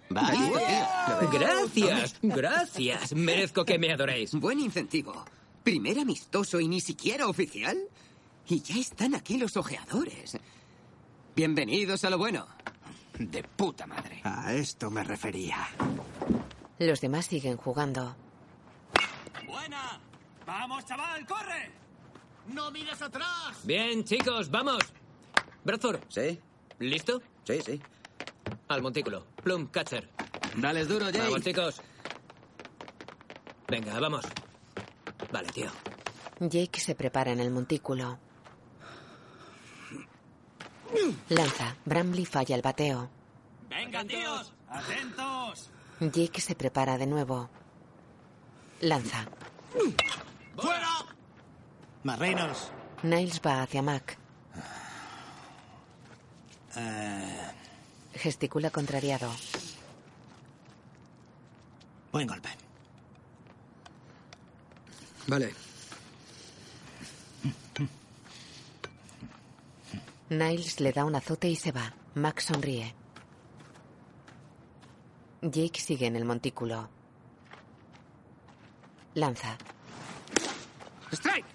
[0.09, 1.18] Vaya.
[1.31, 3.14] Gracias, gracias.
[3.14, 4.32] Merezco que me adoréis.
[4.32, 5.27] Buen incentivo.
[5.62, 7.77] Primer amistoso y ni siquiera oficial.
[8.48, 10.39] Y ya están aquí los ojeadores.
[11.36, 12.48] Bienvenidos a lo bueno.
[13.18, 14.22] De puta madre.
[14.24, 15.59] A esto me refería.
[16.78, 18.16] Los demás siguen jugando.
[19.51, 20.01] Buena.
[20.47, 21.70] Vamos, chaval, corre.
[22.48, 23.60] ¡No mires atrás!
[23.64, 24.78] Bien, chicos, vamos.
[25.64, 26.40] Bradford, ¿Sí?
[26.78, 27.20] ¿listo?
[27.44, 27.81] Sí, sí.
[28.68, 29.27] Al montículo.
[29.43, 30.09] Plum, catcher.
[30.56, 31.18] Dales duro, Jake.
[31.18, 31.82] Vamos, chicos.
[33.68, 34.24] Venga, vamos.
[35.32, 35.70] Vale, tío.
[36.40, 38.18] Jake se prepara en el montículo.
[41.28, 41.77] Lanza.
[41.85, 43.10] Bramley falla el bateo.
[43.68, 44.52] Venga, tíos.
[44.68, 45.70] Atentos.
[46.01, 47.48] Jake se prepara de nuevo.
[48.81, 49.28] Lanza.
[50.56, 50.88] ¡Fuera!
[52.02, 52.70] Más Reynolds.
[53.02, 54.16] Niles va hacia Mac.
[56.76, 57.51] Eh,
[58.14, 59.30] Gesticula contrariado.
[62.12, 62.48] buen golpe.
[65.28, 65.55] Vale.
[70.28, 71.94] Niles le da un azote y se va.
[72.14, 72.94] Mac sonríe.
[75.42, 76.88] Jake sigue en el montículo.
[79.14, 79.56] Lanza.
[81.12, 81.46] ¡Strike!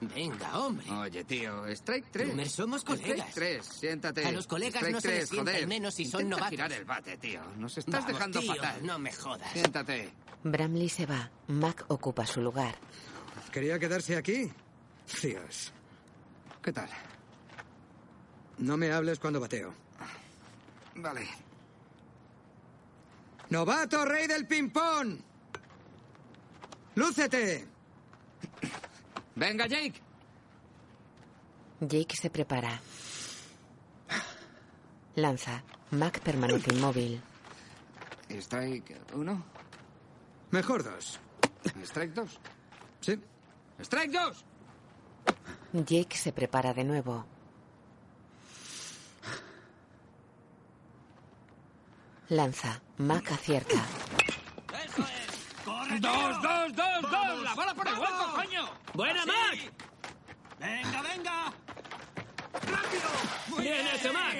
[0.00, 0.90] Venga, hombre.
[0.90, 2.30] Oye, tío, strike 3.
[2.32, 3.28] Homer, somos colegas.
[3.30, 4.24] Strike 3, siéntate.
[4.26, 5.66] A los colegas Strike no se les sienta joder.
[5.68, 6.50] menos si son Intenta novatos.
[6.50, 7.40] girar el bate, tío.
[7.56, 8.86] Nos estás Vamos, dejando tío, fatal.
[8.86, 9.52] No me jodas.
[9.52, 10.12] Siéntate.
[10.42, 11.30] Bramley se va.
[11.48, 12.74] Mac ocupa su lugar.
[13.52, 14.50] ¿Quería quedarse aquí?
[15.22, 15.72] Dios.
[16.62, 16.88] ¿Qué tal?
[18.58, 19.72] No me hables cuando bateo.
[20.96, 21.28] Vale.
[23.50, 25.18] ¡Novato rey del ping-pong!
[26.94, 27.66] ¡Lúcete!
[29.34, 30.00] Venga, Jake.
[31.80, 32.80] Jake se prepara.
[35.16, 35.62] Lanza.
[35.90, 37.20] Mac permanece inmóvil.
[38.30, 39.44] Strike 1.
[40.50, 41.20] Mejor dos.
[41.82, 42.40] Strike 2.
[43.00, 43.20] Sí.
[43.80, 44.44] Strike 2.
[45.72, 47.26] Jake se prepara de nuevo.
[52.28, 52.80] Lanza.
[52.98, 53.84] Mac acierta.
[55.96, 56.00] Eso es.
[56.00, 57.42] ¡Corre, ¡Dos, dos, dos, dos!
[57.44, 58.70] ¡La bola por el hueco, coño!
[58.94, 59.28] ¡Buena, Así.
[59.30, 59.72] Mac!
[60.60, 61.52] Venga, venga.
[62.52, 63.08] ¡Rápido!
[63.48, 64.34] Muy Bien hecho, Mac.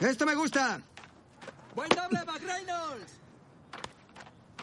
[0.00, 0.80] ¡Esto me gusta!
[1.74, 3.12] ¡Buen doble, McReynolds!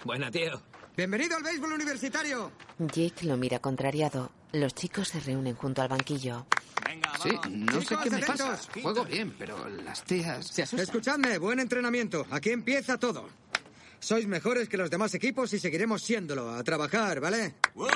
[0.04, 0.62] Buena, tío.
[0.96, 2.52] ¡Bienvenido al béisbol universitario!
[2.80, 4.32] Jake lo mira contrariado.
[4.54, 6.46] Los chicos se reúnen junto al banquillo.
[6.86, 7.50] Venga, Sí, vamos.
[7.52, 8.40] no sé qué me atentos.
[8.68, 8.82] pasa.
[8.82, 10.48] Juego bien, pero las tías...
[10.48, 10.64] Se.
[10.64, 12.26] Escuchadme, buen entrenamiento.
[12.32, 13.28] Aquí empieza todo.
[14.00, 16.50] Sois mejores que los demás equipos y seguiremos siéndolo.
[16.54, 17.56] A trabajar, ¿vale?
[17.76, 17.90] Bien,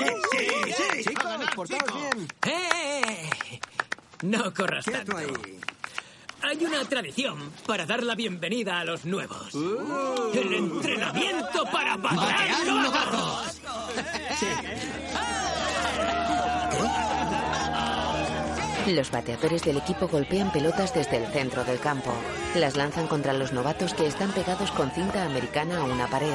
[0.00, 0.74] bien, bien.
[0.76, 2.28] sí, sí, chicos, portaos bien.
[2.46, 3.60] ¡Eh!
[4.22, 5.16] No corras Quieto tanto.
[5.16, 5.58] ahí.
[6.40, 9.52] Hay una tradición para dar la bienvenida a los nuevos.
[9.54, 13.60] El entrenamiento para batear Batear novatos.
[18.88, 22.10] Los bateadores del equipo golpean pelotas desde el centro del campo.
[22.54, 26.32] Las lanzan contra los novatos que están pegados con cinta americana a una pared.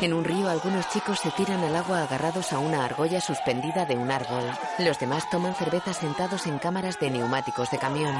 [0.00, 3.96] En un río algunos chicos se tiran al agua agarrados a una argolla suspendida de
[3.96, 4.44] un árbol.
[4.78, 8.14] Los demás toman cerveza sentados en cámaras de neumáticos de camión.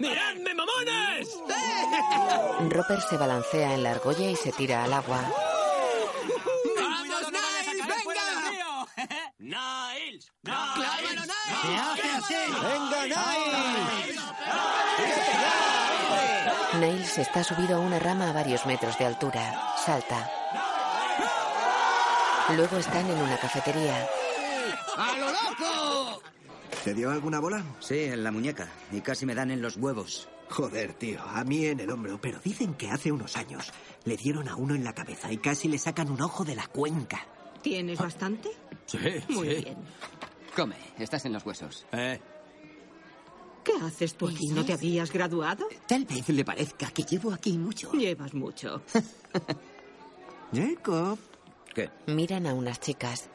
[0.00, 1.38] ¡Miradme, mamones!
[2.70, 5.20] Roper se balancea en la argolla y se tira al agua.
[12.62, 13.06] ¡Venga,
[16.80, 19.74] Niles está subido a una rama a varios metros de altura.
[19.84, 20.30] Salta.
[22.54, 24.06] Luego están en una cafetería.
[24.96, 26.22] ¡A lo loco!
[26.84, 27.64] ¿Te dio alguna bola?
[27.80, 28.68] Sí, en la muñeca.
[28.92, 30.28] Y casi me dan en los huevos.
[30.50, 33.72] Joder, tío, a mí en el hombro, pero dicen que hace unos años
[34.04, 36.66] le dieron a uno en la cabeza y casi le sacan un ojo de la
[36.68, 37.26] cuenca.
[37.62, 38.50] ¿Tienes bastante?
[38.86, 39.62] Sí, Muy sí.
[39.64, 39.76] bien.
[40.54, 41.84] Come, estás en los huesos.
[41.90, 42.20] Eh,
[43.66, 44.46] ¿Qué haces tú aquí?
[44.50, 45.66] ¿No te habías graduado?
[45.88, 47.90] Tal vez le parezca que llevo aquí mucho.
[47.90, 48.80] Llevas mucho.
[50.54, 51.18] Jacob.
[51.74, 51.90] ¿Qué?
[52.06, 53.28] Miran a unas chicas.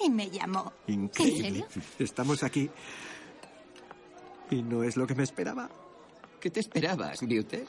[0.00, 0.72] Y me llamó.
[0.86, 1.66] Increíble.
[1.98, 2.70] Estamos aquí.
[4.52, 5.68] Y no es lo que me esperaba.
[6.40, 7.66] ¿Qué te esperabas, Buter?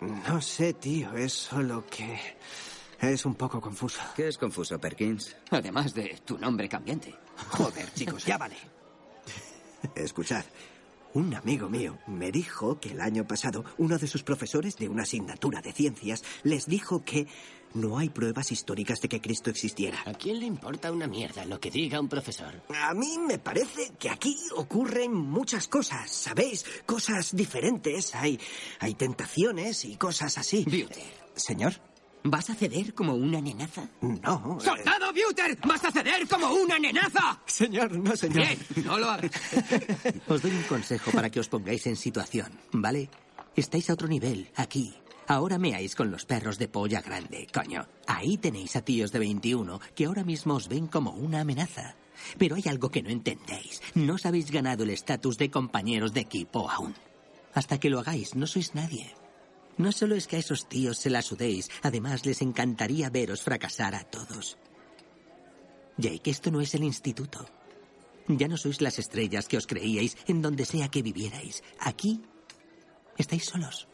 [0.00, 2.16] No sé, tío, es solo que...
[3.00, 4.00] Es un poco confuso.
[4.14, 5.34] ¿Qué es confuso, Perkins?
[5.50, 7.12] Además de tu nombre cambiante.
[7.50, 8.56] Joder, chicos, ya vale.
[9.96, 10.44] Escuchad,
[11.14, 15.02] un amigo mío me dijo que el año pasado uno de sus profesores de una
[15.02, 17.26] asignatura de ciencias les dijo que
[17.74, 19.98] no hay pruebas históricas de que Cristo existiera.
[20.04, 22.62] ¿A quién le importa una mierda lo que diga un profesor?
[22.74, 26.64] A mí me parece que aquí ocurren muchas cosas, ¿sabéis?
[26.86, 28.38] Cosas diferentes, hay,
[28.80, 30.64] hay tentaciones y cosas así.
[31.34, 31.74] Señor.
[32.22, 33.88] ¿Vas a ceder como una nenaza?
[34.02, 34.58] No.
[34.60, 35.56] eh, ¡Soldado Buter!
[35.66, 37.40] ¡Vas a ceder como una nenaza!
[37.46, 38.46] Señor, no, señor.
[38.46, 39.30] Bien, no lo hagas.
[40.28, 43.08] Os doy un consejo para que os pongáis en situación, ¿vale?
[43.56, 44.94] Estáis a otro nivel, aquí.
[45.28, 47.86] Ahora meáis con los perros de polla grande, coño.
[48.06, 51.94] Ahí tenéis a tíos de 21 que ahora mismo os ven como una amenaza.
[52.36, 53.80] Pero hay algo que no entendéis.
[53.94, 56.94] No os habéis ganado el estatus de compañeros de equipo aún.
[57.54, 59.14] Hasta que lo hagáis, no sois nadie.
[59.80, 63.94] No solo es que a esos tíos se la sudéis, además les encantaría veros fracasar
[63.94, 64.58] a todos.
[65.96, 67.46] Jake, esto no es el instituto.
[68.28, 71.64] Ya no sois las estrellas que os creíais en donde sea que vivierais.
[71.78, 72.20] Aquí
[73.16, 73.88] estáis solos.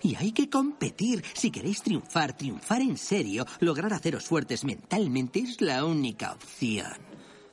[0.00, 1.22] Y hay que competir.
[1.34, 6.96] Si queréis triunfar, triunfar en serio, lograr haceros fuertes mentalmente es la única opción.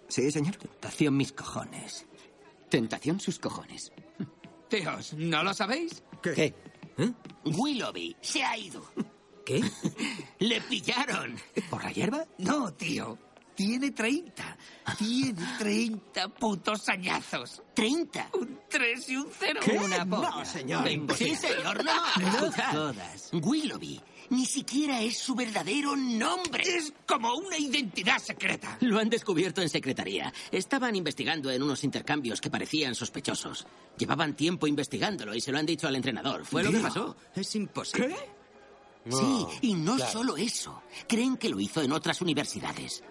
[0.07, 0.55] Sí, señor.
[0.55, 2.05] Tentación mis cojones.
[2.69, 3.91] Tentación sus cojones.
[4.69, 6.03] Tíos, ¿no lo sabéis?
[6.21, 6.55] ¿Qué?
[7.45, 8.83] Willoughby se ha ido.
[9.45, 9.61] ¿Qué?
[10.39, 11.35] ¡Le pillaron!
[11.69, 12.25] ¿Por la hierba?
[12.37, 13.17] No, tío.
[13.55, 14.57] Tiene 30.
[14.97, 17.61] Tiene 30 putos añazos.
[17.75, 18.27] ¿30?
[18.39, 19.59] Un 3 y un 0.
[19.63, 19.77] ¿Qué?
[19.77, 21.93] Una No, señor, Sí, señor, no.
[22.17, 23.29] No jodas.
[23.33, 24.01] Willoughby
[24.31, 26.63] ni siquiera es su verdadero nombre.
[26.63, 28.77] Es como una identidad secreta.
[28.79, 30.33] Lo han descubierto en secretaría.
[30.51, 33.67] Estaban investigando en unos intercambios que parecían sospechosos.
[33.97, 36.45] Llevaban tiempo investigándolo y se lo han dicho al entrenador.
[36.45, 37.15] Fue lo que pasó.
[37.35, 38.15] Es imposible.
[39.09, 40.11] Sí, y no claro.
[40.11, 40.81] solo eso.
[41.07, 43.03] Creen que lo hizo en otras universidades.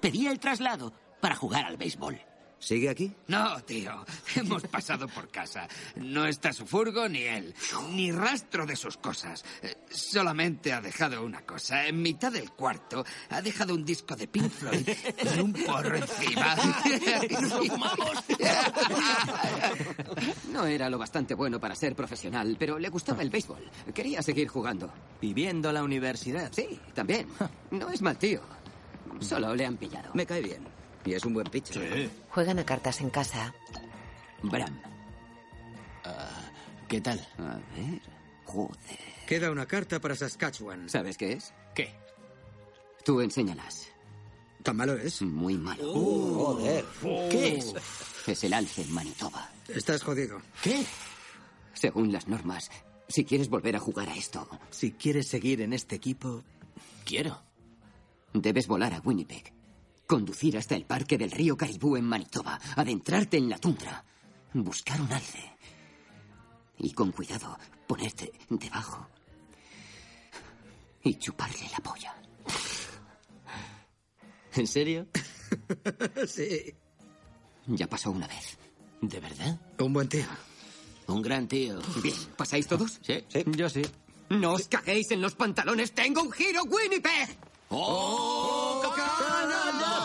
[0.00, 2.20] Pedía el traslado para jugar al béisbol.
[2.58, 3.12] ¿Sigue aquí?
[3.28, 4.04] No, tío.
[4.34, 5.68] Hemos pasado por casa.
[5.96, 7.54] No está su furgo ni él.
[7.90, 9.44] Ni rastro de sus cosas.
[9.90, 11.86] Solamente ha dejado una cosa.
[11.86, 14.88] En mitad del cuarto ha dejado un disco de Pink Floyd
[15.36, 16.56] y un porro encima.
[20.50, 23.70] No era lo bastante bueno para ser profesional, pero le gustaba el béisbol.
[23.94, 24.92] Quería seguir jugando.
[25.20, 26.50] Viviendo la universidad.
[26.52, 27.28] Sí, también.
[27.70, 28.40] No es mal tío.
[29.20, 30.10] Solo le han pillado.
[30.14, 30.75] Me cae bien.
[31.06, 32.10] Y es un buen pitcher.
[32.30, 33.54] Juegan a cartas en casa.
[34.42, 34.80] Bram.
[36.88, 37.26] ¿Qué tal?
[37.38, 38.00] A ver.
[38.44, 38.98] Joder.
[39.26, 40.88] Queda una carta para Saskatchewan.
[40.88, 41.52] ¿Sabes qué es?
[41.74, 41.94] ¿Qué?
[43.04, 43.88] Tú enséñalas.
[44.62, 45.22] ¿Tan malo es?
[45.22, 45.92] Muy malo.
[45.92, 46.84] Joder.
[47.30, 47.72] ¿Qué es?
[48.26, 49.50] Es el alce en Manitoba.
[49.68, 50.40] Estás jodido.
[50.62, 50.84] ¿Qué?
[51.72, 52.70] Según las normas,
[53.08, 56.42] si quieres volver a jugar a esto, Si quieres seguir en este equipo,
[57.04, 57.42] quiero.
[58.32, 59.52] Debes volar a Winnipeg,
[60.06, 64.04] conducir hasta el parque del río Caribú en Manitoba, adentrarte en la tundra,
[64.54, 65.56] buscar un alce
[66.78, 69.08] y con cuidado ponerte debajo
[71.02, 72.14] y chuparle la polla.
[74.54, 75.06] ¿En serio?
[76.26, 76.74] sí.
[77.66, 78.58] Ya pasó una vez.
[79.00, 79.60] ¿De verdad?
[79.78, 80.26] Un buen tío.
[81.06, 81.78] Un gran tío.
[82.02, 82.98] Bien, ¿pasáis todos?
[83.02, 83.82] Sí, yo sí.
[84.30, 85.92] No os caguéis en los pantalones.
[85.92, 87.36] ¡Tengo un giro, Winnipeg!
[87.68, 89.95] ¡Oh, Canadá!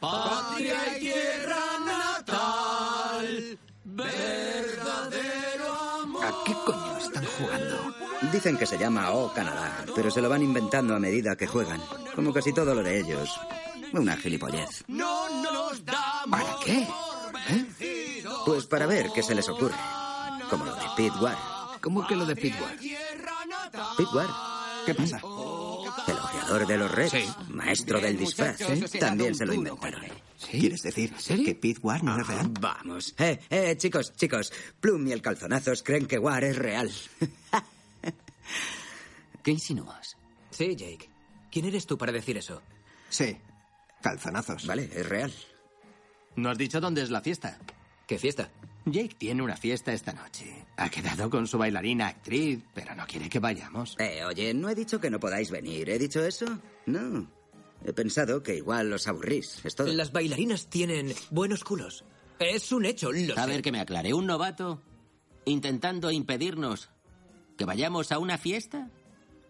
[0.00, 3.58] Patria y tierra natal.
[3.84, 6.24] Verdadero amor.
[6.24, 7.94] ¿A qué coño están jugando?
[8.32, 11.80] Dicen que se llama Oh Canadá, pero se lo van inventando a medida que juegan.
[12.14, 13.38] Como casi todo lo de ellos.
[13.92, 14.84] Una gilipollez.
[14.88, 16.30] No nos damos.
[16.30, 16.88] ¿Para qué?
[17.50, 18.24] ¿Eh?
[18.46, 19.76] Pues para ver qué se les ocurre.
[20.48, 21.38] Como lo de Pete Ward.
[21.80, 22.36] ¿Cómo que lo de?
[22.36, 22.56] Pete
[24.14, 24.30] Ward,
[24.86, 25.20] ¿Qué pasa?
[26.58, 28.58] De los Reds, maestro del disfraz,
[28.98, 30.02] también se lo inventaron.
[30.50, 32.50] ¿Quieres decir que Pete Ward no es real?
[32.60, 33.14] Vamos.
[33.18, 34.52] Eh, eh, chicos, chicos.
[34.80, 36.90] Plum y el calzonazos creen que War es real.
[39.42, 40.16] ¿Qué insinúas?
[40.50, 41.08] Sí, Jake.
[41.50, 42.60] ¿Quién eres tú para decir eso?
[43.08, 43.36] Sí.
[44.02, 44.66] Calzonazos.
[44.66, 45.32] Vale, es real.
[46.36, 47.58] ¿No has dicho dónde es la fiesta?
[48.06, 48.50] ¿Qué fiesta?
[48.86, 50.66] Jake tiene una fiesta esta noche.
[50.76, 53.96] Ha quedado con su bailarina actriz, pero no quiere que vayamos.
[53.98, 55.90] Eh, oye, no he dicho que no podáis venir.
[55.90, 56.46] ¿He dicho eso?
[56.86, 57.30] No.
[57.84, 59.60] He pensado que igual os aburrís.
[59.64, 59.86] Es todo.
[59.88, 62.04] Las bailarinas tienen buenos culos.
[62.38, 63.50] Es un hecho, lo A sé.
[63.50, 64.14] ver que me aclare.
[64.14, 64.82] ¿Un novato
[65.44, 66.88] intentando impedirnos
[67.58, 68.88] que vayamos a una fiesta?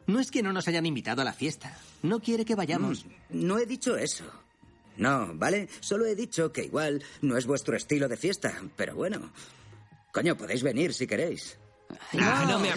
[0.07, 1.77] No es que no nos hayan invitado a la fiesta.
[2.02, 3.05] No quiere que vayamos.
[3.05, 4.24] Mm, No he dicho eso.
[4.96, 5.68] No, ¿vale?
[5.80, 9.32] Solo he dicho que igual no es vuestro estilo de fiesta, pero bueno.
[10.12, 11.58] Coño, podéis venir si queréis.
[12.12, 12.70] No, no me.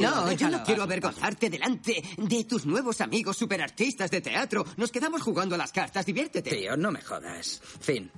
[0.00, 4.64] No, yo no quiero avergonzarte delante de tus nuevos amigos superartistas de teatro.
[4.76, 6.50] Nos quedamos jugando a las cartas, diviértete.
[6.50, 7.60] Tío, no me jodas.
[7.80, 8.10] Fin.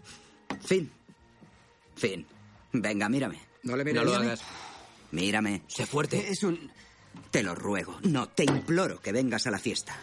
[0.61, 0.91] Fin.
[1.97, 2.27] Fin.
[2.73, 3.41] Venga, mírame.
[3.63, 4.43] No le No lo hagas.
[5.13, 5.63] Mírame.
[5.67, 6.31] Sé fuerte.
[6.31, 6.71] Es un...
[7.31, 7.99] Te lo ruego.
[8.05, 9.97] No, te imploro que vengas a la fiesta.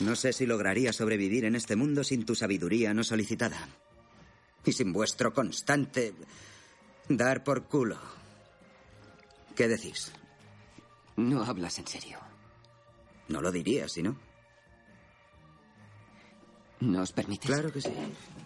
[0.00, 3.68] No sé si lograría sobrevivir en este mundo sin tu sabiduría no solicitada.
[4.64, 6.14] Y sin vuestro constante...
[7.08, 7.98] dar por culo.
[9.56, 10.12] ¿Qué decís?
[11.16, 12.18] No hablas en serio.
[13.28, 14.16] No lo diría, si no.
[16.80, 17.50] ¿Nos permites?
[17.50, 17.92] Claro que sí.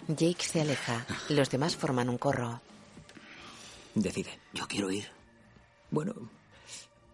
[0.09, 1.07] Jake se aleja.
[1.28, 2.61] Los demás forman un corro.
[3.95, 4.41] Decide.
[4.53, 5.09] Yo quiero ir.
[5.91, 6.15] Bueno,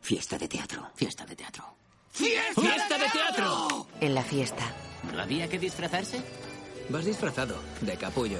[0.01, 0.91] Fiesta de teatro.
[0.95, 1.65] Fiesta de teatro.
[2.13, 3.87] ¡Fiesta de teatro!
[4.01, 4.65] En la fiesta.
[5.15, 6.21] ¿No había que disfrazarse?
[6.89, 8.39] vas disfrazado de capullo.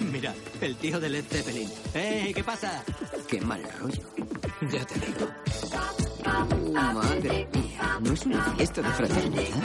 [0.00, 1.70] Mira, el tío de Led Zeppelin.
[1.94, 2.82] ¡Ey, qué pasa!
[3.28, 4.02] Qué mal rollo.
[4.70, 5.28] Ya te digo.
[6.72, 9.62] Madre mía, ¿no es una fiesta de fraternidad?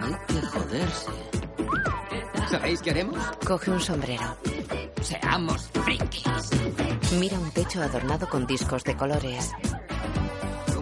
[0.00, 1.10] Hay que joderse.
[2.50, 3.18] ¿Sabéis qué haremos?
[3.46, 4.36] Coge un sombrero.
[5.00, 6.50] Seamos frikis.
[7.18, 9.52] Mira un techo adornado con discos de colores.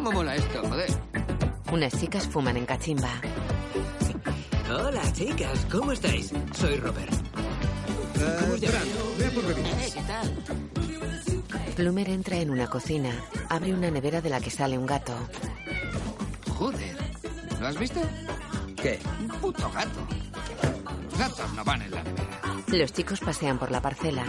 [0.03, 0.89] ¿Cómo mola esto, joder?
[1.71, 3.21] Unas chicas fuman en cachimba.
[4.73, 5.67] Hola, chicas.
[5.71, 6.33] ¿Cómo estáis?
[6.55, 7.13] Soy Robert.
[8.41, 8.95] ¿Cómo os llamáis?
[9.19, 10.35] Eh, ¿qué tal?
[11.77, 13.11] Plumer entra en una cocina.
[13.51, 15.13] Abre una nevera de la que sale un gato.
[16.49, 16.97] Joder.
[17.61, 18.01] ¿Lo has visto?
[18.77, 18.99] ¿Qué?
[19.21, 20.01] Un puto gato.
[21.19, 22.40] Gatos no van en la nevera.
[22.73, 24.25] Los chicos pasean por la parcela.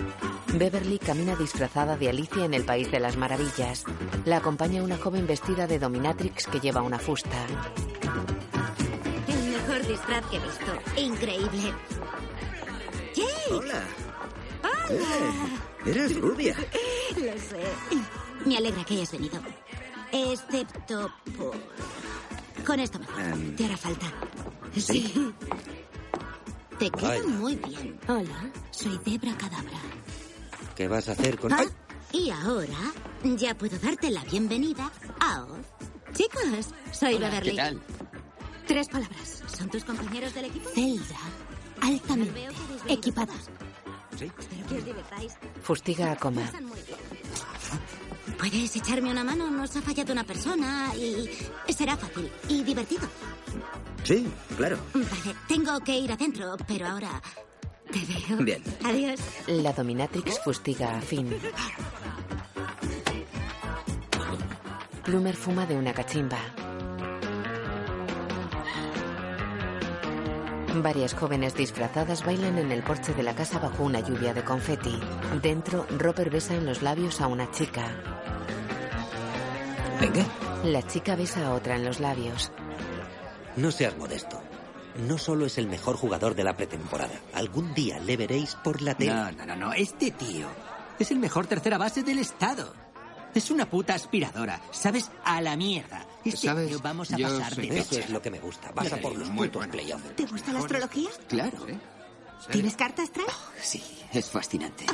[0.54, 3.86] Beverly camina disfrazada de Alicia en el País de las Maravillas.
[4.26, 7.46] La acompaña una joven vestida de dominatrix que lleva una fusta.
[9.28, 10.72] El mejor disfraz que he visto.
[10.98, 11.74] Increíble.
[13.16, 13.54] ¡Jake!
[13.54, 13.84] Hola.
[14.64, 15.00] ¡Hola!
[15.86, 16.56] Eh, eres rubia.
[17.16, 17.62] Lo sé.
[18.46, 19.40] Me alegra que hayas venido.
[20.12, 21.56] Excepto por...
[22.66, 23.22] Con esto mejor.
[23.22, 23.56] Em.
[23.56, 24.08] Te hará falta.
[24.76, 25.32] ¿Sí?
[26.82, 27.24] Te queda Vaya.
[27.28, 28.00] muy bien.
[28.08, 29.78] Hola, soy Debra Cadabra.
[30.76, 31.54] ¿Qué vas a hacer con...?
[31.54, 31.64] Ah.
[32.12, 32.74] Y ahora
[33.24, 35.60] ya puedo darte la bienvenida a Oz.
[36.14, 37.52] Chicos, soy Hola, Beverly.
[37.52, 37.82] ¿Qué tal?
[38.66, 39.44] Tres palabras.
[39.56, 40.72] ¿Son tus compañeros del equipo?
[40.72, 41.20] Zelda.
[41.82, 42.48] Altamente
[42.88, 43.34] equipada.
[44.14, 45.34] Espero que os divirtáis.
[45.62, 46.42] Fustiga a Coma.
[48.42, 51.30] Puedes echarme una mano, nos ha fallado una persona y
[51.72, 53.08] será fácil y divertido.
[54.04, 54.28] Sí,
[54.58, 54.80] claro.
[54.96, 57.22] Vale, tengo que ir adentro, pero ahora
[57.92, 58.44] te veo.
[58.44, 58.64] Bien.
[58.84, 59.20] Adiós.
[59.46, 61.32] La dominatrix fustiga a Finn.
[65.04, 66.40] Plumer fuma de una cachimba.
[70.74, 75.00] Varias jóvenes disfrazadas bailan en el porche de la casa bajo una lluvia de confeti.
[75.44, 78.21] Dentro, Robert besa en los labios a una chica.
[80.00, 80.26] Venga.
[80.64, 82.52] La chica besa a otra en los labios.
[83.56, 84.42] No seas modesto.
[85.08, 87.14] No solo es el mejor jugador de la pretemporada.
[87.34, 89.14] Algún día le veréis por la tele.
[89.14, 89.74] No, no, no, no.
[89.74, 90.48] Este tío
[91.00, 92.74] es el mejor tercera base del estado.
[93.34, 94.62] Es una puta aspiradora.
[94.72, 95.10] ¿Sabes?
[95.24, 96.06] A la mierda.
[96.26, 96.70] Este ¿Sabes?
[96.70, 98.72] año vamos a Yo pasar de Eso es lo que me gusta.
[98.76, 99.72] Vas a por los Muy putos bueno.
[99.72, 100.16] playoffs.
[100.16, 101.10] ¿Te gusta la astrología?
[101.30, 101.66] Claro.
[102.52, 103.28] ¿Tienes carta astral?
[103.62, 104.86] Sí, es fascinante.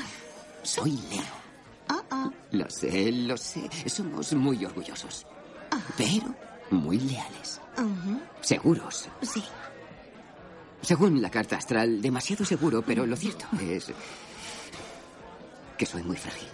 [0.62, 1.47] Soy Leo.
[1.90, 2.32] Ah, ah.
[2.52, 3.70] Lo sé, lo sé.
[3.88, 5.26] Somos muy orgullosos.
[5.98, 6.36] Pero
[6.72, 7.62] muy leales.
[8.42, 9.10] Seguros.
[9.22, 9.44] Sí.
[10.82, 13.92] Según la carta astral, demasiado seguro, pero lo cierto es
[15.78, 16.48] que soy muy frágil.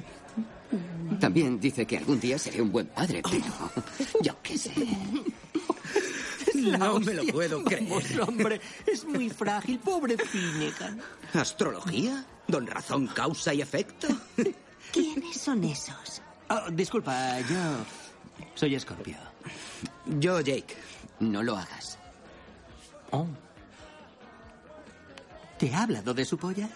[1.20, 3.44] También dice que algún día seré un buen padre, pero
[4.20, 4.72] yo qué sé.
[6.54, 8.20] No me lo puedo Vamos, creer.
[8.22, 11.00] hombre, es muy frágil, pobre Finnegan.
[11.32, 12.24] ¿Astrología?
[12.48, 14.08] ¿Don razón, causa y efecto?
[14.92, 16.22] ¿Quiénes son esos?
[16.50, 17.56] Oh, disculpa, yo
[18.54, 19.16] soy Escorpio.
[20.18, 20.76] Yo, Jake.
[21.20, 21.98] No lo hagas.
[23.10, 23.26] Oh.
[25.58, 26.68] ¿Te ha hablado de su polla?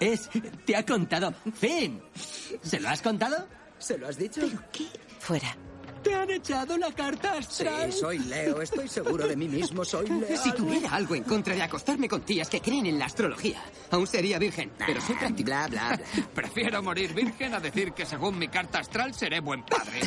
[0.00, 0.28] Es,
[0.64, 1.34] te ha contado.
[1.54, 2.00] Finn,
[2.62, 3.46] ¿se lo has contado?
[3.78, 4.40] ¿Se lo has dicho?
[4.40, 4.86] ¿Pero qué?
[5.18, 5.56] Fuera.
[6.02, 7.92] ¿Te han echado la carta Sí, astral?
[7.92, 8.62] soy Leo.
[8.62, 9.84] Estoy seguro de mí mismo.
[9.84, 10.36] Soy Leo.
[10.36, 14.06] Si tuviera algo en contra de acostarme con tías que creen en la astrología, aún
[14.06, 15.46] sería virgen, pero soy práctico.
[15.46, 16.26] Bla, bla, bla.
[16.34, 20.00] Prefiero morir virgen a decir que según mi carta astral seré buen padre.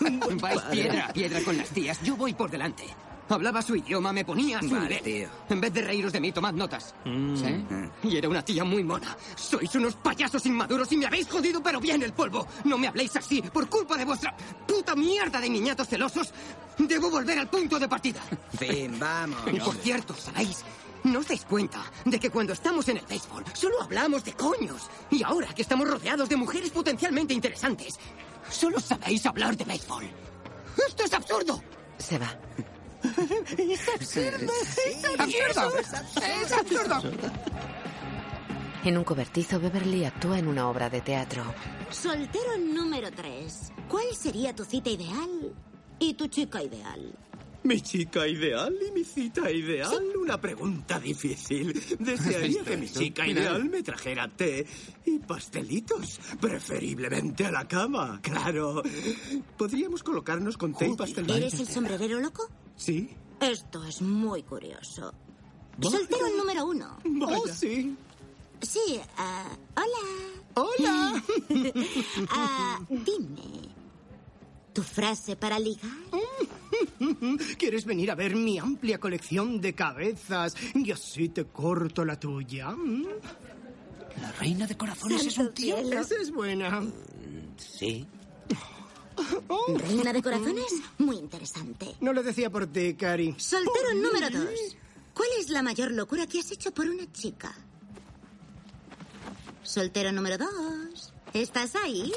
[0.40, 2.84] Vais piedra a piedra con las tías, yo voy por delante.
[3.28, 4.78] Hablaba su idioma, me ponía azul.
[4.78, 5.28] Vale, tío.
[5.48, 6.94] En vez de reíros de mí, tomad notas.
[7.04, 7.36] Mm.
[7.36, 7.66] ¿Sí?
[8.04, 9.16] Y era una tía muy mona.
[9.36, 12.46] Sois unos payasos inmaduros y me habéis jodido, pero bien el polvo.
[12.64, 14.34] No me habléis así, por culpa de vuestra
[14.66, 16.32] puta mierda de niñatos celosos.
[16.78, 18.20] Debo volver al punto de partida.
[18.58, 19.40] Fin, vamos.
[19.52, 20.64] Y por cierto, ¿sabéis?
[21.04, 24.88] ¿No os dais cuenta de que cuando estamos en el béisbol solo hablamos de coños?
[25.10, 27.98] Y ahora que estamos rodeados de mujeres potencialmente interesantes,
[28.50, 30.04] solo sabéis hablar de béisbol.
[30.86, 31.62] ¡Esto es absurdo!
[31.98, 32.34] Se va.
[33.58, 34.52] Es absurdo.
[35.18, 35.78] ¡Absurdo!
[36.42, 37.02] ¡Es absurdo!
[38.84, 41.42] En un cobertizo, Beverly actúa en una obra de teatro.
[41.90, 43.72] Soltero número 3.
[43.88, 45.54] ¿Cuál sería tu cita ideal
[45.98, 47.12] y tu chica ideal?
[47.68, 50.02] Mi chica ideal y mi cita ideal.
[50.18, 51.78] Una pregunta difícil.
[51.98, 54.66] Desearía que mi chica ideal me trajera té
[55.04, 56.18] y pastelitos.
[56.40, 58.82] Preferiblemente a la cama, claro.
[59.58, 61.36] ¿Podríamos colocarnos con té y pastelitos?
[61.36, 62.48] ¿Eres el sombrerero loco?
[62.74, 63.10] Sí.
[63.38, 65.12] Esto es muy curioso.
[65.76, 65.98] Vaya.
[65.98, 66.96] Soltero número uno.
[67.04, 67.36] Vaya.
[67.36, 67.94] Oh, sí.
[68.62, 69.44] Sí, ah,
[69.76, 70.38] hola.
[70.54, 71.22] Hola.
[72.30, 73.67] Ah, dime,
[74.78, 75.90] ¿tu frase para ligar?
[77.58, 82.70] ¿Quieres venir a ver mi amplia colección de cabezas y así te corto la tuya?
[82.70, 83.06] ¿Mm?
[84.22, 85.74] La reina de corazones es un tío.
[85.76, 86.00] cielo.
[86.00, 86.80] Esa es buena.
[87.56, 88.06] Sí.
[89.78, 90.72] ¿Reina de corazones?
[90.98, 91.96] Muy interesante.
[92.00, 93.34] No lo decía por ti, Cari.
[93.36, 94.76] Soltero número dos.
[95.12, 97.52] ¿Cuál es la mayor locura que has hecho por una chica?
[99.64, 101.12] Soltero número dos.
[101.34, 102.12] ¿Estás ahí?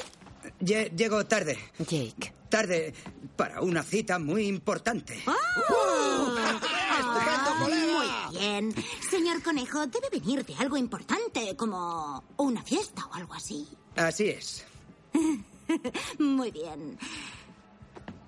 [0.59, 1.57] Lle- llego tarde.
[1.79, 2.33] Jake.
[2.51, 2.93] Tarde
[3.37, 5.23] para una cita muy importante.
[5.25, 6.35] ¡Oh!
[6.37, 8.75] Ah, muy bien.
[9.09, 13.67] Señor Conejo, debe venir de algo importante, como una fiesta o algo así.
[13.95, 14.65] Así es.
[16.19, 16.97] Muy bien.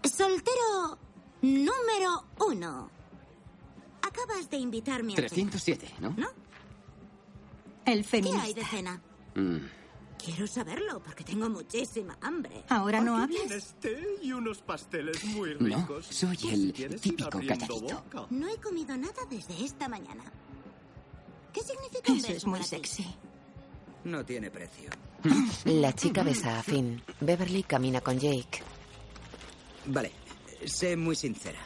[0.04, 0.98] Soltero
[1.42, 2.90] número uno.
[4.02, 6.14] Acabas de invitarme a cenar, 307, ¿no?
[6.18, 6.30] ¿no?
[7.86, 8.44] El ¿Qué feminista.
[8.44, 9.02] hay de cena?
[9.36, 9.58] Mm.
[10.24, 12.64] Quiero saberlo porque tengo muchísima hambre.
[12.70, 13.48] ¿Ahora no Aquí hablas?
[13.48, 18.28] tienes té y unos pasteles muy No, soy el si típico boca.
[18.30, 20.24] No he comido nada desde esta mañana.
[21.52, 22.76] ¿Qué significa un Eso beso es muy para ti?
[22.78, 23.16] sexy.
[24.06, 24.90] No tiene precio.
[25.66, 27.02] La chica besa a Finn.
[27.20, 28.62] Beverly camina con Jake.
[29.86, 30.12] Vale,
[30.66, 31.60] sé muy sincera.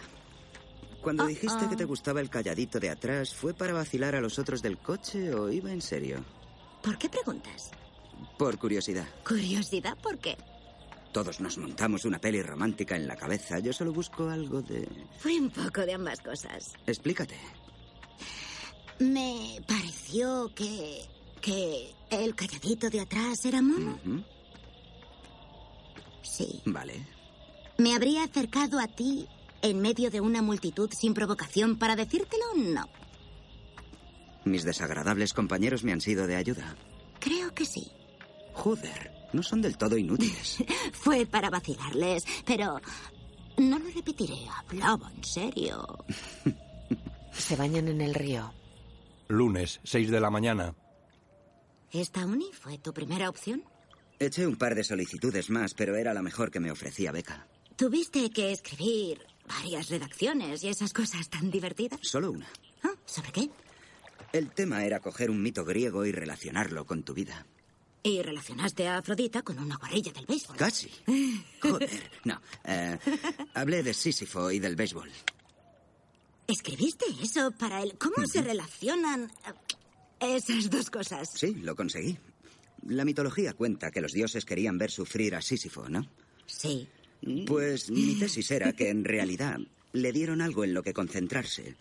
[1.02, 4.62] Cuando dijiste que te gustaba el calladito de atrás, ¿fue para vacilar a los otros
[4.62, 6.24] del coche o iba en serio?
[6.82, 7.72] ¿Por qué preguntas?
[8.38, 9.08] Por curiosidad.
[9.28, 10.38] Curiosidad, ¿por qué?
[11.12, 13.60] Todos nos montamos una peli romántica en la cabeza.
[13.60, 14.88] Yo solo busco algo de...
[15.18, 16.74] Fue un poco de ambas cosas.
[16.86, 17.38] Explícate.
[19.00, 21.02] Me pareció que.
[21.42, 24.00] que el calladito de atrás era mono.
[26.24, 26.62] Sí.
[26.66, 27.06] Vale.
[27.78, 29.28] ¿Me habría acercado a ti
[29.62, 32.46] en medio de una multitud sin provocación para decírtelo?
[32.56, 32.88] No.
[34.46, 36.76] Mis desagradables compañeros me han sido de ayuda.
[37.20, 37.92] Creo que sí.
[38.58, 40.58] Joder, no son del todo inútiles.
[40.94, 42.82] Fue para vacilarles, pero
[43.58, 44.40] no lo repetiré.
[44.50, 45.86] Hablaba en serio.
[47.32, 48.52] Se bañan en el río.
[49.28, 50.74] Lunes, 6 de la mañana.
[51.92, 53.64] ¿Esta uni fue tu primera opción?
[54.20, 57.48] Eché un par de solicitudes más, pero era la mejor que me ofrecía beca.
[57.76, 62.00] Tuviste que escribir varias redacciones y esas cosas tan divertidas.
[62.02, 62.48] Solo una.
[62.84, 63.50] Ah, ¿Sobre qué?
[64.34, 67.46] El tema era coger un mito griego y relacionarlo con tu vida.
[68.04, 70.56] Y relacionaste a Afrodita con una guarrilla del béisbol.
[70.58, 70.90] Casi.
[71.62, 72.12] Joder.
[72.24, 72.40] No.
[72.64, 72.98] eh,
[73.54, 75.10] hablé de Sísifo y del béisbol.
[76.48, 77.98] ¿Escribiste eso para él?
[77.98, 79.30] ¿Cómo se relacionan
[80.22, 81.30] eh, esas dos cosas?
[81.34, 82.18] Sí, lo conseguí.
[82.88, 86.08] La mitología cuenta que los dioses querían ver sufrir a Sísifo, ¿no?
[86.46, 86.88] Sí.
[87.46, 89.60] Pues mi tesis era que en realidad
[89.92, 91.76] le dieron algo en lo que concentrarse,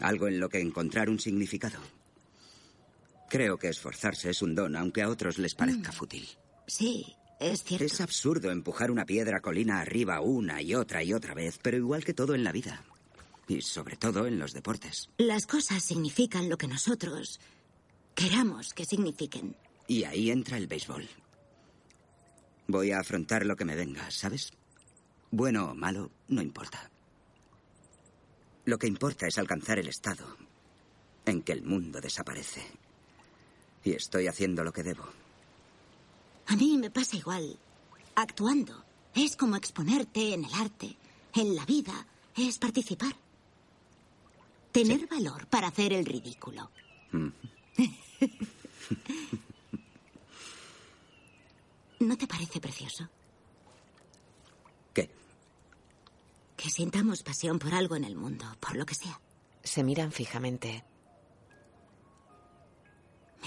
[0.00, 1.78] algo en lo que encontrar un significado.
[3.28, 6.26] Creo que esforzarse es un don, aunque a otros les parezca fútil.
[6.66, 7.84] Sí, es cierto.
[7.84, 12.04] Es absurdo empujar una piedra colina arriba una y otra y otra vez, pero igual
[12.04, 12.82] que todo en la vida.
[13.46, 15.10] Y sobre todo en los deportes.
[15.18, 17.40] Las cosas significan lo que nosotros
[18.14, 19.56] queramos que signifiquen.
[19.86, 21.08] Y ahí entra el béisbol.
[22.66, 24.52] Voy a afrontar lo que me venga, ¿sabes?
[25.30, 26.90] Bueno o malo, no importa.
[28.64, 30.36] Lo que importa es alcanzar el estado
[31.24, 32.87] en que el mundo desaparece.
[33.84, 35.04] Y estoy haciendo lo que debo.
[36.46, 37.58] A mí me pasa igual.
[38.14, 38.84] Actuando.
[39.14, 40.96] Es como exponerte en el arte,
[41.34, 42.06] en la vida.
[42.36, 43.14] Es participar.
[44.72, 46.70] Tener valor para hacer el ridículo.
[47.12, 47.28] Mm.
[52.00, 53.08] ¿No te parece precioso?
[54.94, 55.10] ¿Qué?
[56.56, 59.20] Que sintamos pasión por algo en el mundo, por lo que sea.
[59.62, 60.84] Se miran fijamente.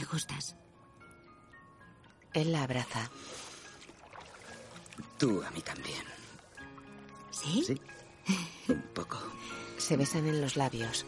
[0.01, 0.55] Me gustas.
[2.33, 3.07] Él la abraza.
[5.19, 6.03] Tú a mí también.
[7.29, 7.63] ¿Sí?
[7.63, 7.81] Sí.
[8.67, 9.19] Un poco.
[9.77, 11.05] Se besan en los labios.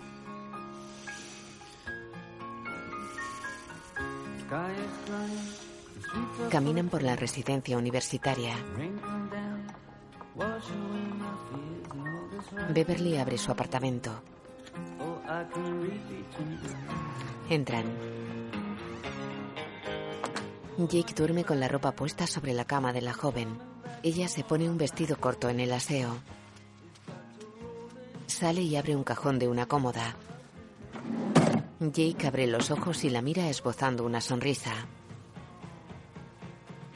[6.51, 8.55] Caminan por la residencia universitaria.
[12.69, 14.21] Beverly abre su apartamento.
[17.49, 17.85] Entran.
[20.77, 23.59] Jake duerme con la ropa puesta sobre la cama de la joven.
[24.01, 26.17] Ella se pone un vestido corto en el aseo.
[28.25, 30.15] Sale y abre un cajón de una cómoda.
[31.79, 34.73] Jake abre los ojos y la mira esbozando una sonrisa.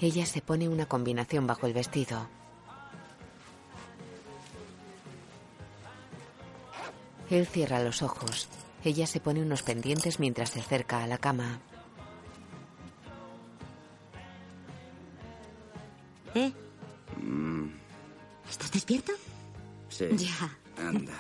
[0.02, 2.28] Ella se pone una combinación bajo el vestido.
[7.30, 8.48] Él cierra los ojos.
[8.84, 11.60] Ella se pone unos pendientes mientras se acerca a la cama.
[16.38, 16.54] ¿Eh?
[17.20, 17.66] Mm,
[18.48, 19.12] ¿Estás despierto?
[19.90, 20.06] sí.
[20.16, 20.56] Ya.
[20.78, 21.14] Anda.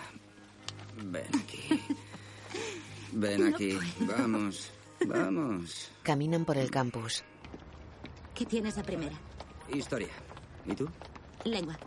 [1.03, 1.81] Ven aquí.
[3.13, 3.79] Ven aquí.
[4.01, 4.71] Vamos.
[5.07, 5.89] Vamos.
[6.03, 7.23] Caminan por el campus.
[8.35, 9.17] ¿Qué tienes a primera?
[9.73, 10.09] Historia.
[10.67, 10.87] ¿Y tú?
[11.45, 11.77] Lengua.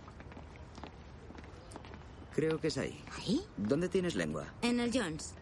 [2.35, 3.01] Creo que es ahí.
[3.19, 3.43] ¿Ahí?
[3.57, 4.47] ¿Dónde tienes lengua?
[4.62, 5.35] En el Jones.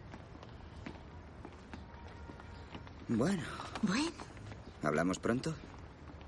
[3.07, 3.41] Bueno,
[3.81, 4.11] Bueno,
[4.83, 5.55] ¿hablamos pronto?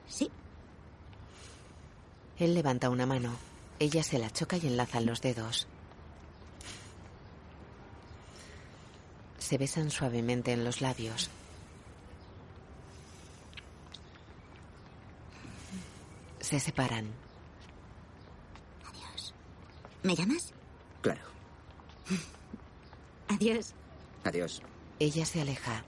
[0.08, 0.32] sí.
[2.42, 3.38] Él levanta una mano.
[3.78, 5.68] Ella se la choca y enlazan los dedos.
[9.38, 11.30] Se besan suavemente en los labios.
[16.40, 17.06] Se separan.
[18.90, 19.36] Adiós.
[20.02, 20.52] ¿Me llamas?
[21.02, 21.22] Claro.
[23.28, 23.76] Adiós.
[24.24, 24.64] Adiós.
[24.98, 25.84] Ella se aleja.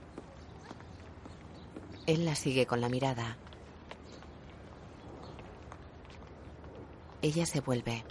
[2.06, 3.38] Él la sigue con la mirada.
[7.24, 8.04] Ella se vuelve.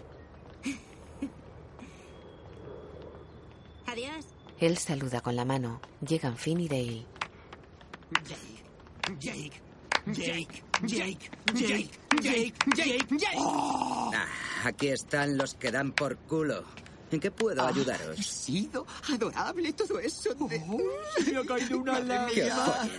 [3.85, 4.25] Adiós.
[4.59, 5.79] Él saluda con la mano.
[6.01, 7.05] Llegan Finn y Dale.
[8.23, 8.63] Jake,
[9.19, 9.61] Jake,
[10.07, 11.91] Jake, Jake, Jake,
[12.23, 13.37] Jake, Jake, Jake.
[13.37, 14.25] Ah,
[14.65, 16.63] aquí están los que dan por culo.
[17.11, 18.17] ¿En qué puedo Ah, ayudaros?
[18.17, 20.59] Ha sido adorable todo eso de...
[21.23, 22.89] Se ha caído una lágrima.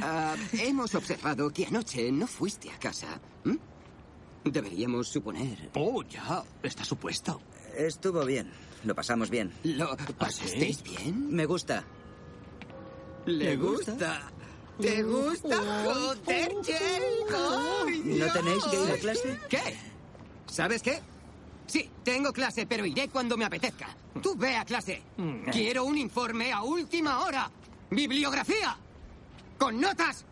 [0.00, 3.20] Ah, hemos observado que anoche no fuiste a casa.
[3.44, 3.58] ¿m?
[4.44, 5.70] Deberíamos suponer...
[5.74, 6.42] Oh, ya.
[6.62, 7.40] Está supuesto.
[7.76, 8.50] Estuvo bien.
[8.84, 9.52] Lo pasamos bien.
[9.62, 11.34] ¿Lo pasasteis bien?
[11.34, 11.84] Me gusta.
[13.26, 14.30] ¿Le gusta?
[14.80, 15.84] ¿Te gusta?
[15.84, 16.52] ¡Joder,
[18.04, 19.40] ¿No tenéis que ir a clase?
[19.48, 19.76] ¿Qué?
[20.46, 21.00] ¿Sabes qué?
[21.66, 23.96] Sí, tengo clase, pero iré cuando me apetezca.
[24.20, 25.02] Tú ve a clase.
[25.52, 27.50] Quiero un informe a última hora.
[27.90, 28.76] Bibliografía.
[29.58, 30.24] Con notas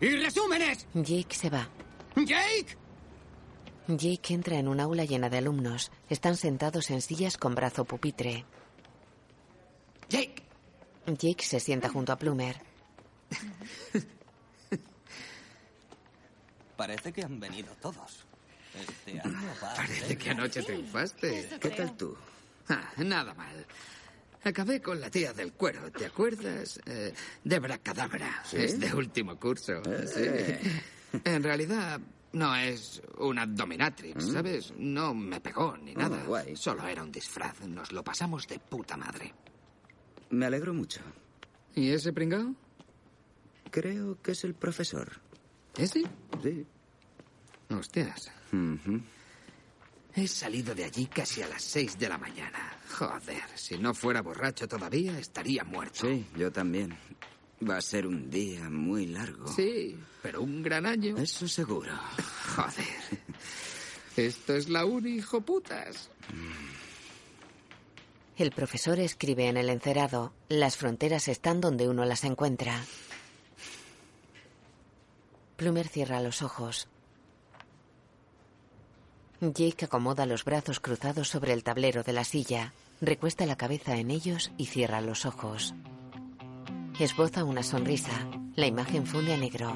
[0.00, 0.86] y resúmenes.
[0.94, 1.68] Jake se va.
[2.16, 2.79] ¡Jake!
[3.98, 5.90] Jake entra en un aula llena de alumnos.
[6.08, 8.44] Están sentados en sillas con brazo pupitre.
[10.08, 12.60] Jake se sienta junto a Plumer.
[16.76, 18.24] Parece que han venido todos.
[18.74, 21.48] Este año va a Parece que anoche triunfaste.
[21.60, 22.16] ¿Qué tal tú?
[22.68, 23.66] Ah, nada mal.
[24.42, 26.80] Acabé con la tía del cuero, ¿te acuerdas?
[26.86, 27.12] Eh,
[27.44, 28.42] Debra Cadabra.
[28.48, 28.56] ¿Sí?
[28.56, 29.82] Es de último curso.
[29.84, 30.60] Eh.
[30.62, 31.20] sí.
[31.24, 32.00] En realidad,
[32.32, 34.32] no es una dominatrix, ¿Mm?
[34.32, 34.72] ¿sabes?
[34.76, 36.20] No me pegó ni nada.
[36.22, 36.56] Ah, guay.
[36.56, 37.60] Solo era un disfraz.
[37.66, 39.34] Nos lo pasamos de puta madre.
[40.30, 41.00] Me alegro mucho.
[41.74, 42.54] ¿Y ese pringao?
[43.70, 45.20] Creo que es el profesor.
[45.76, 46.02] ¿Ese?
[46.42, 46.66] Sí.
[47.70, 48.32] Hostias.
[50.14, 52.76] He salido de allí casi a las seis de la mañana.
[52.98, 56.06] Joder, si no fuera borracho todavía, estaría muerto.
[56.06, 56.96] Sí, yo también.
[57.68, 59.48] Va a ser un día muy largo.
[59.48, 61.16] Sí, pero un gran año.
[61.18, 61.92] Eso seguro.
[62.56, 63.20] Joder.
[64.16, 66.10] Esto es la uni, hijo putas.
[68.36, 70.32] El profesor escribe en el encerado.
[70.48, 72.82] Las fronteras están donde uno las encuentra.
[75.56, 76.88] Plumer cierra los ojos.
[79.42, 84.10] Jake acomoda los brazos cruzados sobre el tablero de la silla, recuesta la cabeza en
[84.10, 85.74] ellos y cierra los ojos.
[87.00, 88.28] Esboza una sonrisa.
[88.56, 89.74] La imagen funde a negro.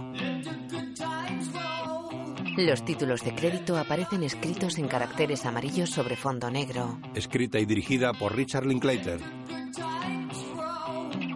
[2.58, 7.00] Los títulos de crédito aparecen escritos en caracteres amarillos sobre fondo negro.
[7.14, 9.20] Escrita y dirigida por Richard Linklater.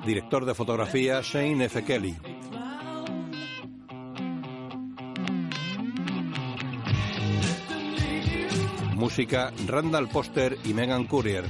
[0.05, 1.83] Director de fotografía Shane F.
[1.83, 2.17] Kelly.
[8.95, 11.47] Música Randall Poster y Megan Courier.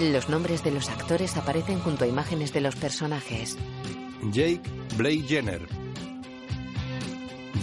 [0.00, 3.58] Los nombres de los actores aparecen junto a imágenes de los personajes.
[4.30, 4.62] Jake
[4.96, 5.60] Blake Jenner.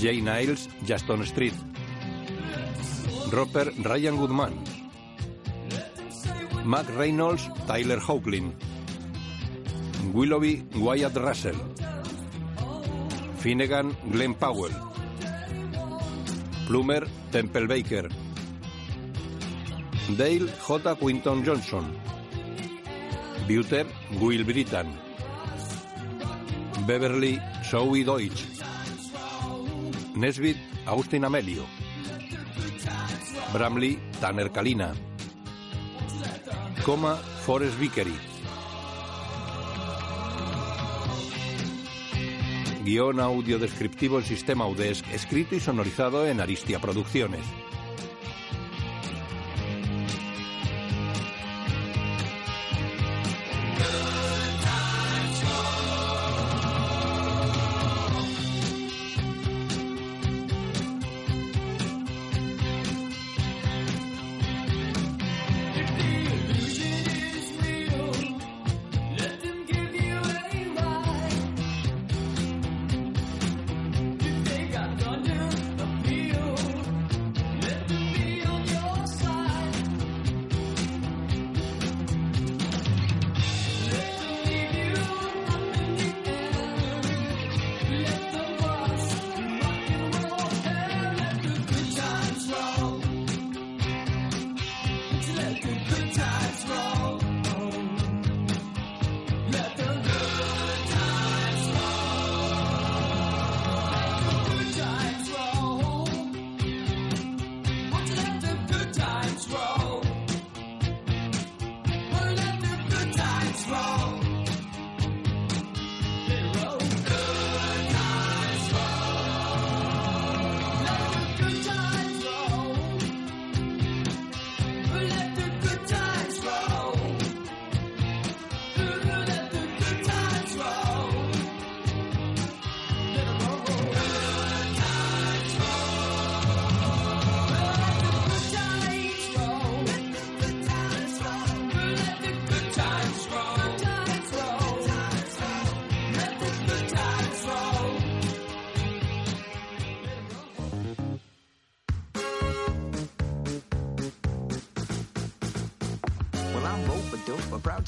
[0.01, 1.53] Jay Niles Justin Street.
[3.31, 4.53] Roper Ryan Goodman.
[6.65, 8.53] Mac Reynolds Tyler Hoechlin.
[10.13, 11.55] Willoughby Wyatt Russell.
[13.39, 14.73] Finnegan Glenn Powell.
[16.67, 18.09] Plumer Temple Baker.
[20.17, 20.95] Dale J.
[20.97, 22.04] Quinton Johnson.
[23.47, 23.85] Buter
[24.19, 24.87] Will Brittan.
[26.87, 28.43] Beverly Zoe Deutsch.
[30.15, 30.57] Nesbitt
[30.87, 31.63] Austin Amelio.
[33.53, 34.95] Bramley Tanner Kalina.
[36.83, 38.15] Coma Forrest Vickery.
[42.83, 47.45] Guión audio descriptivo en sistema UDESC, escrito y sonorizado en Aristia Producciones.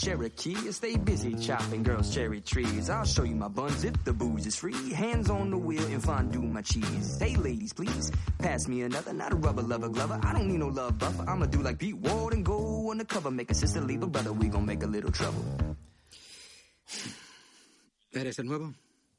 [0.07, 0.71] Cherokee.
[0.71, 2.89] Stay busy chopping girls' cherry trees.
[2.89, 4.93] I'll show you my buns if the booze is free.
[4.93, 7.17] Hands on the wheel and fondue my cheese.
[7.19, 8.09] Hey, ladies, please
[8.39, 10.17] pass me another, not a rubber lover glover.
[10.23, 11.29] I don't need no love buffer.
[11.29, 13.29] I'ma do like Pete Ward and go undercover.
[13.31, 14.31] Make a sister leave a brother.
[14.31, 15.43] We gon' make a little trouble.
[18.13, 18.73] ¿Eres el nuevo?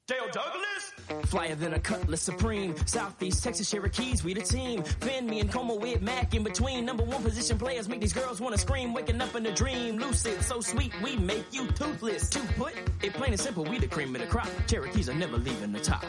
[0.08, 1.26] Dale Douglas.
[1.26, 2.74] Flyer than a cutlass supreme.
[2.86, 4.82] Southeast Texas Cherokees, we the team.
[4.82, 6.86] Finn, me, and Como with Mac in between.
[6.86, 8.94] Number one position players make these girls wanna scream.
[8.94, 9.98] Waking up in a dream.
[9.98, 12.30] Lucid, so sweet, we make you toothless.
[12.30, 12.72] Two put,
[13.02, 14.48] it plain and simple, we the cream of the crop.
[14.66, 16.06] Cherokees are never leaving the top.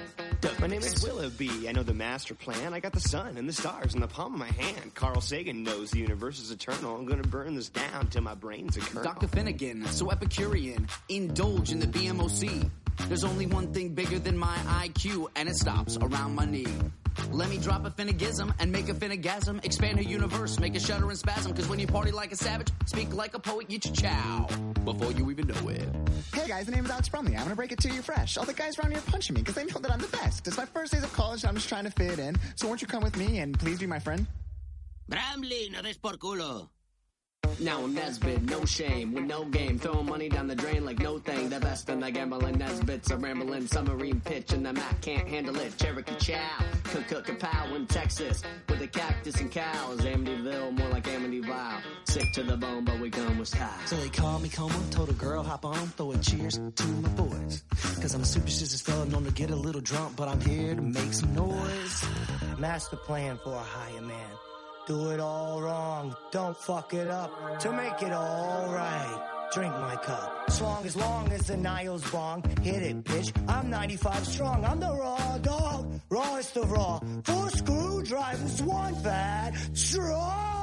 [0.59, 1.67] My name is Willoughby.
[1.67, 2.73] I know the master plan.
[2.73, 4.93] I got the sun and the stars in the palm of my hand.
[4.93, 6.95] Carl Sagan knows the universe is eternal.
[6.95, 9.03] I'm gonna burn this down till my brain's a kernel.
[9.03, 9.27] Dr.
[9.27, 12.69] Finnegan, so Epicurean, indulge in the BMOC.
[13.07, 16.67] There's only one thing bigger than my IQ, and it stops around my knee.
[17.31, 19.63] Let me drop a finnegism and make a finnegasm.
[19.65, 21.53] Expand a universe, make a shudder and spasm.
[21.53, 24.47] Cause when you party like a savage, speak like a poet, get your chow
[24.85, 25.87] before you even know it.
[26.33, 27.35] Hey guys, the name is Alex Brumley.
[27.35, 28.37] I'm gonna break it to you fresh.
[28.37, 30.47] All the guys around here are punching me because they know that I'm the best.
[30.47, 32.35] It's my first days of college and I'm just trying to fit in.
[32.55, 34.25] So won't you come with me and please be my friend?
[35.07, 36.69] Bramley, no des por culo.
[37.61, 39.77] Now I'm Nesbit, no shame, with no game.
[39.77, 41.49] Throwing money down the drain like no thing.
[41.49, 45.57] The best in the gambling Nesbits, a rambling submarine pitch, and the Mac can't handle
[45.57, 45.77] it.
[45.77, 49.99] Cherokee Chow, cook in Texas, with a cactus and cows.
[49.99, 51.81] Amityville, more like Amityville.
[52.05, 53.69] Sick to the bone, but we come with style.
[53.87, 57.09] So they call me Como, told a girl hop on, throw a cheers to my
[57.09, 57.63] boys.
[58.01, 60.81] Cause I'm a superstitious fella known to get a little drunk, but I'm here to
[60.81, 62.05] make some noise.
[62.57, 64.29] Master plan for a higher man.
[64.87, 67.59] Do it all wrong, don't fuck it up.
[67.59, 70.49] To make it all right, drink my cup.
[70.49, 72.43] Strong as long as the Niles bong.
[72.61, 73.31] Hit it, bitch.
[73.47, 74.65] I'm 95 strong.
[74.65, 75.99] I'm the raw dog.
[76.09, 76.99] Rawest of raw.
[77.23, 80.59] Four screwdrivers, one fat straw.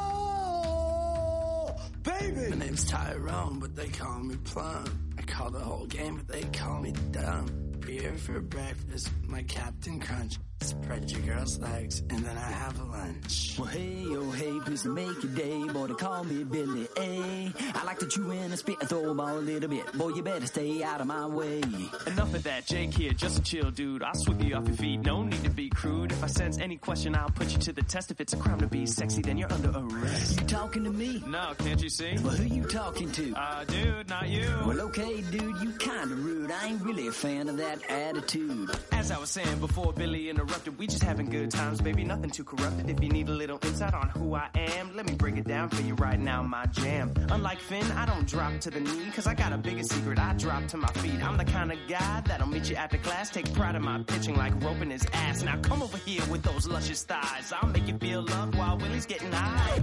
[2.02, 2.50] Baby.
[2.50, 5.12] My name's Tyrone, but they call me Plum.
[5.18, 7.46] I call the whole game, but they call me dumb.
[7.80, 10.38] Beer for breakfast, my Captain Crunch.
[10.60, 13.56] Spread your girl's legs, and then I have lunch.
[13.58, 15.62] Well, hey, oh, hey, please to make your day.
[15.68, 17.52] Boy, they call me Billy A.
[17.74, 19.92] I like to chew in and spit and throw 'em all a little bit.
[19.92, 21.60] Boy, you better stay out of my way.
[22.06, 24.02] Enough of that, Jake here, just a chill dude.
[24.02, 26.10] I'll sweep you off your feet, no need to be crude.
[26.12, 28.10] If I sense any question, I'll put you to the test.
[28.10, 30.40] If it's a crime to be sexy, then you're under arrest.
[30.40, 31.22] You talking to me?
[31.26, 32.16] No, can't you see?
[32.22, 33.34] Well, who you talking to?
[33.34, 34.48] Uh, dude, not you.
[34.66, 36.50] Well, okay, dude, you kinda rude.
[36.50, 38.70] I ain't really a fan of that attitude.
[38.92, 42.44] As I was saying before Billy interrupted, we just having good times, baby, nothing too
[42.44, 42.88] corrupted.
[42.88, 45.68] If you need a little insight on who I am, let me break it down
[45.68, 47.12] for you right now, my jam.
[47.30, 50.32] Unlike Finn, I don't drop to the knee, cause I got a bigger secret, I
[50.34, 51.22] drop to my feet.
[51.22, 54.36] I'm the kind of guy that'll meet you after class, take pride in my pitching
[54.36, 55.42] like roping his ass.
[55.42, 59.06] Now come over here with those luscious thighs, I'll make you feel love while Willie's
[59.06, 59.80] getting high.